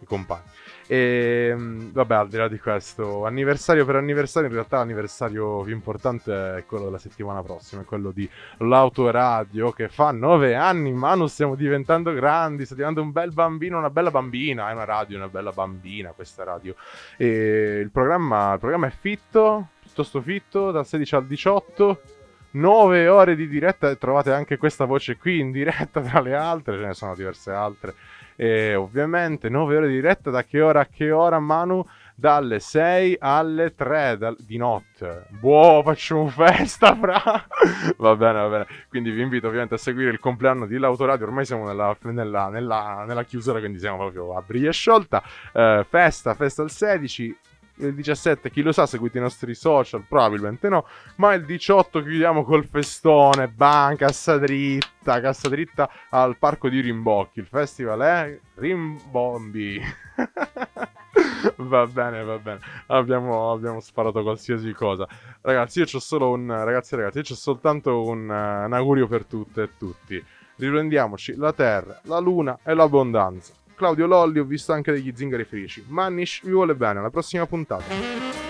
i 0.00 0.06
compagni 0.06 0.42
e 0.92 1.54
vabbè, 1.56 2.14
al 2.16 2.28
di 2.28 2.36
là 2.36 2.48
di 2.48 2.58
questo, 2.58 3.24
anniversario 3.24 3.84
per 3.84 3.94
anniversario, 3.94 4.48
in 4.48 4.54
realtà 4.54 4.78
l'anniversario 4.78 5.60
più 5.60 5.72
importante 5.72 6.56
è 6.56 6.66
quello 6.66 6.86
della 6.86 6.98
settimana 6.98 7.44
prossima, 7.44 7.82
è 7.82 7.84
quello 7.84 8.10
di 8.10 8.28
l'autoradio 8.58 9.70
che 9.70 9.88
fa 9.88 10.10
nove 10.10 10.56
anni, 10.56 10.92
Manu, 10.92 11.28
stiamo 11.28 11.54
diventando 11.54 12.12
grandi, 12.12 12.64
sta 12.64 12.74
diventando 12.74 13.06
un 13.06 13.12
bel 13.12 13.32
bambino, 13.32 13.78
una 13.78 13.88
bella 13.88 14.10
bambina, 14.10 14.68
è 14.68 14.72
una 14.72 14.82
radio, 14.82 15.16
una 15.18 15.28
bella 15.28 15.52
bambina 15.52 16.10
questa 16.10 16.42
radio. 16.42 16.74
E 17.16 17.78
il 17.80 17.90
programma, 17.92 18.54
il 18.54 18.58
programma 18.58 18.88
è 18.88 18.90
fitto, 18.90 19.68
piuttosto 19.80 20.20
fitto, 20.20 20.72
dal 20.72 20.86
16 20.86 21.14
al 21.14 21.26
18 21.26 22.00
9 22.52 23.06
ore 23.06 23.36
di 23.36 23.46
diretta. 23.46 23.94
Trovate 23.94 24.32
anche 24.32 24.56
questa 24.56 24.86
voce 24.86 25.16
qui 25.16 25.38
in 25.38 25.52
diretta 25.52 26.00
tra 26.00 26.20
le 26.20 26.34
altre, 26.34 26.78
ce 26.78 26.86
ne 26.86 26.94
sono 26.94 27.14
diverse 27.14 27.52
altre. 27.52 27.94
E 28.42 28.74
ovviamente 28.74 29.50
9 29.50 29.76
ore 29.76 29.88
di 29.88 29.96
diretta 29.96 30.30
da 30.30 30.44
che 30.44 30.62
ora 30.62 30.80
a 30.80 30.86
che 30.86 31.10
ora, 31.10 31.38
Manu? 31.38 31.86
Dalle 32.14 32.58
6 32.58 33.18
alle 33.20 33.74
3 33.74 34.16
dal- 34.16 34.36
di 34.38 34.56
notte. 34.56 35.26
Boh, 35.28 35.82
facciamo 35.84 36.26
festa, 36.28 36.96
fra. 36.96 37.20
va 37.98 38.16
bene, 38.16 38.40
va 38.40 38.48
bene. 38.48 38.66
Quindi 38.88 39.10
vi 39.10 39.20
invito 39.20 39.46
ovviamente 39.46 39.74
a 39.74 39.76
seguire 39.76 40.10
il 40.10 40.18
compleanno 40.18 40.64
di 40.64 40.78
L'Autoradio. 40.78 41.26
Ormai 41.26 41.44
siamo 41.44 41.66
nella, 41.66 41.94
nella, 42.00 42.48
nella, 42.48 43.04
nella 43.06 43.24
chiusura, 43.24 43.58
quindi 43.58 43.78
siamo 43.78 43.98
proprio 43.98 44.34
a 44.34 44.40
briglia 44.40 44.72
sciolta. 44.72 45.22
Eh, 45.52 45.84
festa, 45.86 46.32
festa 46.32 46.62
il 46.62 46.70
16 46.70 47.36
il 47.86 47.94
17 47.94 48.50
chi 48.50 48.62
lo 48.62 48.72
sa 48.72 48.86
seguite 48.86 49.18
i 49.18 49.20
nostri 49.20 49.54
social 49.54 50.04
probabilmente 50.06 50.68
no 50.68 50.86
ma 51.16 51.34
il 51.34 51.44
18 51.44 52.02
chiudiamo 52.02 52.44
col 52.44 52.66
festone 52.66 53.48
bam 53.48 53.96
cassa 53.96 54.38
dritta 54.38 55.20
cassa 55.20 55.48
dritta 55.48 55.90
al 56.10 56.36
parco 56.36 56.68
di 56.68 56.80
Rimbocchi 56.80 57.40
il 57.40 57.46
festival 57.46 58.00
è 58.00 58.38
Rimbombi. 58.54 59.80
Va 61.56 61.86
bene 61.86 62.22
va 62.22 62.38
bene 62.38 62.60
abbiamo, 62.86 63.50
abbiamo 63.50 63.80
sparato 63.80 64.22
qualsiasi 64.22 64.72
cosa. 64.72 65.08
Ragazzi 65.40 65.80
io 65.80 65.86
c'ho 65.86 65.98
solo 65.98 66.30
un 66.30 66.46
ragazzi 66.46 66.94
ragazzi 66.96 67.18
io 67.18 67.24
c'ho 67.24 67.34
soltanto 67.34 68.02
un, 68.02 68.30
eh, 68.30 68.64
un 68.64 68.72
augurio 68.72 69.06
per 69.06 69.24
tutte 69.24 69.62
e 69.62 69.70
tutti. 69.76 70.22
Riprendiamoci 70.56 71.34
la 71.36 71.52
terra 71.52 71.98
la 72.04 72.18
luna 72.18 72.58
e 72.62 72.74
l'abbondanza 72.74 73.54
Claudio 73.80 74.06
Lolli, 74.06 74.38
ho 74.38 74.44
visto 74.44 74.74
anche 74.74 74.92
degli 74.92 75.10
zingari 75.16 75.44
felici. 75.44 75.82
Manish 75.88 76.42
vi 76.44 76.50
vuole 76.50 76.74
bene, 76.74 76.98
alla 76.98 77.08
prossima 77.08 77.46
puntata. 77.46 78.49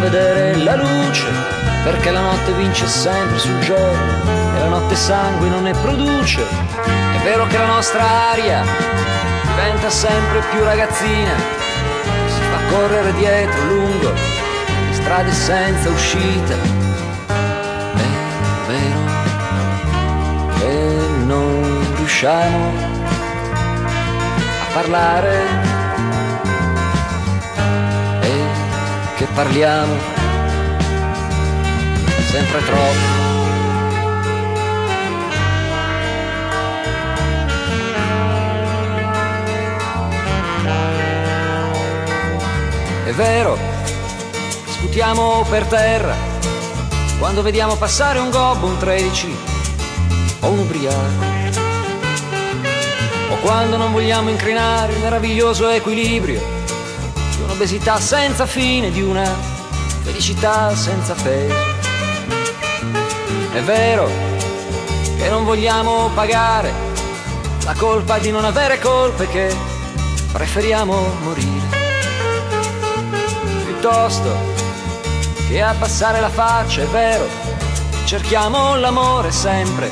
Vedere 0.00 0.56
la 0.56 0.76
luce, 0.76 1.26
perché 1.84 2.10
la 2.10 2.20
notte 2.20 2.52
vince 2.52 2.86
sempre 2.86 3.38
sul 3.38 3.58
giorno 3.60 4.56
e 4.56 4.58
la 4.58 4.68
notte 4.68 4.96
sangue 4.96 5.48
non 5.48 5.62
ne 5.62 5.72
produce. 5.72 6.42
È 6.42 7.18
vero 7.22 7.46
che 7.46 7.58
la 7.58 7.66
nostra 7.66 8.02
aria 8.32 8.64
diventa 9.46 9.90
sempre 9.90 10.40
più 10.50 10.64
ragazzina, 10.64 11.34
si 12.26 12.40
fa 12.50 12.74
correre 12.74 13.12
dietro 13.14 13.64
lungo 13.64 14.12
le 14.12 14.94
strade 14.94 15.32
senza 15.32 15.90
uscita. 15.90 16.54
È 17.96 18.08
vero 18.66 19.00
che 20.58 20.96
non 21.26 21.94
riusciamo 21.96 22.72
a 24.62 24.72
parlare 24.72 25.69
parliamo 29.34 29.94
sempre 32.30 32.64
troppo. 32.64 33.18
È 43.04 43.12
vero, 43.12 43.58
sputiamo 44.68 45.44
per 45.48 45.64
terra 45.64 46.14
quando 47.18 47.42
vediamo 47.42 47.74
passare 47.76 48.18
un 48.18 48.30
gobbo, 48.30 48.66
un 48.66 48.78
13 48.78 49.36
o 50.40 50.48
un 50.48 50.58
ubriaco. 50.60 51.38
O 53.30 53.36
quando 53.42 53.76
non 53.76 53.92
vogliamo 53.92 54.30
incrinare 54.30 54.92
il 54.92 55.00
meraviglioso 55.00 55.68
equilibrio 55.68 56.59
un'obesità 57.60 58.00
senza 58.00 58.46
fine, 58.46 58.90
di 58.90 59.02
una 59.02 59.30
felicità 60.02 60.74
senza 60.74 61.12
peso. 61.12 61.54
È 63.52 63.60
vero 63.60 64.08
che 65.18 65.28
non 65.28 65.44
vogliamo 65.44 66.08
pagare 66.14 66.72
la 67.64 67.74
colpa 67.74 68.18
di 68.18 68.30
non 68.30 68.46
avere 68.46 68.78
colpe, 68.78 69.28
che 69.28 69.54
preferiamo 70.32 70.96
morire 71.22 71.78
piuttosto 73.66 74.34
che 75.46 75.60
abbassare 75.60 76.20
la 76.20 76.30
faccia, 76.30 76.80
è 76.80 76.86
vero, 76.86 77.26
cerchiamo 78.06 78.76
l'amore 78.76 79.30
sempre 79.32 79.90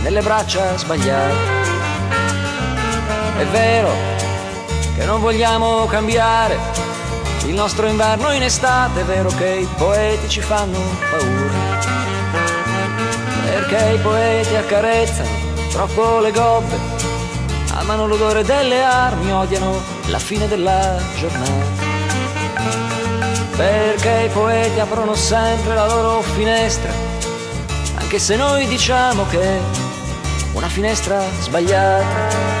nelle 0.00 0.22
braccia 0.22 0.74
sbagliate. 0.78 1.34
È 3.36 3.44
vero 3.44 3.90
che 4.96 5.04
non 5.04 5.20
vogliamo 5.20 5.84
cambiare 5.84 6.83
il 7.46 7.54
nostro 7.54 7.86
inverno 7.86 8.32
in 8.32 8.42
estate, 8.42 9.00
è 9.00 9.04
vero 9.04 9.28
che 9.30 9.46
i 9.46 9.68
poeti 9.76 10.28
ci 10.28 10.40
fanno 10.40 10.78
paura. 11.10 11.52
Perché 13.44 13.94
i 13.94 13.98
poeti 13.98 14.54
accarezzano 14.54 15.28
troppo 15.70 16.20
le 16.20 16.30
gobbe, 16.30 16.76
amano 17.74 18.06
l'odore 18.06 18.44
delle 18.44 18.82
armi, 18.82 19.32
odiano 19.32 19.80
la 20.06 20.18
fine 20.18 20.48
della 20.48 20.96
giornata. 21.16 21.92
Perché 23.56 24.26
i 24.26 24.28
poeti 24.30 24.80
aprono 24.80 25.14
sempre 25.14 25.74
la 25.74 25.86
loro 25.86 26.22
finestra, 26.22 26.90
anche 27.96 28.18
se 28.18 28.36
noi 28.36 28.66
diciamo 28.66 29.26
che 29.26 29.60
una 30.54 30.68
finestra 30.68 31.22
sbagliata. 31.40 32.53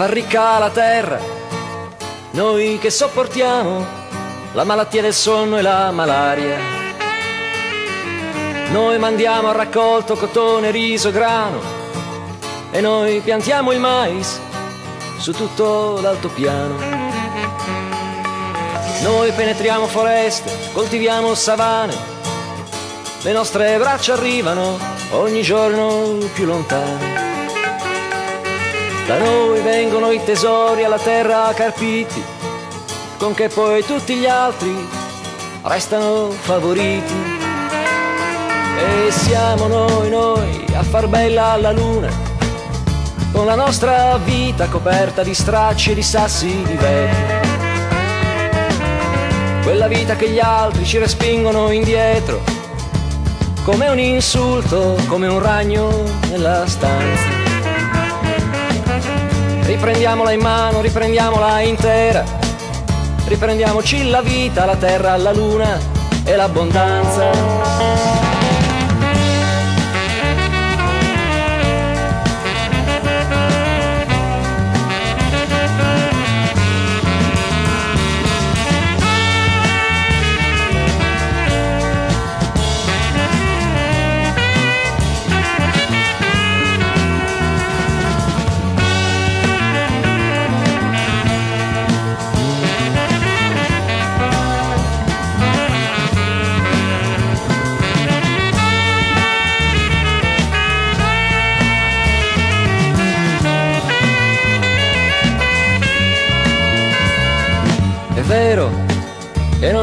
Far 0.00 0.12
ricca 0.12 0.58
la 0.58 0.70
terra, 0.70 1.20
noi 2.30 2.78
che 2.78 2.88
sopportiamo 2.88 3.84
la 4.54 4.64
malattia 4.64 5.02
del 5.02 5.12
sonno 5.12 5.58
e 5.58 5.60
la 5.60 5.90
malaria. 5.90 6.56
Noi 8.70 8.98
mandiamo 8.98 9.48
al 9.48 9.56
raccolto 9.56 10.16
cotone, 10.16 10.70
riso 10.70 11.10
grano 11.10 11.60
e 12.70 12.80
noi 12.80 13.20
piantiamo 13.20 13.72
il 13.72 13.78
mais 13.78 14.40
su 15.18 15.32
tutto 15.32 16.00
l'altopiano. 16.00 16.76
Noi 19.02 19.32
penetriamo 19.32 19.86
foreste, 19.86 20.50
coltiviamo 20.72 21.34
savane, 21.34 21.94
le 23.20 23.32
nostre 23.32 23.76
braccia 23.76 24.14
arrivano 24.14 24.78
ogni 25.10 25.42
giorno 25.42 26.16
più 26.32 26.46
lontano. 26.46 27.09
Da 29.10 29.18
noi 29.18 29.60
vengono 29.62 30.12
i 30.12 30.22
tesori 30.22 30.84
alla 30.84 30.96
terra 30.96 31.52
carpiti, 31.52 32.22
con 33.18 33.34
che 33.34 33.48
poi 33.48 33.84
tutti 33.84 34.14
gli 34.14 34.26
altri 34.26 34.72
restano 35.64 36.30
favoriti. 36.30 37.12
E 38.78 39.10
siamo 39.10 39.66
noi, 39.66 40.10
noi, 40.10 40.64
a 40.76 40.84
far 40.84 41.08
bella 41.08 41.56
la 41.56 41.72
luna, 41.72 42.08
con 43.32 43.46
la 43.46 43.56
nostra 43.56 44.16
vita 44.18 44.68
coperta 44.68 45.24
di 45.24 45.34
stracci 45.34 45.90
e 45.90 45.94
di 45.94 46.02
sassi 46.02 46.62
di 46.62 46.76
vetro. 46.76 47.40
Quella 49.64 49.88
vita 49.88 50.14
che 50.14 50.30
gli 50.30 50.38
altri 50.38 50.84
ci 50.84 50.98
respingono 50.98 51.72
indietro, 51.72 52.42
come 53.64 53.88
un 53.88 53.98
insulto, 53.98 54.96
come 55.08 55.26
un 55.26 55.40
ragno 55.40 55.90
nella 56.28 56.64
stanza. 56.68 57.39
Riprendiamola 59.70 60.32
in 60.32 60.40
mano, 60.40 60.80
riprendiamola 60.80 61.60
intera, 61.60 62.24
riprendiamoci 63.26 64.10
la 64.10 64.20
vita, 64.20 64.64
la 64.64 64.74
terra, 64.74 65.16
la 65.16 65.32
luna 65.32 65.78
e 66.24 66.34
l'abbondanza. 66.34 68.29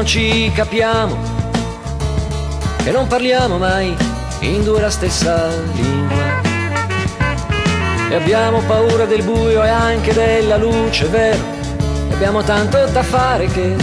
Ci 0.08 0.50
capiamo, 0.54 1.18
che 2.78 2.90
non 2.90 3.06
parliamo 3.08 3.58
mai 3.58 3.94
in 4.40 4.64
due 4.64 4.80
la 4.80 4.88
stessa 4.88 5.48
lingua. 5.74 6.40
E 8.08 8.14
abbiamo 8.14 8.62
paura 8.62 9.04
del 9.04 9.22
buio 9.22 9.62
e 9.62 9.68
anche 9.68 10.14
della 10.14 10.56
luce, 10.56 11.04
è 11.04 11.08
vero, 11.10 11.42
e 12.08 12.14
abbiamo 12.14 12.42
tanto 12.42 12.86
da 12.86 13.02
fare 13.02 13.48
che 13.48 13.76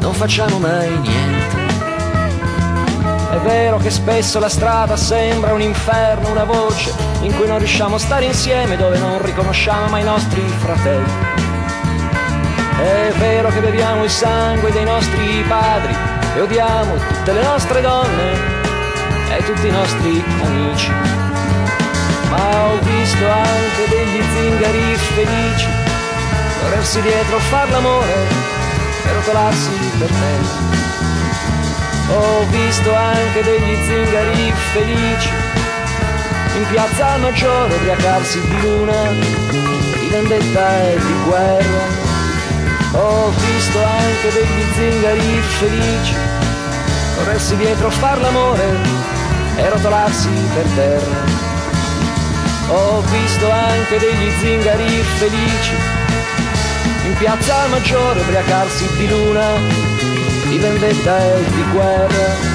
non 0.00 0.12
facciamo 0.12 0.58
mai 0.58 0.90
niente. 0.90 1.56
È 3.30 3.38
vero 3.38 3.78
che 3.78 3.88
spesso 3.88 4.38
la 4.38 4.50
strada 4.50 4.94
sembra 4.94 5.54
un 5.54 5.62
inferno, 5.62 6.32
una 6.32 6.44
voce 6.44 6.92
in 7.22 7.34
cui 7.34 7.46
non 7.46 7.56
riusciamo 7.56 7.94
a 7.94 7.98
stare 7.98 8.26
insieme, 8.26 8.76
dove 8.76 8.98
non 8.98 9.22
riconosciamo 9.22 9.88
mai 9.88 10.02
i 10.02 10.04
nostri 10.04 10.42
fratelli. 10.58 11.25
È 12.86 13.12
vero 13.18 13.48
che 13.48 13.58
beviamo 13.58 14.04
il 14.04 14.10
sangue 14.10 14.70
dei 14.70 14.84
nostri 14.84 15.44
padri 15.48 15.92
e 16.36 16.40
odiamo 16.40 16.94
tutte 16.94 17.32
le 17.32 17.42
nostre 17.42 17.80
donne 17.80 18.32
e 19.28 19.44
tutti 19.44 19.66
i 19.66 19.72
nostri 19.72 20.24
amici. 20.40 20.92
Ma 22.30 22.64
ho 22.64 22.78
visto 22.78 23.28
anche 23.28 23.88
degli 23.88 24.22
zingari 24.22 24.94
felici 24.94 25.66
corrersi 26.62 27.00
dietro, 27.00 27.38
far 27.38 27.68
l'amore 27.70 28.14
e 29.04 29.12
rotolarsi 29.14 29.70
per 29.98 30.08
te. 30.08 30.38
Ho 32.14 32.44
visto 32.50 32.94
anche 32.94 33.42
degli 33.42 33.74
zingari 33.84 34.52
felici 34.72 35.30
in 36.56 36.66
piazza 36.70 37.16
Maggiore 37.16 37.74
ubriacarsi 37.74 38.40
di 38.40 38.60
luna, 38.60 39.10
di 39.10 40.08
vendetta 40.08 40.84
e 40.84 40.98
di 40.98 41.14
guerra. 41.24 42.05
Ho 42.96 43.30
visto 43.30 43.78
anche 43.84 44.32
degli 44.32 44.64
zingari 44.74 45.40
felici 45.58 46.14
corrersi 47.16 47.56
dietro, 47.56 47.90
far 47.90 48.20
l'amore 48.20 48.64
e 49.56 49.68
rotolarsi 49.68 50.28
per 50.54 50.66
terra. 50.74 51.24
Ho 52.68 53.00
visto 53.00 53.50
anche 53.50 53.98
degli 53.98 54.30
zingari 54.38 55.02
felici 55.18 55.74
in 57.06 57.16
piazza 57.18 57.66
Maggiore 57.68 58.20
ubriacarsi 58.20 58.86
di 58.96 59.08
luna, 59.08 59.54
di 60.48 60.58
vendetta 60.58 61.24
e 61.24 61.44
di 61.44 61.64
guerra. 61.72 62.45